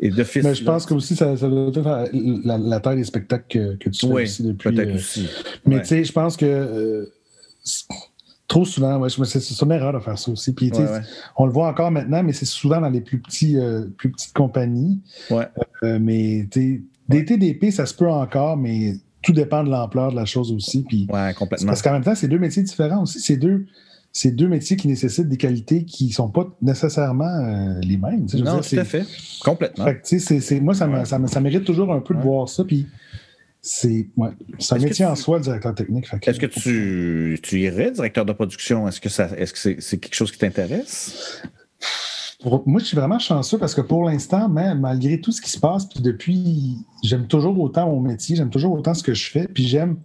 D'office. 0.00 0.44
Mais 0.44 0.54
je 0.54 0.64
pense 0.64 0.86
que 0.86 0.94
aussi, 0.94 1.16
ça, 1.16 1.36
ça 1.36 1.48
doit 1.48 1.68
être 1.68 2.10
la, 2.44 2.80
taille 2.80 2.96
des 2.96 3.04
spectacles 3.04 3.44
que, 3.48 3.76
que 3.76 3.90
tu 3.90 4.06
fais 4.06 4.12
Oui, 4.12 4.22
aussi 4.22 4.42
depuis. 4.42 4.70
peut-être 4.72 4.90
euh, 4.90 4.96
aussi. 4.96 5.28
Mais 5.66 5.76
Ouais. 5.76 5.82
tu 5.82 5.88
sais, 5.88 6.04
je 6.04 6.12
pense 6.12 6.36
que 6.36 6.46
euh, 6.46 7.06
trop 8.46 8.64
souvent, 8.64 8.98
ouais, 8.98 9.08
c'est 9.10 9.60
une 9.62 9.72
erreur 9.72 9.92
de 9.92 9.98
faire 9.98 10.18
ça 10.18 10.30
aussi. 10.30 10.52
Puis, 10.54 10.70
Ouais, 10.70 10.78
ouais. 10.78 11.00
on 11.36 11.46
le 11.46 11.52
voit 11.52 11.68
encore 11.68 11.90
maintenant, 11.90 12.22
mais 12.22 12.32
c'est 12.32 12.46
souvent 12.46 12.80
dans 12.80 12.88
les 12.90 13.00
plus, 13.00 13.18
petits, 13.20 13.56
euh, 13.58 13.86
plus 13.96 14.10
petites 14.10 14.32
compagnies. 14.34 15.00
Ouais. 15.30 15.48
Mais 15.82 16.46
sais, 16.52 16.80
DTDP, 17.08 17.70
ça 17.70 17.86
se 17.86 17.94
peut 17.94 18.08
encore, 18.08 18.56
mais 18.56 18.94
tout 19.22 19.32
dépend 19.32 19.64
de 19.64 19.70
l'ampleur 19.70 20.10
de 20.12 20.16
la 20.16 20.24
chose 20.24 20.52
aussi. 20.52 20.84
Puis, 20.84 21.06
complètement. 21.36 21.66
parce 21.66 21.82
qu'en 21.82 21.92
même 21.92 22.04
temps, 22.04 22.14
c'est 22.14 22.28
deux 22.28 22.38
métiers 22.38 22.62
différents 22.62 23.02
aussi. 23.02 23.20
C'est 23.20 23.36
deux, 23.36 23.66
c'est 24.12 24.30
deux 24.32 24.48
métiers 24.48 24.76
qui 24.76 24.88
nécessitent 24.88 25.28
des 25.28 25.36
qualités 25.36 25.84
qui 25.84 26.06
ne 26.06 26.12
sont 26.12 26.28
pas 26.28 26.46
nécessairement 26.62 27.24
euh, 27.26 27.78
les 27.82 27.96
mêmes. 27.96 28.26
tu 28.26 28.38
sais, 28.38 28.42
Non, 28.44 28.52
dire, 28.54 28.62
tout 28.62 28.68
c'est- 28.68 28.78
à 28.78 28.84
fait. 28.84 29.04
Complètement. 29.44 29.84
fait 29.84 29.96
que, 29.96 30.02
tu 30.06 30.18
sais, 30.18 30.18
c'est- 30.18 30.40
c'est- 30.40 30.60
moi, 30.60 30.74
ça, 30.74 30.86
me- 30.86 30.98
Ouais. 30.98 31.04
ça, 31.04 31.18
me- 31.18 31.26
ça 31.28 31.40
mérite 31.40 31.64
toujours 31.64 31.92
un 31.92 32.00
peu 32.00 32.14
de 32.14 32.20
voir 32.20 32.48
ça. 32.48 32.64
Puis, 32.64 32.86
c'est 33.60 34.08
ouais, 34.16 34.30
c'est 34.58 34.74
un 34.74 34.78
métier 34.78 35.04
en 35.04 35.14
soi, 35.14 35.38
le 35.38 35.44
directeur 35.44 35.74
technique. 35.74 36.06
Est-ce 36.26 36.40
que 36.40 36.46
tu, 36.46 37.38
tu 37.42 37.60
irais 37.60 37.90
directeur 37.90 38.24
de 38.24 38.32
production? 38.32 38.88
Est-ce 38.88 39.00
que 39.00 39.08
ça, 39.08 39.28
est-ce 39.36 39.52
que 39.52 39.58
c'est, 39.58 39.76
c'est 39.80 39.98
quelque 39.98 40.14
chose 40.14 40.32
qui 40.32 40.38
t'intéresse? 40.38 41.42
Moi, 42.66 42.78
je 42.78 42.84
suis 42.84 42.96
vraiment 42.96 43.18
chanceux 43.18 43.58
parce 43.58 43.74
que 43.74 43.80
pour 43.80 44.04
l'instant, 44.04 44.48
malgré 44.48 45.20
tout 45.20 45.32
ce 45.32 45.40
qui 45.40 45.50
se 45.50 45.58
passe, 45.58 45.86
puis 45.86 46.00
depuis, 46.00 46.76
j'aime 47.02 47.26
toujours 47.26 47.58
autant 47.58 47.86
mon 47.90 48.00
métier, 48.00 48.36
j'aime 48.36 48.50
toujours 48.50 48.72
autant 48.74 48.94
ce 48.94 49.02
que 49.02 49.12
je 49.12 49.28
fais, 49.28 49.48
puis 49.48 49.66
j'aime 49.66 49.96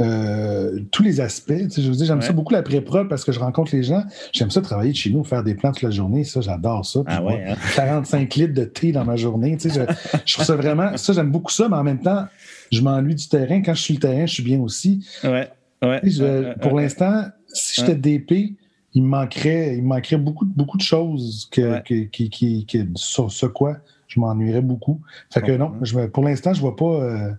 euh, 0.00 0.78
tous 0.92 1.02
les 1.02 1.20
aspects. 1.20 1.52
Tu 1.56 1.70
sais, 1.70 1.82
je 1.82 1.88
veux 1.88 1.96
dire, 1.96 2.06
j'aime 2.06 2.18
Ouais. 2.18 2.24
ça 2.24 2.32
beaucoup 2.32 2.52
la 2.52 2.62
pré-prod 2.62 3.08
parce 3.08 3.24
que 3.24 3.32
je 3.32 3.38
rencontre 3.40 3.74
les 3.74 3.82
gens. 3.82 4.02
J'aime 4.32 4.50
ça 4.50 4.60
travailler 4.60 4.92
de 4.92 4.96
chez 4.96 5.10
nous, 5.10 5.24
faire 5.24 5.42
des 5.42 5.54
plans 5.54 5.72
toute 5.72 5.82
la 5.82 5.90
journée. 5.90 6.24
Ça, 6.24 6.40
j'adore 6.40 6.84
ça. 6.84 7.00
Puis 7.04 7.14
Ah 7.16 7.20
moi, 7.22 7.32
ouais, 7.32 7.44
hein? 7.48 7.56
45 7.76 8.34
litres 8.34 8.54
de 8.54 8.64
thé 8.64 8.92
dans 8.92 9.04
ma 9.04 9.16
journée. 9.16 9.56
Tu 9.56 9.70
sais, 9.70 9.86
je, 9.86 10.18
je 10.24 10.34
trouve 10.34 10.44
ça 10.44 10.56
vraiment. 10.56 10.96
Ça, 10.96 11.12
j'aime 11.12 11.30
beaucoup 11.30 11.52
ça, 11.52 11.68
mais 11.68 11.76
en 11.76 11.84
même 11.84 12.00
temps, 12.00 12.26
je 12.70 12.80
m'ennuie 12.82 13.14
du 13.14 13.26
terrain. 13.28 13.62
Quand 13.62 13.74
je 13.74 13.80
suis 13.82 13.94
le 13.94 14.00
terrain, 14.00 14.26
je 14.26 14.34
suis 14.34 14.42
bien 14.42 14.60
aussi. 14.60 15.06
Ouais. 15.24 15.48
Ouais. 15.82 16.00
Tu 16.02 16.10
sais, 16.10 16.16
je- 16.18 16.22
Euh, 16.24 16.54
pour 16.60 16.76
euh, 16.78 16.82
l'instant, 16.82 17.24
si 17.48 17.80
j'étais 17.80 17.94
DP, 17.94 18.54
il 18.94 19.02
me 19.02 19.08
manquerait, 19.08 19.76
il 19.76 19.82
me 19.82 19.88
manquerait 19.88 20.16
beaucoup, 20.16 20.44
de- 20.44 20.52
beaucoup 20.54 20.76
de 20.78 20.82
choses 20.82 21.48
que, 21.50 21.80
que- 21.82 22.04
qui, 22.04 22.28
qui- 22.30 22.64
qui- 22.66 22.86
sur 22.94 23.30
ce 23.30 23.46
quoi 23.46 23.76
je 24.08 24.20
m'ennuierais 24.20 24.60
beaucoup. 24.62 25.00
Fait 25.32 25.42
que 25.42 25.52
non, 25.52 25.72
je 25.82 26.06
pour 26.06 26.22
l'instant, 26.24 26.54
je 26.54 26.60
vois 26.60 26.76
pas. 26.76 26.84
euh, 26.86 27.30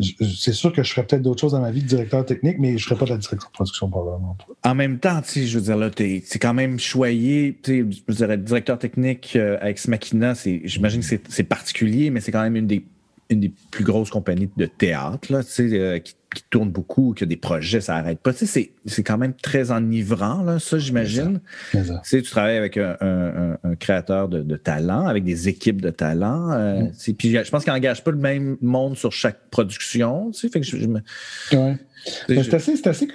c'est 0.00 0.52
sûr 0.52 0.72
que 0.72 0.82
je 0.82 0.92
ferais 0.92 1.06
peut-être 1.06 1.22
d'autres 1.22 1.40
choses 1.40 1.52
dans 1.52 1.60
ma 1.60 1.70
vie 1.70 1.82
que 1.82 1.88
directeur 1.88 2.24
technique, 2.24 2.56
mais 2.58 2.70
je 2.70 2.84
ne 2.84 2.88
ferais 2.88 2.98
pas 2.98 3.04
de 3.04 3.10
la 3.10 3.16
direction 3.16 3.48
de 3.48 3.52
production 3.52 3.88
probablement. 3.88 4.36
En 4.64 4.74
même 4.74 4.98
temps, 4.98 5.20
tu 5.22 5.46
je 5.46 5.58
veux 5.58 5.64
dire, 5.64 5.76
là, 5.76 5.90
t'es, 5.90 6.22
c'est 6.24 6.38
quand 6.38 6.54
même 6.54 6.78
choyé. 6.78 7.58
Tu 7.62 7.86
je 7.90 8.02
veux 8.08 8.14
dire, 8.14 8.30
être 8.30 8.44
directeur 8.44 8.78
technique 8.78 9.34
euh, 9.36 9.56
avec 9.60 9.72
Ex 9.72 9.88
Machina, 9.88 10.34
j'imagine 10.64 11.00
que 11.00 11.18
c'est, 11.28 11.42
particulier, 11.44 12.10
mais 12.10 12.20
c'est 12.20 12.32
quand 12.32 12.42
même 12.42 12.56
une 12.56 12.66
des, 12.66 12.84
une 13.28 13.40
des 13.40 13.52
plus 13.70 13.84
grosses 13.84 14.10
compagnies 14.10 14.50
de 14.56 14.66
théâtre, 14.66 15.32
là, 15.32 15.42
tu 15.42 15.50
sais, 15.50 15.70
euh, 15.72 15.98
qui, 15.98 16.14
qui 16.34 16.42
tourne 16.50 16.70
beaucoup, 16.70 17.12
qui 17.12 17.24
a 17.24 17.26
des 17.26 17.36
projets, 17.36 17.80
ça 17.80 17.96
arrête 17.96 18.20
pas. 18.20 18.32
Tu 18.32 18.46
sais, 18.46 18.72
c'est, 18.86 19.02
quand 19.02 19.18
même 19.18 19.34
très 19.34 19.70
enivrant, 19.70 20.42
là, 20.42 20.58
ça, 20.58 20.78
j'imagine. 20.78 21.40
Tu 21.72 21.78
sais, 22.04 22.22
tu 22.22 22.30
travailles 22.30 22.56
avec 22.56 22.76
un, 22.76 22.96
un- 23.00 23.52
un- 23.52 23.58
un 23.64 23.74
créateur 23.76 24.28
de, 24.28 24.42
de 24.42 24.56
talent, 24.56 25.06
avec 25.06 25.24
des 25.24 25.48
équipes 25.48 25.80
de 25.80 25.90
talent. 25.90 26.50
euh, 26.52 26.82
Mm. 26.82 26.92
tu 27.02 27.14
Puis 27.14 27.30
je 27.32 27.50
pense 27.50 27.64
qu'il 27.64 27.72
n'engage 27.72 28.04
pas 28.04 28.10
le 28.12 28.16
même 28.18 28.56
monde 28.60 28.96
sur 28.96 29.12
chaque 29.12 29.48
production. 29.50 30.30
Tu 30.30 30.38
sais, 30.40 30.48
fait 30.48 30.60
que 30.60 30.66
je, 30.66 30.76
je 30.76 30.86
me- 30.86 31.00
Ouais. 31.52 31.76
Mais 32.30 32.36
je- 32.36 32.42
C'est 32.44 32.54
assez, 32.54 32.76
c'est 32.76 32.86
assez, 32.86 33.08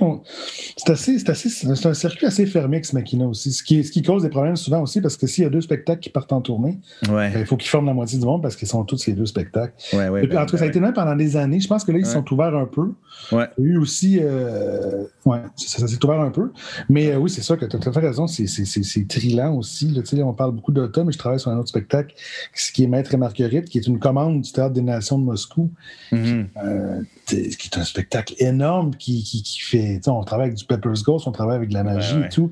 c'est 0.78 0.90
assez, 0.92 1.18
c'est 1.18 1.30
assez, 1.30 1.50
c'est 1.50 1.86
un 1.88 1.94
circuit 1.96 2.28
assez 2.28 2.46
fermé 2.46 2.78
avec 2.78 2.86
ce 2.86 2.94
Machina 2.96 3.26
aussi, 3.26 3.52
ce 3.52 3.64
qui, 3.64 3.84
ce 3.84 3.92
qui 3.92 4.04
cause 4.04 4.22
des 4.22 4.30
problèmes 4.30 4.56
souvent 4.56 4.82
aussi 4.82 5.02
parce 5.02 5.18
que 5.18 5.26
s'il 5.26 5.44
y 5.44 5.48
a 5.48 5.50
deux 5.50 5.62
spectacles 5.62 6.02
qui 6.02 6.12
partent 6.12 6.32
en 6.34 6.42
tournée, 6.42 6.78
ouais, 7.10 7.32
ben, 7.32 7.40
il 7.40 7.46
faut 7.48 7.58
qu'ils 7.58 7.70
forment 7.72 7.88
la 7.88 7.94
moitié 7.96 8.20
du 8.20 8.26
monde 8.26 8.44
parce 8.44 8.56
qu'ils 8.56 8.68
sont 8.68 8.84
tous 8.84 8.98
ces 9.00 9.14
deux 9.14 9.26
spectacles. 9.26 9.74
ouais, 9.94 10.10
ouais. 10.10 10.28
Ben, 10.28 10.38
en 10.40 10.46
tout 10.46 10.52
cas, 10.52 10.58
ça 10.60 10.64
a 10.66 10.68
ben, 10.68 10.70
été 10.70 10.80
le 10.80 10.86
même 10.86 10.94
pendant 10.94 11.16
des 11.16 11.36
années. 11.36 11.60
Je 11.60 11.68
pense 11.68 11.84
que 11.84 11.92
là, 11.92 11.98
ils 11.98 12.06
sont 12.06 12.24
ouverts 12.32 12.56
un 12.56 12.68
peu. 12.68 12.92
Ouais. 13.32 13.48
Eu 13.58 13.78
aussi. 13.78 14.20
euh, 14.22 15.04
ouais, 15.26 15.40
ça, 15.56 15.80
ça 15.80 15.88
s'est 15.88 16.04
ouvert 16.06 16.20
un 16.22 16.30
peu. 16.32 16.52
Mais 16.90 17.12
euh, 17.12 17.18
oui, 17.18 17.30
c'est 17.30 17.42
ça 17.42 17.58
que 17.58 17.66
tu 17.66 17.76
as 17.76 17.80
tout 17.80 17.90
à 17.90 17.92
fait 17.92 18.00
raison. 18.00 18.28
C'est- 18.28 19.08
trilant 19.08 19.56
aussi. 19.56 19.88
là. 19.90 20.02
On 20.26 20.34
parle 20.34 20.52
beaucoup 20.54 20.72
d'automne, 20.72 21.08
mais 21.08 21.12
je 21.14 21.18
travaille 21.18 21.40
sur 21.40 21.50
un 21.52 21.58
autre 21.58 21.70
spectacle, 21.70 22.14
ce 22.54 22.72
qui 22.72 22.84
est 22.84 22.88
Maître 22.88 23.14
et 23.14 23.18
Marguerite, 23.18 23.66
qui 23.70 23.78
est 23.80 23.88
une 23.88 24.00
commande 24.00 24.42
du 24.42 24.52
Théâtre 24.52 24.74
des 24.74 24.82
Nations 24.82 25.18
de 25.20 25.24
Moscou, 25.24 25.72
euh, 26.14 27.02
t- 27.26 27.50
qui 27.50 27.70
est 27.74 27.78
un 27.80 27.84
spectacle 27.84 28.36
énorme 28.40 28.96
qui, 28.96 29.24
qui, 29.24 29.42
qui 29.44 29.60
fait. 29.62 30.00
On 30.08 30.24
travaille 30.24 30.48
avec 30.48 30.58
du 30.58 30.66
Pepper's 30.66 31.04
Ghost, 31.04 31.28
on 31.28 31.32
travaille 31.32 31.56
avec 31.58 31.70
de 31.70 31.74
la 31.74 31.84
magie 31.84 32.14
Ouais, 32.16 32.22
ouais. 32.22 32.26
et 32.28 32.30
tout. 32.30 32.52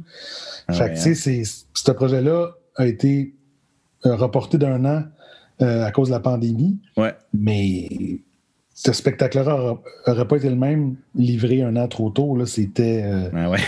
Ah 0.67 0.73
fait 0.73 0.89
que, 0.89 0.95
tu 0.95 1.01
sais, 1.01 1.15
c'est- 1.15 1.65
ce 1.73 1.91
projet-là 1.91 2.51
a 2.75 2.87
été 2.87 3.35
reporté 4.03 4.57
d'un 4.57 4.83
an 4.85 5.03
à 5.59 5.91
cause 5.91 6.07
de 6.09 6.13
la 6.13 6.19
pandémie. 6.19 6.79
Ouais. 6.97 7.13
Mais 7.33 8.19
ce 8.75 8.91
spectacle-là 8.91 9.77
n'aurait 10.07 10.27
pas 10.27 10.37
été 10.37 10.49
le 10.49 10.55
même 10.55 10.95
livré 11.13 11.61
un 11.61 11.75
an 11.75 11.87
trop 11.87 12.09
tôt. 12.09 12.43
C'était. 12.45 13.03
Euh, 13.05 13.49
ouais. 13.49 13.59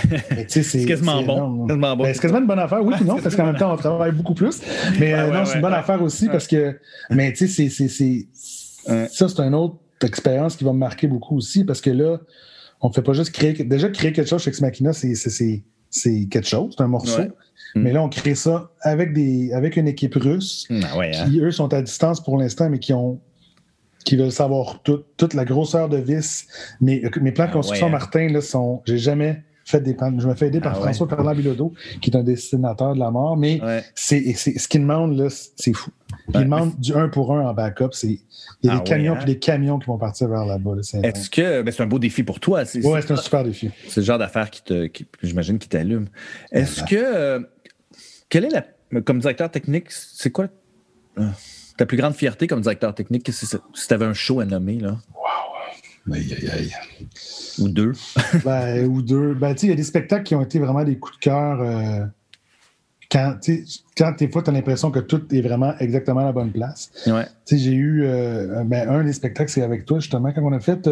c'est 0.48 0.86
quasiment 0.86 1.22
bon. 1.22 1.66
Ben, 1.68 1.96
c'est 2.14 2.22
quasiment 2.22 2.40
une 2.40 2.48
bonne 2.48 2.60
affaire, 2.60 2.84
oui, 2.84 2.96
non, 3.06 3.20
parce 3.22 3.36
qu'en 3.36 3.46
même 3.46 3.58
temps, 3.58 3.74
on 3.74 3.78
travaille 3.78 4.12
beaucoup 4.12 4.34
plus. 4.34 4.62
Mais 5.00 5.14
euh, 5.14 5.32
non, 5.32 5.46
c'est 5.46 5.56
une 5.56 5.62
bonne 5.62 5.74
affaire 5.74 6.02
aussi 6.02 6.28
parce 6.28 6.48
que. 6.48 6.80
Mais 7.12 7.34
tu 7.34 7.48
sais, 7.48 7.70
c'est. 7.70 8.28
Ça, 9.10 9.30
c'est 9.30 9.40
une 9.40 9.56
autre 9.56 9.78
expérience 10.04 10.56
qui 10.56 10.64
va 10.64 10.74
me 10.74 10.80
marquer 10.80 11.08
beaucoup 11.08 11.38
aussi 11.38 11.64
parce 11.64 11.82
que 11.82 11.90
là, 11.92 12.20
on 12.82 12.90
ne 12.90 12.94
fait 12.94 13.02
pas 13.02 13.14
juste 13.14 13.32
créer. 13.32 13.54
Déjà, 13.54 13.90
créer 13.90 14.12
quelque 14.12 14.28
chose 14.28 14.42
chez 14.42 14.50
Ex 14.50 14.62
Machina, 14.62 14.92
c'est 14.94 15.54
quelque 16.30 16.48
chose, 16.48 16.74
c'est 16.76 16.84
un 16.84 16.88
morceau. 16.88 17.22
Mais 17.76 17.92
là, 17.92 18.02
on 18.02 18.10
crée 18.10 18.36
ça 18.36 18.72
avec, 18.82 19.14
des, 19.14 19.52
avec 19.52 19.76
une 19.76 19.88
équipe 19.88 20.16
russe 20.16 20.66
ah 20.72 20.98
hein. 20.98 21.30
qui, 21.30 21.42
eux, 21.42 21.52
sont 21.52 21.74
à 21.74 21.82
distance 21.82 22.24
pour 22.24 22.38
l'instant, 22.38 22.70
mais 22.70 22.80
qui 22.80 22.94
ont 22.94 23.20
qui 24.06 24.16
veulent 24.16 24.32
savoir 24.32 24.82
toute 24.84 25.34
la 25.34 25.44
grosseur 25.44 25.90
de 25.90 25.98
vis. 25.98 26.48
Mes, 26.80 27.04
mes 27.20 27.32
plans 27.34 27.46
de 27.46 27.50
ah 27.50 27.54
construction. 27.54 27.90
Martin, 27.90 28.30
là, 28.30 28.40
sont. 28.40 28.82
J'ai 28.86 28.98
jamais 28.98 29.44
fait 29.66 29.82
des 29.82 29.96
plans. 29.96 30.18
Je 30.18 30.28
me 30.28 30.36
fais 30.36 30.48
aider 30.48 30.62
par 30.62 30.74
ah 30.74 30.80
François 30.80 31.08
Fernand 31.10 31.34
Bilodeau, 31.34 31.74
qui 32.00 32.12
est 32.12 32.16
un 32.16 32.24
dessinateur 32.24 32.94
de 32.94 33.00
la 33.00 33.12
mort, 33.12 33.36
mais 33.36 33.60
c'est, 33.96 34.34
ce 34.34 34.68
qu'il 34.68 34.82
demande, 34.82 35.18
là, 35.18 35.28
c'est 35.30 35.74
fou. 35.74 35.92
Il 36.34 36.42
demande 36.42 36.80
du 36.80 36.94
1 36.94 37.10
pour 37.10 37.34
1 37.36 37.50
en 37.50 37.54
backup. 37.54 37.90
C'est, 37.92 38.08
il 38.08 38.20
y 38.64 38.70
a 38.70 38.78
des 38.78 38.84
camions 38.84 39.16
hein? 39.16 39.26
des 39.26 39.38
camions 39.38 39.80
qui 39.80 39.88
vont 39.88 39.98
partir 39.98 40.30
vers 40.30 40.46
là-bas. 40.46 40.76
Est-ce 41.04 41.30
que 41.30 41.62
ben, 41.62 41.72
c'est 41.72 41.84
un 41.84 41.88
beau 41.88 42.00
défi 42.00 42.24
pour 42.24 42.40
toi? 42.40 42.64
Oui, 42.76 43.00
c'est 43.02 43.12
un 43.12 43.16
super 43.18 43.44
défi. 43.44 43.72
C'est 43.88 44.02
le 44.02 44.06
genre 44.06 44.20
d'affaire 44.20 44.50
qui 44.50 44.64
te, 44.64 44.88
j'imagine, 45.24 45.58
qui 45.58 45.68
t'allume. 45.68 46.08
Est-ce 46.52 46.84
que 46.84 46.96
euh, 46.96 47.40
quelle 48.30 48.46
est 48.46 48.50
la. 48.50 49.02
Comme 49.02 49.20
directeur 49.20 49.50
technique, 49.50 49.88
c'est 49.90 50.30
quoi 50.30 50.48
euh, 51.18 51.24
ta 51.78 51.86
plus 51.86 51.98
grande 51.98 52.14
fierté 52.14 52.48
comme 52.48 52.62
directeur 52.62 52.94
technique 52.96 53.30
si 53.32 53.48
tu 53.48 53.94
avais 53.94 54.06
un 54.06 54.14
show 54.14 54.40
à 54.40 54.46
nommer? 54.46 54.80
Là? 54.80 54.98
Wow! 55.14 56.14
Aïe, 56.14 56.34
aïe, 56.34 56.50
aïe. 56.50 56.74
Ou 57.60 57.70
deux. 57.70 57.94
ben, 58.46 58.86
ou 58.86 59.02
deux. 59.02 59.34
Ben, 59.34 59.56
il 59.62 59.70
y 59.70 59.72
a 59.72 59.76
des 59.76 59.84
spectacles 59.84 60.24
qui 60.24 60.36
ont 60.36 60.42
été 60.42 60.60
vraiment 60.60 60.84
des 60.84 60.98
coups 60.98 61.16
de 61.16 61.20
cœur. 61.20 61.62
Euh, 61.62 62.06
quand, 63.12 63.36
quand 63.98 64.16
des 64.18 64.30
fois, 64.30 64.44
tu 64.44 64.50
as 64.50 64.54
l'impression 64.54 64.92
que 64.92 65.00
tout 65.00 65.34
est 65.34 65.42
vraiment 65.42 65.76
exactement 65.80 66.22
à 66.22 66.26
la 66.26 66.32
bonne 66.32 66.52
place. 66.52 66.92
Ouais. 67.08 67.26
J'ai 67.50 67.72
eu 67.72 68.04
euh, 68.04 68.64
ben, 68.66 68.90
un 68.90 69.04
des 69.04 69.14
spectacles, 69.14 69.50
c'est 69.50 69.62
avec 69.62 69.86
toi, 69.86 70.00
justement, 70.00 70.32
quand 70.32 70.44
on 70.44 70.54
a 70.54 70.60
fait 70.60 70.90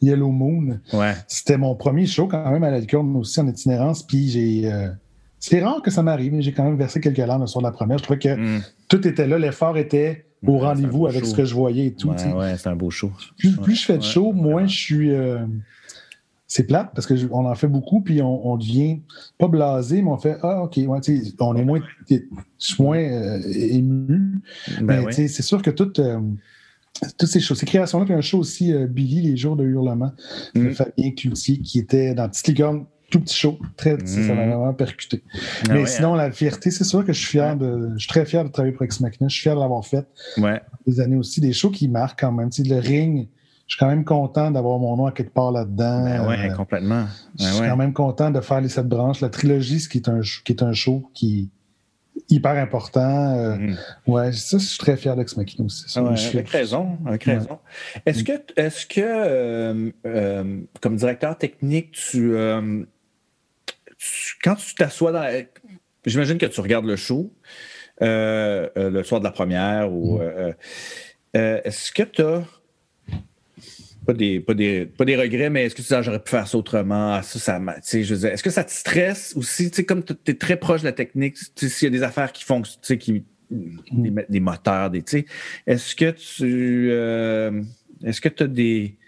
Yellow 0.00 0.30
Moon. 0.30 0.80
Ouais. 0.92 1.14
C'était 1.28 1.56
mon 1.56 1.74
premier 1.74 2.06
show 2.06 2.26
quand 2.26 2.50
même 2.50 2.64
à 2.64 2.70
la 2.70 2.80
licorne 2.80 3.16
aussi 3.16 3.40
en 3.40 3.48
itinérance. 3.48 4.02
Puis 4.02 4.30
j'ai 4.30 4.72
c'est 5.42 5.60
rare 5.60 5.82
que 5.82 5.90
ça 5.90 6.04
m'arrive, 6.04 6.32
mais 6.32 6.40
j'ai 6.40 6.52
quand 6.52 6.62
même 6.62 6.76
versé 6.76 7.00
quelques 7.00 7.18
larmes 7.18 7.48
sur 7.48 7.60
la 7.60 7.72
première. 7.72 7.98
Je 7.98 8.04
trouvais 8.04 8.18
que 8.20 8.58
hmm. 8.58 8.62
tout 8.86 9.06
était 9.08 9.26
là, 9.26 9.40
l'effort 9.40 9.76
était 9.76 10.26
au 10.46 10.58
rendez-vous 10.58 11.08
avec 11.08 11.26
ce 11.26 11.34
que 11.34 11.44
je 11.44 11.52
voyais 11.52 11.86
et 11.86 11.94
tout. 11.94 12.10
Ouais, 12.10 12.56
c'est 12.56 12.68
un 12.68 12.76
beau 12.76 12.90
show. 12.90 13.10
Plus, 13.36 13.74
je 13.74 13.84
fais 13.84 13.98
de 13.98 14.04
show, 14.04 14.32
moins 14.32 14.66
je 14.66 14.76
suis. 14.76 15.10
Euh, 15.10 15.44
c'est 16.46 16.64
plate 16.64 16.92
parce 16.94 17.08
qu'on 17.08 17.46
en 17.46 17.54
fait 17.56 17.66
beaucoup, 17.66 18.02
puis 18.02 18.22
on, 18.22 18.56
devient 18.56 19.00
pas 19.36 19.48
blasé, 19.48 20.00
mais 20.00 20.10
on 20.10 20.16
fait 20.16 20.36
Ah, 20.42 20.62
OK, 20.62 20.78
on 20.86 21.56
est 21.56 21.64
moins, 21.64 21.80
je 22.08 22.18
suis 22.58 22.82
moins 22.82 22.98
euh, 22.98 23.40
ému. 23.52 24.42
Ben 24.80 25.06
mais 25.06 25.12
c'est 25.12 25.42
sûr 25.42 25.60
que 25.60 25.70
tout, 25.70 25.98
euh, 25.98 26.20
toutes 27.18 27.28
ces 27.28 27.40
choses, 27.40 27.58
ces 27.58 27.66
créations-là, 27.66 28.04
puis 28.04 28.14
un 28.14 28.20
show 28.20 28.38
aussi, 28.38 28.72
Billy, 28.88 29.22
Les 29.22 29.36
Jours 29.36 29.56
de 29.56 29.64
Hurlement, 29.64 30.12
de 30.54 30.60
hmm. 30.60 30.72
Fabien 30.72 31.10
Cloutier, 31.10 31.58
qui 31.58 31.80
était 31.80 32.14
dans 32.14 32.28
Petite 32.28 32.46
Licorne 32.46 32.84
tout 33.12 33.20
petit 33.20 33.36
show. 33.36 33.58
Très, 33.76 34.04
Ça 34.06 34.18
m'a 34.34 34.44
mhm. 34.44 34.50
vraiment 34.50 34.72
percuté. 34.72 35.22
Ah 35.68 35.74
Mais 35.74 35.86
sinon, 35.86 36.14
hein. 36.14 36.16
la 36.16 36.32
fierté, 36.32 36.70
c'est 36.70 36.84
sûr 36.84 37.04
que 37.04 37.12
je 37.12 37.20
suis 37.20 37.28
fier 37.28 37.56
de. 37.56 37.90
Je 37.94 37.98
suis 37.98 38.08
très 38.08 38.24
fier 38.24 38.42
de 38.42 38.48
travailler 38.48 38.74
pour 38.74 38.84
Ex 38.84 39.00
Machina. 39.00 39.28
Je 39.28 39.34
suis 39.34 39.42
fier 39.42 39.54
de 39.54 39.60
l'avoir 39.60 39.84
fait. 39.84 40.06
Ouais. 40.38 40.60
Des 40.86 40.98
années 40.98 41.16
aussi, 41.16 41.40
des 41.40 41.52
shows 41.52 41.70
qui 41.70 41.88
marquent 41.88 42.20
quand 42.20 42.32
même. 42.32 42.48
le 42.58 42.78
ring, 42.80 43.28
je 43.66 43.74
suis 43.74 43.78
quand 43.78 43.88
même 43.88 44.04
content 44.04 44.50
d'avoir 44.50 44.78
mon 44.78 44.96
nom 44.96 45.06
à 45.06 45.12
quelque 45.12 45.32
part 45.32 45.52
là-dedans. 45.52 46.04
Ben 46.04 46.26
ouais, 46.26 46.50
euh, 46.50 46.54
complètement. 46.54 47.04
je 47.38 47.44
suis 47.44 47.60
ben 47.60 47.68
quand 47.68 47.76
même 47.76 47.92
content 47.92 48.30
de 48.30 48.40
faire 48.40 48.60
les 48.60 48.70
sept 48.70 48.88
branches. 48.88 49.20
La 49.20 49.28
trilogie, 49.28 49.78
ce 49.78 49.88
qui 49.88 49.98
est 49.98 50.08
un, 50.08 50.20
qui 50.44 50.52
est 50.52 50.62
un 50.62 50.72
show 50.72 51.10
qui 51.12 51.50
est 52.30 52.34
hyper 52.34 52.52
important. 52.52 53.36
Euh, 53.36 53.56
mhm. 53.56 53.76
Ouais, 54.06 54.32
ça, 54.32 54.56
je 54.56 54.64
suis 54.64 54.78
très 54.78 54.96
fier 54.96 55.14
d'Ex 55.16 55.36
Machina 55.36 55.66
aussi. 55.66 55.84
Ah 55.96 56.00
avec 56.32 56.48
raison, 56.48 56.98
avec 57.06 57.24
raison. 57.24 57.58
Est-ce 58.06 58.24
que, 58.24 58.32
est-ce 58.56 58.86
que 58.86 59.00
euh, 59.04 60.60
comme 60.80 60.96
directeur 60.96 61.36
technique, 61.36 61.92
tu 61.92 62.34
quand 64.42 64.56
tu 64.56 64.74
t'assois 64.74 65.12
dans. 65.12 65.44
J'imagine 66.04 66.38
que 66.38 66.46
tu 66.46 66.60
regardes 66.60 66.86
le 66.86 66.96
show 66.96 67.32
euh, 68.00 68.68
euh, 68.76 68.90
le 68.90 69.04
soir 69.04 69.20
de 69.20 69.24
la 69.24 69.30
première 69.30 69.92
ou. 69.92 70.18
Mm. 70.18 70.54
Euh, 71.34 71.60
est-ce 71.64 71.92
que 71.92 72.02
tu 72.02 72.22
as. 72.22 72.44
Pas 74.04 74.14
des, 74.14 74.40
pas, 74.40 74.54
des, 74.54 74.84
pas 74.84 75.04
des 75.04 75.16
regrets, 75.16 75.48
mais 75.48 75.66
est-ce 75.66 75.76
que 75.76 75.80
tu 75.80 75.86
dis, 75.86 75.94
ah, 75.94 76.02
j'aurais 76.02 76.20
pu 76.20 76.30
faire 76.30 76.48
ça 76.48 76.58
autrement? 76.58 77.14
Ah, 77.14 77.22
ça, 77.22 77.38
ça 77.38 77.60
je 77.92 78.26
est-ce 78.26 78.42
que 78.42 78.50
ça 78.50 78.64
te 78.64 78.72
stresse 78.72 79.32
aussi? 79.36 79.70
Comme 79.84 80.02
tu 80.02 80.14
es 80.26 80.34
très 80.34 80.56
proche 80.56 80.80
de 80.80 80.86
la 80.86 80.92
technique, 80.92 81.36
s'il 81.54 81.84
y 81.84 81.86
a 81.86 81.90
des 81.90 82.02
affaires 82.02 82.32
qui 82.32 82.42
font, 82.42 82.62
qui, 82.62 83.24
des, 83.48 84.10
mm. 84.10 84.24
des 84.28 84.40
moteurs, 84.40 84.90
des, 84.90 85.04
est-ce 85.68 85.94
que 85.94 86.10
tu. 86.10 86.90
est-ce 88.04 88.20
que 88.20 88.28
tu 88.28 88.42
as 88.42 88.48
des 88.48 88.98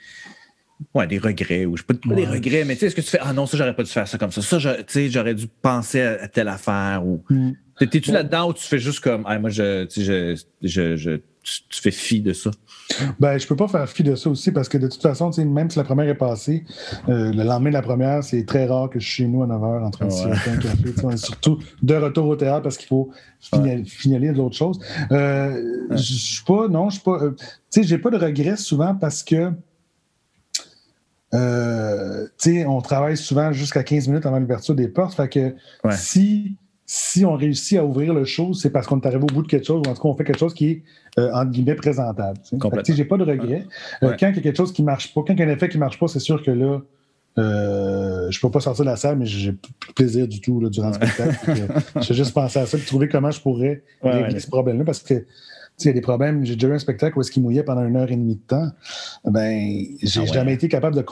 Ouais, 0.94 1.06
des 1.06 1.18
regrets, 1.18 1.64
ou 1.66 1.76
je 1.76 1.82
peux 1.82 1.94
pas 1.94 2.14
des 2.14 2.26
regrets, 2.26 2.64
mais 2.64 2.74
tu 2.74 2.80
sais, 2.80 2.86
est-ce 2.86 2.94
que 2.94 3.00
tu 3.00 3.10
fais 3.10 3.18
Ah 3.20 3.32
non, 3.32 3.46
ça, 3.46 3.56
j'aurais 3.56 3.74
pas 3.74 3.82
dû 3.82 3.90
faire 3.90 4.08
ça 4.08 4.18
comme 4.18 4.32
ça. 4.32 4.42
Ça, 4.42 4.58
tu 4.58 4.84
sais, 4.88 5.08
j'aurais 5.08 5.34
dû 5.34 5.46
penser 5.62 6.00
à, 6.02 6.28
telle 6.28 6.48
affaire. 6.48 7.02
Ou. 7.04 7.22
Mm. 7.30 7.52
T'es-tu 7.78 8.12
là-dedans 8.12 8.50
ou 8.50 8.52
tu 8.52 8.64
fais 8.64 8.78
juste 8.78 9.00
comme 9.00 9.24
ah, 9.26 9.38
moi, 9.38 9.50
je, 9.50 9.86
je, 9.96 10.40
je, 10.62 10.96
je 10.96 11.20
tu, 11.44 11.80
fais 11.80 11.90
fi 11.90 12.20
de 12.20 12.32
ça? 12.32 12.50
Ben, 13.18 13.38
je 13.38 13.46
peux 13.46 13.56
pas 13.56 13.68
faire 13.68 13.88
fi 13.88 14.02
de 14.02 14.14
ça 14.14 14.30
aussi 14.30 14.50
parce 14.50 14.68
que 14.68 14.78
de 14.78 14.88
toute 14.88 15.02
façon, 15.02 15.30
même 15.38 15.70
si 15.70 15.78
la 15.78 15.84
première 15.84 16.08
est 16.08 16.14
passée, 16.14 16.64
euh, 17.08 17.32
le 17.32 17.42
lendemain 17.42 17.70
de 17.70 17.74
la 17.74 17.82
première, 17.82 18.24
c'est 18.24 18.44
très 18.44 18.66
rare 18.66 18.90
que 18.90 18.98
je 18.98 19.04
suis 19.04 19.14
chez 19.24 19.26
nous 19.26 19.42
à 19.42 19.46
9h 19.46 19.84
en 19.84 19.90
train 19.90 20.06
de 20.06 20.12
ouais. 20.12 20.32
un 20.32 20.56
café. 20.56 21.16
Surtout 21.16 21.58
de 21.82 21.94
retour 21.94 22.28
au 22.28 22.36
théâtre 22.36 22.62
parce 22.62 22.76
qu'il 22.76 22.88
faut 22.88 23.10
finaliser 23.40 24.32
d'autres 24.32 24.56
choses. 24.56 24.78
Euh, 25.12 25.86
Je 25.90 25.96
suis 25.96 26.44
pas, 26.44 26.68
non, 26.68 26.88
je 26.88 26.94
suis 26.94 27.04
pas. 27.04 27.22
Euh, 27.22 27.30
tu 27.30 27.46
sais, 27.70 27.82
j'ai 27.82 27.98
pas 27.98 28.10
de 28.10 28.18
regrets 28.18 28.56
souvent 28.56 28.94
parce 28.94 29.22
que 29.22 29.50
euh, 31.34 32.26
on 32.66 32.80
travaille 32.80 33.16
souvent 33.16 33.52
jusqu'à 33.52 33.82
15 33.82 34.08
minutes 34.08 34.26
avant 34.26 34.38
l'ouverture 34.38 34.74
des 34.74 34.88
portes. 34.88 35.14
Fait 35.14 35.28
que 35.28 35.54
si, 35.90 36.56
si 36.86 37.24
on 37.24 37.34
réussit 37.34 37.78
à 37.78 37.84
ouvrir 37.84 38.14
le 38.14 38.24
show, 38.24 38.52
c'est 38.52 38.70
parce 38.70 38.86
qu'on 38.86 39.00
est 39.00 39.06
arrivé 39.06 39.22
au 39.22 39.34
bout 39.34 39.42
de 39.42 39.48
quelque 39.48 39.66
chose, 39.66 39.82
ou 39.84 39.90
en 39.90 39.94
tout 39.94 40.02
cas, 40.02 40.08
on 40.08 40.14
fait 40.14 40.24
quelque 40.24 40.38
chose 40.38 40.54
qui 40.54 40.70
est, 40.70 40.82
euh, 41.18 41.32
entre 41.32 41.50
guillemets, 41.50 41.74
présentable. 41.74 42.38
J'ai 42.86 43.04
pas 43.04 43.16
de 43.16 43.24
regret. 43.24 43.66
Euh, 44.02 44.14
quand 44.18 44.28
il 44.28 44.36
y 44.36 44.38
a 44.38 44.42
quelque 44.42 44.56
chose 44.56 44.72
qui 44.72 44.82
marche 44.82 45.12
pas, 45.14 45.22
quand 45.26 45.32
il 45.32 45.38
y 45.38 45.42
a 45.42 45.46
un 45.46 45.50
effet 45.50 45.68
qui 45.68 45.78
marche 45.78 45.98
pas, 45.98 46.08
c'est 46.08 46.20
sûr 46.20 46.42
que 46.42 46.50
là, 46.50 46.80
euh, 47.36 48.30
je 48.30 48.40
peux 48.40 48.50
pas 48.50 48.60
sortir 48.60 48.84
de 48.84 48.90
la 48.90 48.96
salle, 48.96 49.18
mais 49.18 49.26
j'ai 49.26 49.52
plus 49.52 49.92
plaisir 49.94 50.28
du 50.28 50.40
tout 50.40 50.60
là, 50.60 50.68
durant 50.68 50.88
le 50.88 50.94
spectacle. 50.94 51.66
J'ai 52.00 52.14
juste 52.14 52.32
pensé 52.32 52.60
à 52.60 52.66
ça, 52.66 52.78
trouver 52.78 53.08
comment 53.08 53.30
je 53.30 53.40
pourrais 53.40 53.82
régler 54.02 54.38
ce 54.38 54.46
problème-là, 54.46 54.84
parce 54.84 55.02
que 55.02 55.24
il 55.80 55.86
y 55.86 55.88
a 55.88 55.92
des 55.92 56.00
problèmes. 56.00 56.44
J'ai 56.44 56.54
déjà 56.54 56.68
eu 56.68 56.74
un 56.74 56.78
spectacle 56.78 57.18
où 57.18 57.20
est-ce 57.20 57.30
qu'il 57.30 57.42
mouillait 57.42 57.62
pendant 57.62 57.84
une 57.84 57.96
heure 57.96 58.10
et 58.10 58.16
demie 58.16 58.36
de 58.36 58.40
temps. 58.40 58.70
Ben, 59.24 59.84
j'ai 60.02 60.20
ah 60.22 60.26
jamais 60.26 60.54
été 60.54 60.68
capable 60.68 60.96
de, 60.96 61.02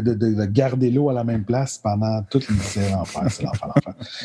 de, 0.00 0.14
de, 0.14 0.44
garder 0.46 0.90
l'eau 0.90 1.08
à 1.10 1.12
la 1.12 1.24
même 1.24 1.44
place 1.44 1.78
pendant 1.78 2.22
toute 2.30 2.46
C'est 2.62 2.90
l'enfer, 2.90 3.24
c'est 3.30 3.42
l'enfer, 3.42 3.72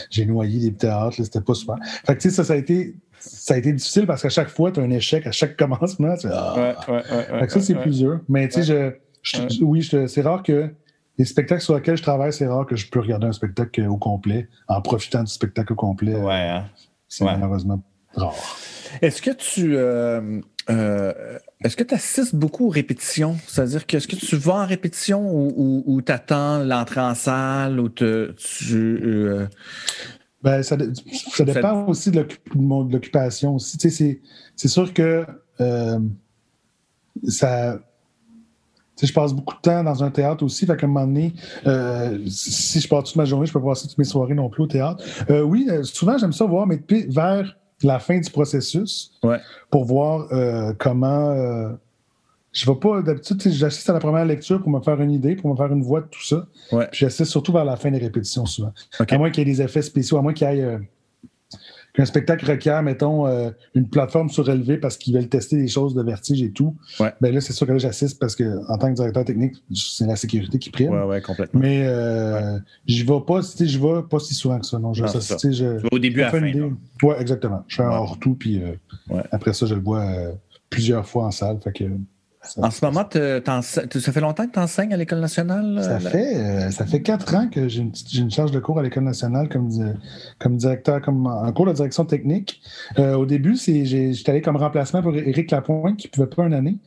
J'ai 0.09 0.25
noyé 0.25 0.59
des 0.59 0.73
théâtres, 0.75 1.15
c'était 1.23 1.41
pas 1.41 1.53
super. 1.53 1.75
Fait 2.05 2.15
que, 2.15 2.29
ça, 2.29 2.43
ça 2.43 2.53
a 2.53 2.57
été 2.57 2.95
ça 3.19 3.53
a 3.53 3.57
été 3.57 3.71
difficile 3.71 4.07
parce 4.07 4.23
qu'à 4.23 4.29
chaque 4.29 4.49
fois, 4.49 4.71
tu 4.71 4.79
as 4.79 4.83
un 4.83 4.89
échec 4.89 5.27
à 5.27 5.31
chaque 5.31 5.55
commencement. 5.57 6.15
Ah. 6.25 6.75
fait 6.85 7.45
que 7.45 7.53
ça, 7.53 7.61
c'est 7.61 7.75
plus 7.75 7.99
dur. 7.99 8.19
Mais 8.27 8.47
tu 8.47 8.63
sais, 8.63 8.95
je, 9.23 9.63
oui, 9.63 9.83
c'est 9.83 10.21
rare 10.21 10.43
que 10.43 10.73
les 11.17 11.25
spectacles 11.25 11.61
sur 11.61 11.75
lesquels 11.75 11.97
je 11.97 12.03
travaille, 12.03 12.33
c'est 12.33 12.47
rare 12.47 12.65
que 12.65 12.75
je 12.75 12.89
peux 12.89 12.99
regarder 12.99 13.27
un 13.27 13.31
spectacle 13.31 13.85
au 13.87 13.97
complet 13.97 14.47
en 14.67 14.81
profitant 14.81 15.23
du 15.23 15.31
spectacle 15.31 15.73
au 15.73 15.75
complet. 15.75 16.15
Ouais, 16.15 16.33
hein. 16.33 16.65
C'est 17.07 17.25
malheureusement 17.25 17.83
rare. 18.15 18.35
Est-ce 19.01 19.21
que 19.21 19.31
tu 19.31 19.77
euh, 19.77 20.41
euh, 20.69 21.13
est-ce 21.63 21.75
que 21.75 21.83
tu 21.83 21.93
assistes 21.93 22.35
beaucoup 22.35 22.67
aux 22.67 22.69
répétitions? 22.69 23.37
C'est-à-dire 23.47 23.85
que 23.87 23.97
est-ce 23.97 24.07
que 24.07 24.15
tu 24.15 24.35
vas 24.35 24.55
en 24.55 24.65
répétition 24.65 25.29
ou, 25.31 26.01
tu 26.01 26.11
attends 26.11 26.63
l'entrée 26.63 27.01
en 27.01 27.15
salle 27.15 27.79
ou 27.79 27.89
tu. 27.89 28.35
Euh, 28.73 29.47
ben, 30.43 30.63
ça, 30.63 30.75
dépend 30.75 31.85
aussi 31.85 32.09
de 32.09 32.25
l'occupation 32.55 33.55
aussi. 33.55 33.77
c'est 33.79 34.67
sûr 34.67 34.93
que 34.93 35.25
ça. 37.27 37.79
je 39.01 39.13
passe 39.13 39.33
beaucoup 39.33 39.55
de 39.55 39.61
temps 39.61 39.83
dans 39.83 40.03
un 40.03 40.09
théâtre 40.09 40.43
aussi. 40.43 40.65
Fait 40.65 40.75
qu'à 40.75 40.87
un 40.87 40.89
moment 40.89 41.05
donné, 41.05 41.33
si 42.27 42.79
je 42.79 42.87
passe 42.87 43.05
toute 43.05 43.15
ma 43.17 43.25
journée, 43.25 43.45
je 43.45 43.53
peux 43.53 43.61
passer 43.61 43.87
toutes 43.87 43.99
mes 43.99 44.03
soirées 44.03 44.35
non 44.35 44.49
plus 44.49 44.63
au 44.63 44.67
théâtre. 44.67 45.03
oui, 45.43 45.67
souvent, 45.83 46.17
j'aime 46.17 46.33
ça 46.33 46.45
voir, 46.45 46.65
mais 46.65 46.81
vers 47.07 47.55
la 47.83 47.99
fin 47.99 48.19
du 48.19 48.29
processus 48.29 49.13
pour 49.69 49.85
voir 49.85 50.27
euh, 50.31 50.73
comment. 50.77 51.31
Euh, 51.31 51.69
je 52.53 52.69
ne 52.69 52.73
vais 52.73 52.79
pas. 52.79 53.01
D'habitude, 53.01 53.41
j'assiste 53.45 53.89
à 53.89 53.93
la 53.93 53.99
première 53.99 54.25
lecture 54.25 54.61
pour 54.61 54.69
me 54.69 54.81
faire 54.81 54.99
une 54.99 55.11
idée, 55.11 55.35
pour 55.35 55.49
me 55.49 55.55
faire 55.55 55.71
une 55.71 55.83
voix 55.83 56.01
de 56.01 56.07
tout 56.07 56.23
ça. 56.23 56.47
Puis 56.91 56.99
j'assiste 56.99 57.31
surtout 57.31 57.53
vers 57.53 57.63
la 57.65 57.77
fin 57.77 57.91
des 57.91 57.97
répétitions 57.97 58.45
souvent. 58.45 58.73
À 58.99 59.17
moins 59.17 59.29
qu'il 59.29 59.47
y 59.47 59.49
ait 59.49 59.53
des 59.53 59.61
effets 59.61 59.81
spéciaux, 59.81 60.17
à 60.17 60.21
moins 60.21 60.33
qu'il 60.33 60.47
y 60.47 60.59
ait. 60.59 60.77
Euh, 61.91 61.97
qu'un 61.97 62.05
spectacle 62.05 62.49
requiert, 62.49 62.81
mettons, 62.83 63.27
euh, 63.27 63.49
une 63.75 63.89
plateforme 63.89 64.29
surélevée 64.29 64.77
parce 64.77 64.97
qu'ils 64.97 65.13
veulent 65.13 65.27
tester 65.27 65.57
des 65.57 65.67
choses 65.67 65.93
de 65.93 66.01
vertige 66.01 66.41
et 66.41 66.51
tout, 66.51 66.75
ben 66.99 67.33
là, 67.33 67.41
c'est 67.41 67.53
sûr 67.53 67.67
que 67.67 67.73
là, 67.73 67.77
j'assiste 67.77 68.19
parce 68.19 68.35
que 68.35 68.59
en 68.69 68.77
tant 68.77 68.89
que 68.89 68.95
directeur 68.95 69.25
technique, 69.25 69.55
c'est 69.73 70.05
la 70.05 70.15
sécurité 70.15 70.59
qui 70.59 70.69
prime. 70.69 70.91
Ouais, 70.91 71.03
ouais, 71.03 71.21
complètement. 71.21 71.59
Mais 71.59 71.83
euh, 71.85 72.57
j'y 72.85 73.03
vais 73.03 73.19
pas, 73.25 73.41
j'y 73.59 73.77
vais 73.77 74.03
pas 74.09 74.19
si 74.19 74.33
souvent 74.33 74.59
que 74.59 74.65
ça. 74.65 74.79
Non, 74.79 74.93
je, 74.93 75.05
ça, 75.05 75.37
je, 75.43 75.85
au 75.91 75.99
début 75.99 76.21
à 76.21 76.31
la 76.31 76.31
fin. 76.31 76.51
Oui, 77.03 77.15
exactement. 77.19 77.63
Je 77.67 77.75
fais 77.77 77.83
un 77.83 77.89
hors-tout, 77.89 78.35
puis 78.35 78.61
après 79.31 79.53
ça, 79.53 79.65
je 79.65 79.75
le 79.75 79.81
vois 79.81 80.05
plusieurs 80.69 81.05
fois 81.05 81.25
en 81.25 81.31
salle. 81.31 81.59
Fait 81.63 81.73
que 81.73 81.85
en 82.57 82.71
ce 82.71 82.83
moment, 82.83 83.07
ça 83.61 84.11
fait 84.11 84.19
longtemps 84.19 84.47
que 84.47 84.53
tu 84.53 84.59
enseignes 84.59 84.93
à 84.93 84.97
l'École 84.97 85.19
nationale? 85.19 85.79
Ça, 85.83 85.99
fait, 85.99 86.35
euh, 86.35 86.71
ça 86.71 86.85
fait 86.85 87.01
quatre 87.01 87.35
ans 87.35 87.47
que 87.47 87.67
j'ai 87.67 87.81
une, 87.81 88.31
charge 88.31 88.51
de 88.51 88.59
cours 88.59 88.79
à 88.79 88.83
l'École 88.83 89.03
nationale 89.03 89.47
comme, 89.47 89.69
comme 90.39 90.57
directeur, 90.57 91.01
comme 91.01 91.27
en 91.27 91.51
cours 91.51 91.67
de 91.67 91.73
direction 91.73 92.03
technique. 92.03 92.61
Euh, 92.97 93.13
au 93.13 93.27
début, 93.27 93.55
j'étais 93.55 94.29
allé 94.31 94.41
comme 94.41 94.55
remplacement 94.55 95.03
pour 95.03 95.15
Éric 95.15 95.51
Lapointe 95.51 95.97
qui 95.97 96.07
ne 96.07 96.11
pouvait 96.11 96.35
pas 96.35 96.43
une 96.43 96.53
année. 96.53 96.77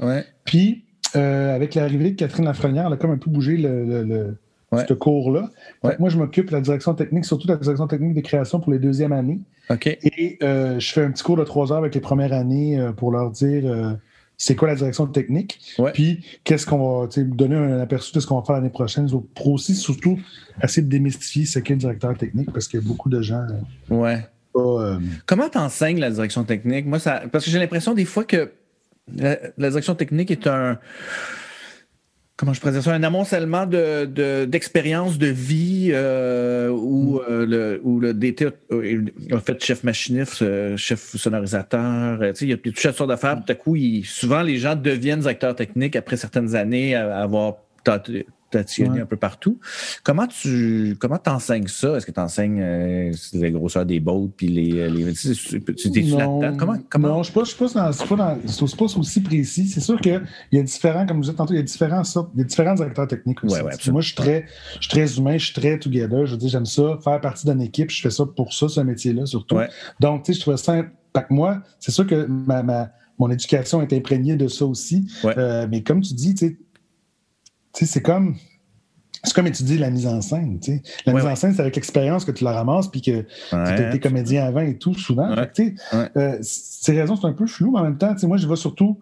Puis, 0.45 0.85
euh, 1.15 1.55
avec 1.55 1.77
l'arrivée 1.77 2.11
de 2.11 2.17
Catherine 2.17 2.47
Lafrenière, 2.47 2.89
elle 2.89 2.95
a 2.95 2.97
comme 2.97 3.13
un 3.13 3.19
peu 3.19 3.31
bougé 3.31 3.57
le, 3.57 4.37
ce 4.89 4.93
cours-là. 4.93 5.51
Moi, 6.01 6.09
je 6.09 6.19
m'occupe 6.19 6.49
de 6.49 6.53
la 6.53 6.63
direction 6.63 6.95
technique, 6.95 7.27
surtout 7.27 7.47
de 7.47 7.53
la 7.53 7.59
direction 7.59 7.87
technique 7.87 8.15
des 8.15 8.23
créations 8.23 8.59
pour 8.59 8.73
les 8.73 8.81
deuxièmes 8.81 9.13
années. 9.13 9.39
Et 9.81 10.39
je 10.41 10.93
fais 10.93 11.05
un 11.05 11.13
petit 11.13 11.23
cours 11.23 11.37
de 11.37 11.45
trois 11.45 11.71
heures 11.71 11.79
avec 11.79 11.95
les 11.95 12.01
premières 12.01 12.33
années 12.33 12.89
pour 12.97 13.13
leur 13.13 13.31
dire 13.31 13.97
c'est 14.37 14.57
quoi 14.57 14.69
la 14.69 14.75
direction 14.75 15.07
technique, 15.07 15.61
puis 15.93 16.25
qu'est-ce 16.45 16.67
qu'on 16.67 17.07
va 17.07 17.09
donner 17.23 17.57
un 17.57 17.81
aperçu 17.81 18.13
de 18.13 18.21
ce 18.21 18.27
qu'on 18.27 18.39
va 18.39 18.45
faire 18.45 18.57
l'année 18.57 18.71
prochaine, 18.71 19.09
pour 19.35 19.49
aussi 19.49 19.75
surtout 19.75 20.19
essayer 20.63 20.83
de 20.83 20.89
démystifier 20.89 21.47
ce 21.47 21.59
qu'est 21.61 21.75
le 21.75 21.81
directeur 21.81 22.17
technique, 22.17 22.53
parce 22.53 22.69
qu'il 22.69 22.81
y 22.81 22.83
a 22.83 22.87
beaucoup 22.87 23.09
de 23.09 23.23
gens. 23.23 23.47
Euh, 23.91 23.95
ouais. 23.95 24.27
Euh, 24.57 24.99
Comment 25.27 25.49
tu 25.49 25.59
enseignes 25.59 25.99
la 25.99 26.11
direction 26.11 26.45
technique? 26.45 26.87
Moi, 26.87 26.99
ça. 26.99 27.23
Parce 27.33 27.45
que 27.45 27.51
j'ai 27.51 27.59
l'impression 27.59 27.95
des 27.95 28.05
fois 28.05 28.25
que 28.25 28.53
la 29.13 29.71
direction 29.71 29.95
technique 29.95 30.31
est 30.31 30.47
un 30.47 30.79
comment 32.37 32.53
je 32.53 32.61
pourrais 32.61 32.81
ça, 32.81 32.93
un 32.93 33.03
amoncellement 33.03 33.67
de, 33.67 34.45
d'expériences 34.45 35.19
de, 35.19 35.27
vie 35.27 35.91
euh, 35.93 36.69
où, 36.69 37.15
mm. 37.15 37.23
euh, 37.29 37.47
le, 37.47 37.81
où 37.85 38.01
le 38.01 38.15
DT 38.15 38.47
a, 38.47 39.41
fait 39.41 39.63
chef 39.63 39.85
machiniste, 39.85 40.43
euh, 40.43 40.77
chef 40.77 41.17
sonorisateur. 41.17 42.19
il 42.41 42.49
y 42.49 42.53
a 42.53 42.57
toutes 42.57 42.79
sortes 42.79 43.07
d'affaires. 43.07 43.37
Tout 43.45 43.53
à 43.53 43.55
coup, 43.55 43.77
souvent, 44.05 44.43
les 44.43 44.57
gens 44.57 44.75
deviennent 44.75 45.21
directeurs 45.21 45.55
techniques 45.55 45.97
après 45.97 46.17
certaines 46.17 46.55
années 46.55 46.95
à 46.95 47.19
avoir 47.21 47.55
un 48.57 49.07
peu 49.07 49.17
partout. 49.17 49.59
Comment 50.03 50.27
tu 50.27 50.97
comment 50.99 51.19
enseignes 51.27 51.67
ça? 51.67 51.97
Est-ce 51.97 52.07
que 52.07 52.13
tu 52.13 52.21
enseignes 52.21 52.61
euh, 52.61 53.13
les 53.33 53.51
grosseurs 53.51 53.87
des 53.87 54.01
boats 54.01 54.29
puis 54.37 54.49
les. 54.49 54.91
les 54.91 55.13
tu 55.13 56.01
là 56.03 56.55
Comment, 56.59 56.77
comment? 56.89 57.09
Non, 57.09 57.23
je 57.23 57.39
ne 57.39 57.45
suis 57.45 57.57
pas, 57.57 57.67
pas, 57.67 58.37
pas, 58.77 58.85
aussi 58.99 59.23
précis. 59.23 59.69
C'est 59.69 59.81
sûr 59.81 60.01
qu'il 60.01 60.23
y 60.53 60.59
a 60.59 60.63
différents, 60.63 61.07
comme 61.07 61.19
je 61.19 61.23
disais 61.23 61.37
tantôt, 61.37 61.53
il 61.55 61.59
y 61.59 61.61
a 61.61 61.63
différents 61.63 62.05
sortes, 62.05 62.31
il 62.35 62.39
y 62.39 62.43
a 62.43 62.45
différents 62.45 62.75
directeurs 62.75 63.09
techniques 63.09 63.43
aussi. 63.45 63.61
Moi, 63.91 64.01
je 64.01 64.07
suis 64.07 64.17
très, 64.17 64.47
je 64.81 64.89
suis 64.89 64.91
très 64.91 65.19
humain, 65.19 65.39
je 65.39 65.47
suis 65.47 65.55
très 65.55 65.79
together. 65.79 66.27
Je 66.27 66.37
dis, 66.37 66.49
j'aime 66.49 66.67
ça, 66.67 66.99
faire 67.03 67.21
partie 67.21 67.47
d'une 67.47 67.63
équipe, 67.63 67.91
je 67.91 68.01
fais 68.01 68.11
ça 68.11 68.25
pour 68.25 68.53
ça, 68.53 68.69
ce 68.69 68.81
métier-là, 68.81 69.27
surtout. 69.27 69.59
Donc, 70.01 70.25
tu 70.25 70.33
sais, 70.33 70.39
je 70.39 70.43
trouvais 70.43 70.57
ça. 70.57 70.83
moi, 71.31 71.63
c'est 71.79 71.93
sûr 71.93 72.07
que 72.07 72.27
ma, 72.27 72.63
mon 73.19 73.31
éducation 73.31 73.83
est 73.83 73.93
imprégnée 73.93 74.37
de 74.37 74.49
ça 74.49 74.67
aussi. 74.67 75.07
Euh, 75.25 75.67
mais 75.71 75.83
comme 75.83 76.01
tu 76.01 76.15
dis, 76.15 76.35
tu 76.35 76.59
sais, 77.81 77.87
c'est 77.87 78.03
comme. 78.03 78.37
C'est 79.27 79.33
comme 79.35 79.47
étudier 79.47 79.79
la 79.79 79.89
mise 79.89 80.07
en 80.07 80.21
scène. 80.21 80.61
La 81.07 81.13
mise 81.15 81.25
en 81.25 81.35
scène, 81.37 81.55
c'est 81.55 81.61
avec 81.63 81.77
l'expérience 81.77 82.27
que 82.27 82.31
tu 82.31 82.45
la 82.45 82.53
ramasses 82.53 82.89
puis 82.89 83.01
que 83.01 83.23
tu 83.23 83.27
as 83.55 83.89
été 83.89 83.99
comédien 84.01 84.45
avant 84.45 84.61
et 84.61 84.77
tout, 84.77 84.93
souvent. 84.93 85.29
euh, 86.19 86.37
ces 86.43 87.01
raisons 87.01 87.17
sont 87.17 87.27
un 87.29 87.33
peu 87.33 87.47
floues, 87.47 87.71
mais 87.73 87.79
en 87.79 87.85
même 87.85 87.97
temps, 87.97 88.15
moi, 88.25 88.37
je 88.37 88.47
vois 88.47 88.59
surtout 88.59 89.01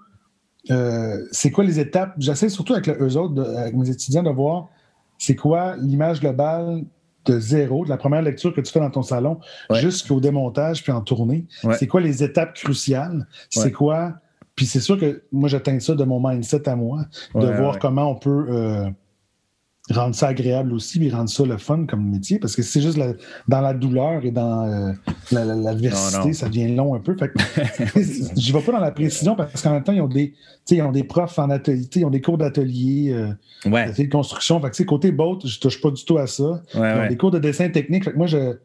euh, 0.70 1.26
c'est 1.32 1.50
quoi 1.50 1.64
les 1.64 1.80
étapes? 1.80 2.14
J'essaie 2.18 2.48
surtout 2.48 2.72
avec 2.74 2.88
eux 2.88 3.16
autres, 3.16 3.42
avec 3.56 3.74
mes 3.74 3.90
étudiants, 3.90 4.22
de 4.22 4.30
voir 4.30 4.68
c'est 5.18 5.34
quoi 5.34 5.74
l'image 5.76 6.20
globale 6.20 6.84
de 7.24 7.38
zéro, 7.40 7.84
de 7.84 7.90
la 7.90 7.96
première 7.96 8.22
lecture 8.22 8.54
que 8.54 8.60
tu 8.60 8.72
fais 8.72 8.80
dans 8.80 8.90
ton 8.90 9.02
salon 9.02 9.40
jusqu'au 9.80 10.20
démontage 10.20 10.82
puis 10.84 10.92
en 10.92 11.00
tournée. 11.00 11.46
C'est 11.78 11.86
quoi 11.88 12.00
les 12.00 12.22
étapes 12.22 12.54
cruciales? 12.54 13.26
C'est 13.50 13.72
quoi 13.72 14.14
puis 14.54 14.66
c'est 14.66 14.80
sûr 14.80 14.98
que 14.98 15.22
moi, 15.32 15.48
j'atteins 15.48 15.80
ça 15.80 15.94
de 15.94 16.04
mon 16.04 16.20
mindset 16.26 16.68
à 16.68 16.76
moi, 16.76 17.06
de 17.34 17.46
voir 17.46 17.78
comment 17.78 18.10
on 18.10 18.16
peut 18.16 18.46
euh, 18.50 18.90
rendre 19.90 20.14
ça 20.14 20.28
agréable 20.28 20.72
aussi, 20.74 21.00
mais 21.00 21.08
rendre 21.08 21.30
ça 21.30 21.44
le 21.44 21.56
fun 21.56 21.86
comme 21.86 22.10
métier, 22.10 22.38
parce 22.38 22.54
que 22.54 22.62
c'est 22.62 22.82
juste 22.82 22.98
dans 23.48 23.60
la 23.60 23.72
douleur 23.72 24.24
et 24.24 24.30
dans 24.30 24.68
euh, 24.68 24.92
l'adversité, 25.32 26.34
ça 26.34 26.48
devient 26.48 26.74
long 26.74 26.94
un 26.94 27.00
peu. 27.00 27.16
Fait 27.16 27.30
je 27.34 27.82
ne 28.02 28.52
vais 28.58 28.60
pas 28.60 28.72
dans 28.72 28.80
la 28.80 28.92
précision 28.92 29.34
parce 29.34 29.62
qu'en 29.62 29.72
même 29.72 29.84
temps, 29.84 29.92
ils 29.92 30.02
ont 30.02 30.08
des, 30.08 30.34
ils 30.70 30.82
ont 30.82 30.92
des 30.92 31.04
profs 31.04 31.38
en 31.38 31.48
atelier, 31.48 31.88
ils 31.96 32.04
ont 32.04 32.10
des 32.10 32.20
cours 32.20 32.36
d'atelier, 32.36 33.12
euh, 33.12 33.32
de 33.64 34.10
construction. 34.10 34.60
Fait 34.60 34.70
que, 34.70 34.82
côté 34.82 35.12
boat, 35.12 35.38
je 35.44 35.56
ne 35.56 35.60
touche 35.60 35.80
pas 35.80 35.90
du 35.90 36.04
tout 36.04 36.18
à 36.18 36.26
ça. 36.26 36.62
ils 36.74 36.78
ont 36.78 37.08
des 37.08 37.16
cours 37.16 37.30
de 37.30 37.38
dessin 37.38 37.70
technique. 37.70 38.04
Fait 38.04 38.12
que 38.12 38.18
moi, 38.18 38.26
je, 38.26 38.56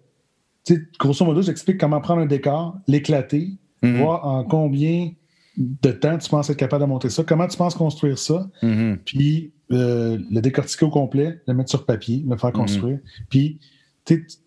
grosso 0.99 1.23
modo, 1.23 1.41
j'explique 1.41 1.77
comment 1.77 2.01
prendre 2.01 2.21
un 2.21 2.25
décor, 2.25 2.77
l'éclater, 2.88 3.53
mm-hmm. 3.81 3.97
voir 3.97 4.27
en 4.27 4.43
combien 4.43 5.11
de 5.58 5.91
temps 5.91 6.18
tu 6.18 6.30
penses 6.30 6.49
être 6.49 6.58
capable 6.58 6.84
de 6.84 6.89
monter 6.89 7.10
ça? 7.10 7.24
Comment 7.24 7.47
tu 7.47 7.58
penses 7.58 7.76
construire 7.76 8.18
ça? 8.18 8.49
Mm-hmm. 8.62 8.97
Puis 9.05 9.51
euh, 9.72 10.18
le 10.32 10.41
décortiquer 10.41 10.86
au 10.86 10.89
complet, 10.89 11.41
le 11.47 11.53
mettre 11.53 11.70
sur 11.70 11.86
papier, 11.86 12.24
le 12.28 12.38
faire 12.38 12.51
mm-hmm. 12.51 12.53
construire. 12.53 12.99
Puis 13.30 13.60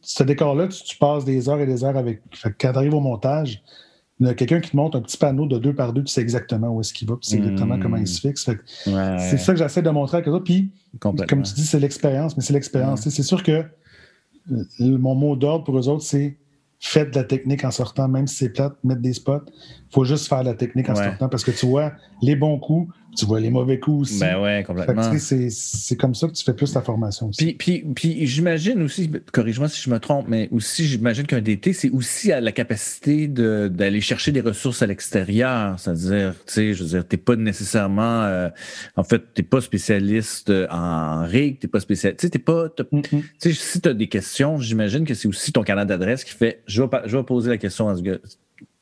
ce 0.00 0.22
décor-là, 0.22 0.68
tu, 0.68 0.96
passes 0.96 1.24
des 1.24 1.48
heures 1.48 1.60
et 1.60 1.66
des 1.66 1.84
heures 1.84 1.96
avec. 1.96 2.22
quand 2.58 2.72
tu 2.72 2.78
arrives 2.78 2.94
au 2.94 3.00
montage, 3.00 3.62
il 4.18 4.26
y 4.26 4.30
a 4.30 4.34
quelqu'un 4.34 4.60
qui 4.60 4.70
te 4.70 4.76
montre 4.76 4.98
un 4.98 5.00
petit 5.00 5.16
panneau 5.16 5.46
de 5.46 5.58
deux 5.58 5.74
par 5.74 5.92
deux, 5.92 6.04
tu 6.04 6.12
sais 6.12 6.20
exactement 6.20 6.68
où 6.68 6.80
est-ce 6.80 6.92
qu'il 6.92 7.08
va, 7.08 7.16
tu 7.20 7.28
sais 7.28 7.36
exactement 7.36 7.78
comment 7.78 7.96
il 7.96 8.06
se 8.06 8.20
fixe. 8.20 8.48
C'est 8.84 9.38
ça 9.38 9.52
que 9.52 9.58
j'essaie 9.58 9.82
de 9.82 9.90
montrer 9.90 10.18
à 10.18 10.22
quelqu'un. 10.22 10.40
Puis, 10.40 10.70
comme 11.00 11.42
tu 11.42 11.54
dis, 11.54 11.64
c'est 11.64 11.80
l'expérience, 11.80 12.36
mais 12.36 12.42
c'est 12.42 12.52
l'expérience. 12.52 13.08
C'est 13.08 13.22
sûr 13.22 13.42
que 13.42 13.64
euh, 14.50 14.64
mon 14.98 15.14
mot 15.14 15.36
d'ordre 15.36 15.64
pour 15.64 15.78
eux 15.78 15.88
autres, 15.88 16.04
c'est 16.04 16.38
faites 16.80 17.10
de 17.10 17.16
la 17.16 17.24
technique 17.24 17.64
en 17.64 17.70
sortant, 17.70 18.08
même 18.08 18.26
si 18.26 18.36
c'est 18.36 18.48
plate, 18.48 18.74
mettre 18.82 19.02
des 19.02 19.12
spots. 19.12 19.44
Il 19.46 19.94
faut 19.94 20.04
juste 20.04 20.28
faire 20.28 20.40
de 20.40 20.46
la 20.46 20.54
technique 20.54 20.88
en 20.88 20.94
sortant 20.94 21.28
parce 21.28 21.44
que 21.44 21.50
tu 21.50 21.66
vois 21.66 21.92
les 22.22 22.34
bons 22.34 22.58
coups, 22.58 22.92
tu 23.16 23.26
vois 23.26 23.40
les 23.40 23.50
mauvais 23.50 23.78
coups 23.78 24.02
aussi. 24.02 24.20
Ben 24.20 24.40
ouais, 24.40 24.64
complètement. 24.66 25.02
C'est 25.18 25.96
comme 25.96 26.14
ça 26.14 26.28
que 26.28 26.32
tu 26.32 26.44
fais 26.44 26.54
plus 26.54 26.72
ta 26.72 26.80
formation 26.80 27.28
aussi. 27.28 27.54
Puis, 27.54 27.84
puis, 27.94 28.26
j'imagine 28.26 28.82
aussi, 28.82 29.10
corrige-moi 29.32 29.68
si 29.68 29.80
je 29.82 29.90
me 29.90 29.98
trompe, 29.98 30.26
mais 30.28 30.48
aussi, 30.52 30.84
j'imagine 30.86 31.26
qu'un 31.26 31.40
DT, 31.40 31.72
c'est 31.72 31.90
aussi 31.90 32.32
à 32.32 32.40
la 32.40 32.52
capacité 32.52 33.28
d'aller 33.28 34.00
chercher 34.00 34.32
des 34.32 34.40
ressources 34.40 34.82
à 34.82 34.86
l'extérieur. 34.86 35.78
C'est-à-dire, 35.78 36.34
tu 36.46 36.52
sais, 36.52 36.74
je 36.74 36.82
veux 36.82 36.88
dire, 36.90 37.06
t'es 37.06 37.16
pas 37.16 37.36
nécessairement, 37.36 38.22
euh, 38.22 38.48
en 38.96 39.04
fait, 39.04 39.22
t'es 39.34 39.42
pas 39.42 39.60
spécialiste 39.60 40.52
en 40.70 41.24
rig, 41.24 41.58
t'es 41.58 41.68
pas 41.68 41.80
spécialiste, 41.80 42.20
tu 42.20 42.26
sais, 42.26 42.30
t'es 42.30 42.38
pas, 42.38 42.66
mm-hmm. 42.66 43.02
tu 43.02 43.22
sais, 43.38 43.52
si 43.52 43.80
t'as 43.80 43.92
des 43.92 44.08
questions, 44.08 44.58
j'imagine 44.58 45.04
que 45.04 45.14
c'est 45.14 45.28
aussi 45.28 45.52
ton 45.52 45.62
canal 45.62 45.86
d'adresse 45.86 46.24
qui 46.24 46.32
fait, 46.32 46.62
je 46.66 46.82
vais, 46.82 46.88
je 47.06 47.16
vais 47.16 47.24
poser 47.24 47.50
la 47.50 47.58
question 47.58 47.88
à 47.88 47.96
ce 47.96 48.02
gars 48.02 48.18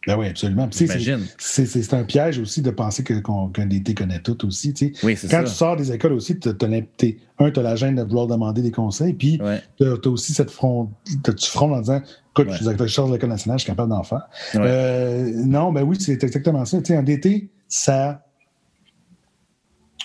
ben 0.09 0.19
oui, 0.19 0.29
absolument. 0.29 0.71
C'est 0.71 1.93
un 1.93 2.05
piège 2.05 2.39
aussi 2.39 2.63
de 2.63 2.71
penser 2.71 3.05
qu'un 3.05 3.21
qu 3.21 3.67
DT 3.67 3.95
connaît 3.95 4.21
tout 4.21 4.47
aussi. 4.47 4.73
Oui, 5.03 5.19
Quand 5.31 5.45
tu 5.45 5.51
sors 5.51 5.77
des 5.77 5.93
écoles 5.93 6.15
aussi, 6.15 6.39
tu 6.39 6.49
as, 6.49 6.53
un, 6.53 7.51
tu 7.51 7.61
as 7.61 7.63
la 7.63 7.77
gêne 7.77 7.97
de 7.97 8.03
vouloir 8.03 8.27
demander 8.27 8.63
des 8.63 8.71
conseils, 8.71 9.13
puis 9.13 9.39
tu 9.77 9.85
as, 9.85 10.09
aussi 10.09 10.33
cette 10.33 10.51
front, 10.51 10.91
tu 11.05 11.51
frondes 11.51 11.75
en 11.75 11.81
disant 11.81 12.01
Écoute, 12.31 12.49
je 12.51 12.57
suis 12.57 12.65
directeur 12.65 13.09
de 13.09 13.13
l'école 13.13 13.29
nationale, 13.29 13.59
je 13.59 13.65
suis 13.65 13.71
capable 13.71 13.91
d'en 13.91 14.03
faire. 14.03 14.29
Euh, 14.55 15.31
non, 15.35 15.73
ben 15.73 15.83
oui, 15.83 15.99
c'est 16.01 16.23
exactement 16.23 16.65
ça. 16.65 16.79
un 16.79 17.03
DT, 17.03 17.51
ça. 17.69 18.25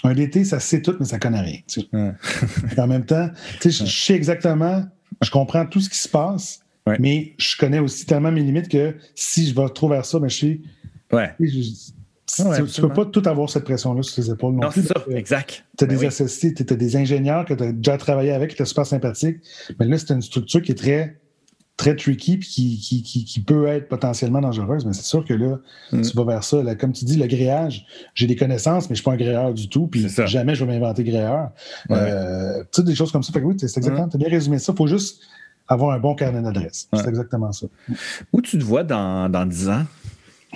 Un 0.04 0.14
DT, 0.14 0.44
ça 0.44 0.60
sait 0.60 0.82
tout, 0.82 0.96
mais 1.00 1.06
ça 1.06 1.18
connaît 1.18 1.40
rien. 1.40 1.62
en 2.78 2.88
même 2.88 3.06
temps, 3.06 3.30
je 3.64 3.70
sais 3.70 4.16
exactement, 4.16 4.84
je 5.22 5.32
comprends 5.32 5.66
tout 5.66 5.80
ce 5.80 5.90
qui 5.90 5.98
se 5.98 6.10
passe, 6.10 6.63
mais 7.00 7.34
je 7.38 7.58
connais 7.58 7.80
aussi 7.80 8.06
tellement 8.06 8.32
mes 8.32 8.42
limites 8.42 8.70
que 8.70 8.96
si 9.16 9.48
je 9.48 9.56
vais 9.56 9.68
trop 9.70 9.90
vers 9.90 10.06
ça, 10.06 10.20
ben, 10.20 10.30
je 10.30 10.36
suis. 10.36 10.62
Ouais. 11.12 11.34
tu 11.38 12.42
ne 12.44 12.82
peux 12.82 12.94
pas 12.94 13.06
tout 13.06 13.22
avoir 13.26 13.50
cette 13.50 13.64
pression-là 13.64 14.02
sur 14.02 14.24
tes 14.24 14.32
épaules 14.32 14.54
non, 14.54 14.62
non 14.64 14.72
c'est 14.72 14.82
ça, 14.82 14.96
exact. 15.12 15.64
Tu 15.78 15.84
as 15.84 15.88
ben 15.88 15.98
des 15.98 16.06
associés, 16.06 16.54
tu 16.54 16.66
as 16.68 16.76
des 16.76 16.96
ingénieurs 16.96 17.46
que 17.46 17.54
tu 17.54 17.64
as 17.64 17.72
déjà 17.72 17.98
travaillé 17.98 18.32
avec, 18.32 18.50
qui 18.50 18.56
étaient 18.56 18.66
super 18.66 18.86
sympathiques. 18.86 19.38
Mais 19.80 19.86
là, 19.86 19.98
c'est 19.98 20.12
une 20.12 20.22
structure 20.22 20.62
qui 20.62 20.72
est 20.72 20.76
très, 20.76 21.20
très 21.78 21.96
tricky 21.96 22.34
et 22.34 22.40
qui, 22.40 23.04
qui, 23.04 23.26
qui, 23.26 23.40
peut 23.42 23.68
être 23.68 23.88
potentiellement 23.90 24.42
dangereuse. 24.42 24.86
Mais 24.86 24.94
c'est 24.94 25.04
sûr 25.04 25.26
que 25.26 25.34
là, 25.34 25.60
mm. 25.92 26.02
tu 26.02 26.18
vas 26.18 26.24
vers 26.24 26.44
ça. 26.44 26.64
Là, 26.64 26.76
comme 26.76 26.94
tu 26.94 27.06
dis, 27.06 27.18
le 27.18 27.28
gréage, 27.28 27.86
j'ai 28.16 28.28
des 28.28 28.36
connaissances, 28.36 28.90
mais 28.90 28.96
je 28.96 29.02
ne 29.02 29.04
suis 29.04 29.04
pas 29.04 29.12
un 29.14 29.18
gréeur 29.18 29.54
du 29.54 29.70
tout. 29.70 29.88
Puis 29.88 30.08
jamais 30.26 30.56
je 30.56 30.66
vais 30.66 30.72
m'inventer 30.72 31.04
gréeur. 31.04 31.52
Euh, 31.92 32.64
tu 32.72 32.82
sais, 32.82 32.84
des 32.84 32.96
choses 32.96 33.12
comme 33.12 33.24
ça. 33.24 33.32
Fait 33.34 33.42
oui, 33.42 33.56
c'est 33.58 33.66
exactement. 33.66 34.08
Mm. 34.08 34.10
Tu 34.10 34.16
as 34.16 34.20
bien 34.20 34.30
résumé 34.30 34.60
ça. 34.60 34.74
Il 34.74 34.78
faut 34.78 34.88
juste 34.88 35.22
avoir 35.68 35.92
un 35.96 36.00
bon 36.00 36.16
carnet 36.16 36.42
d'adresse. 36.42 36.88
C'est 36.94 37.08
exactement 37.08 37.52
ça. 37.52 37.68
Où 38.32 38.42
tu 38.42 38.58
te 38.58 38.64
vois 38.64 38.84
dans, 38.84 39.30
dans 39.30 39.46
10 39.46 39.70
ans? 39.70 39.86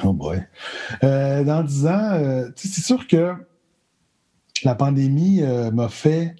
Oh 0.04 0.14
boy. 0.14 0.44
Euh, 1.04 1.44
dans 1.44 1.64
10 1.64 1.86
ans, 1.88 2.12
euh, 2.14 2.50
c'est 2.56 2.84
sûr 2.84 3.08
que 3.08 3.34
la 4.64 4.76
pandémie 4.76 5.42
euh, 5.42 5.72
m'a 5.72 5.90
fait 5.90 6.36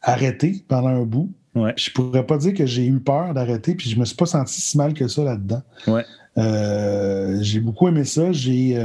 arrêter 0.00 0.64
pendant 0.68 0.88
un 0.88 1.02
bout. 1.04 1.32
Ouais. 1.54 1.74
Je 1.76 1.90
pourrais 1.90 2.26
pas 2.26 2.38
dire 2.38 2.54
que 2.54 2.66
j'ai 2.66 2.86
eu 2.86 2.98
peur 2.98 3.34
d'arrêter, 3.34 3.74
puis 3.74 3.90
je 3.90 3.98
me 4.00 4.04
suis 4.04 4.16
pas 4.16 4.26
senti 4.26 4.60
si 4.60 4.76
mal 4.78 4.94
que 4.94 5.06
ça 5.06 5.22
là-dedans. 5.22 5.62
Ouais. 5.86 6.04
Euh, 6.38 7.38
j'ai 7.42 7.60
beaucoup 7.60 7.88
aimé 7.88 8.04
ça. 8.04 8.32
J'ai, 8.32 8.82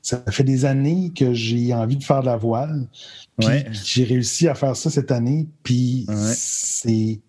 ça 0.00 0.22
fait 0.30 0.44
des 0.44 0.64
années 0.64 1.12
que 1.14 1.34
j'ai 1.34 1.74
envie 1.74 1.96
de 1.96 2.04
faire 2.04 2.20
de 2.20 2.26
la 2.26 2.36
voile. 2.36 2.86
Puis 3.38 3.48
Ouais. 3.48 3.66
j'ai 3.72 4.04
réussi 4.04 4.48
à 4.48 4.54
faire 4.54 4.76
ça 4.76 4.90
cette 4.90 5.10
année. 5.10 5.48
Puis 5.64 6.06
c'est 6.34 7.20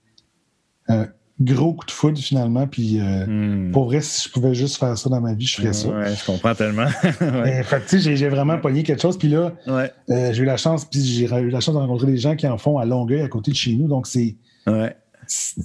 un 0.88 1.08
gros 1.40 1.74
coup 1.74 1.86
de 1.86 1.92
foudre 1.92 2.20
finalement. 2.20 2.68
Puis 2.68 3.00
euh, 3.00 3.26
Hmm. 3.26 3.72
pour 3.72 3.86
vrai, 3.86 4.02
si 4.02 4.28
je 4.28 4.32
pouvais 4.34 4.54
juste 4.54 4.78
faire 4.78 4.98
ça 4.98 5.10
dans 5.10 5.22
ma 5.22 5.34
vie, 5.34 5.46
je 5.48 5.56
ferais 5.56 5.74
ça. 5.74 5.88
Ouais, 5.90 6.16
je 6.16 6.26
comprends 6.26 6.54
tellement. 6.54 6.86
ouais. 7.22 7.64
Que, 7.70 7.76
tu 7.90 8.00
sais, 8.02 8.16
j'ai, 8.16 8.30
vraiment 8.30 8.58
pogné 8.60 8.84
quelque 8.84 9.02
chose. 9.02 9.18
Puis 9.18 9.30
là, 9.30 9.54
Ouais. 9.68 9.92
euh, 10.10 10.34
j'ai 10.34 10.44
eu 10.44 10.46
la 10.46 10.58
chance, 10.58 10.86
puis 10.86 11.02
j'ai 11.04 11.26
eu 11.26 11.50
la 11.50 11.60
chance 11.60 11.74
de 11.76 11.80
rencontrer 11.80 12.08
des 12.08 12.18
gens 12.18 12.36
qui 12.36 12.48
en 12.48 12.58
font 12.58 12.78
à 12.78 12.86
Longueuil, 12.86 13.22
à 13.22 13.28
côté 13.28 13.52
de 13.52 13.56
chez 13.56 13.74
nous. 13.76 13.88
Donc, 13.88 14.06
c'est 14.08 14.36
Ouais. 14.68 14.96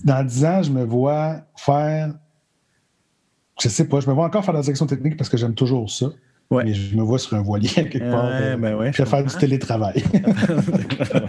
dans 0.05 0.25
10 0.25 0.45
ans, 0.45 0.63
je 0.63 0.71
me 0.71 0.85
vois 0.85 1.43
faire. 1.57 2.15
Je 3.61 3.69
sais 3.69 3.87
pas, 3.89 4.01
je 4.01 4.09
me 4.09 4.13
vois 4.15 4.27
encore 4.27 4.45
faire 4.45 4.53
de 4.55 4.59
la 4.59 4.63
direction 4.63 4.87
technique 4.87 5.17
parce 5.17 5.29
que 5.31 5.37
j'aime 5.37 5.55
toujours 5.55 5.91
ça. 5.91 6.07
Ouais. 6.51 6.63
Mais 6.65 6.75
je 6.75 6.95
me 6.95 7.03
vois 7.03 7.19
sur 7.19 7.35
un 7.37 7.43
voilier 7.43 7.69
quelque 7.75 7.99
part. 7.99 8.29
Euh, 8.31 8.57
ben 8.57 8.77
ouais, 8.77 8.93
puis 8.93 9.03
à 9.03 9.05
je 9.07 9.11
faire 9.11 9.25
du 9.25 9.35
télétravail. 9.35 10.05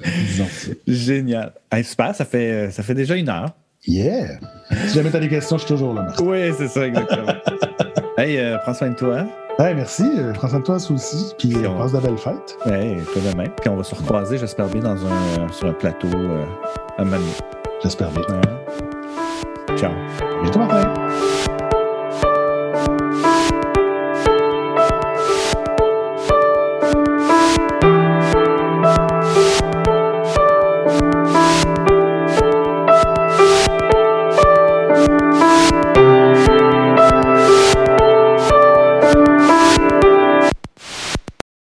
Génial. 0.86 1.52
Hey, 1.70 1.84
super, 1.84 2.14
ça 2.14 2.24
fait, 2.24 2.50
euh, 2.50 2.70
ça 2.70 2.82
fait 2.82 2.94
déjà 2.94 3.14
une 3.16 3.28
heure. 3.28 3.50
Yeah! 3.86 4.38
Si 4.86 4.94
jamais 4.94 5.10
tu 5.10 5.16
as 5.16 5.20
des 5.20 5.28
questions, 5.28 5.56
je 5.58 5.64
suis 5.64 5.74
toujours 5.74 5.92
là. 5.94 6.12
Oui, 6.22 6.52
c'est 6.56 6.68
ça, 6.68 6.86
exactement. 6.86 7.32
hey, 8.18 8.38
euh, 8.38 8.56
prends 8.58 8.74
soin 8.74 8.90
de 8.90 8.94
toi. 8.94 9.24
Hey, 9.58 9.74
merci. 9.74 10.04
euh, 10.18 10.32
Prends 10.32 10.48
soin 10.48 10.60
de 10.60 10.64
toi 10.64 10.76
aussi. 10.76 11.32
Puis 11.38 11.48
Puis 11.48 11.64
euh, 11.64 11.68
on- 11.68 11.78
passe 11.78 11.92
de 11.92 11.98
belles 11.98 12.16
fêtes. 12.16 12.56
Ouais, 12.64 12.96
toi 13.12 13.22
de 13.32 13.36
même. 13.36 13.50
Puis 13.60 13.68
on 13.68 13.76
va 13.76 13.82
se 13.82 13.94
recroiser, 13.94 14.38
j'espère 14.38 14.66
bien, 14.68 14.80
dans 14.82 14.96
un, 15.04 15.48
sur 15.52 15.66
un 15.68 15.72
plateau 15.72 16.08
euh, 16.14 16.44
à 16.96 17.04
Manu. 17.04 17.24
J'espère 17.82 18.10
bien. 18.12 18.22
Ouais. 18.22 19.76
Ciao. 19.76 19.90
À 19.92 20.42
bientôt, 20.42 20.58
Martin. 20.60 21.31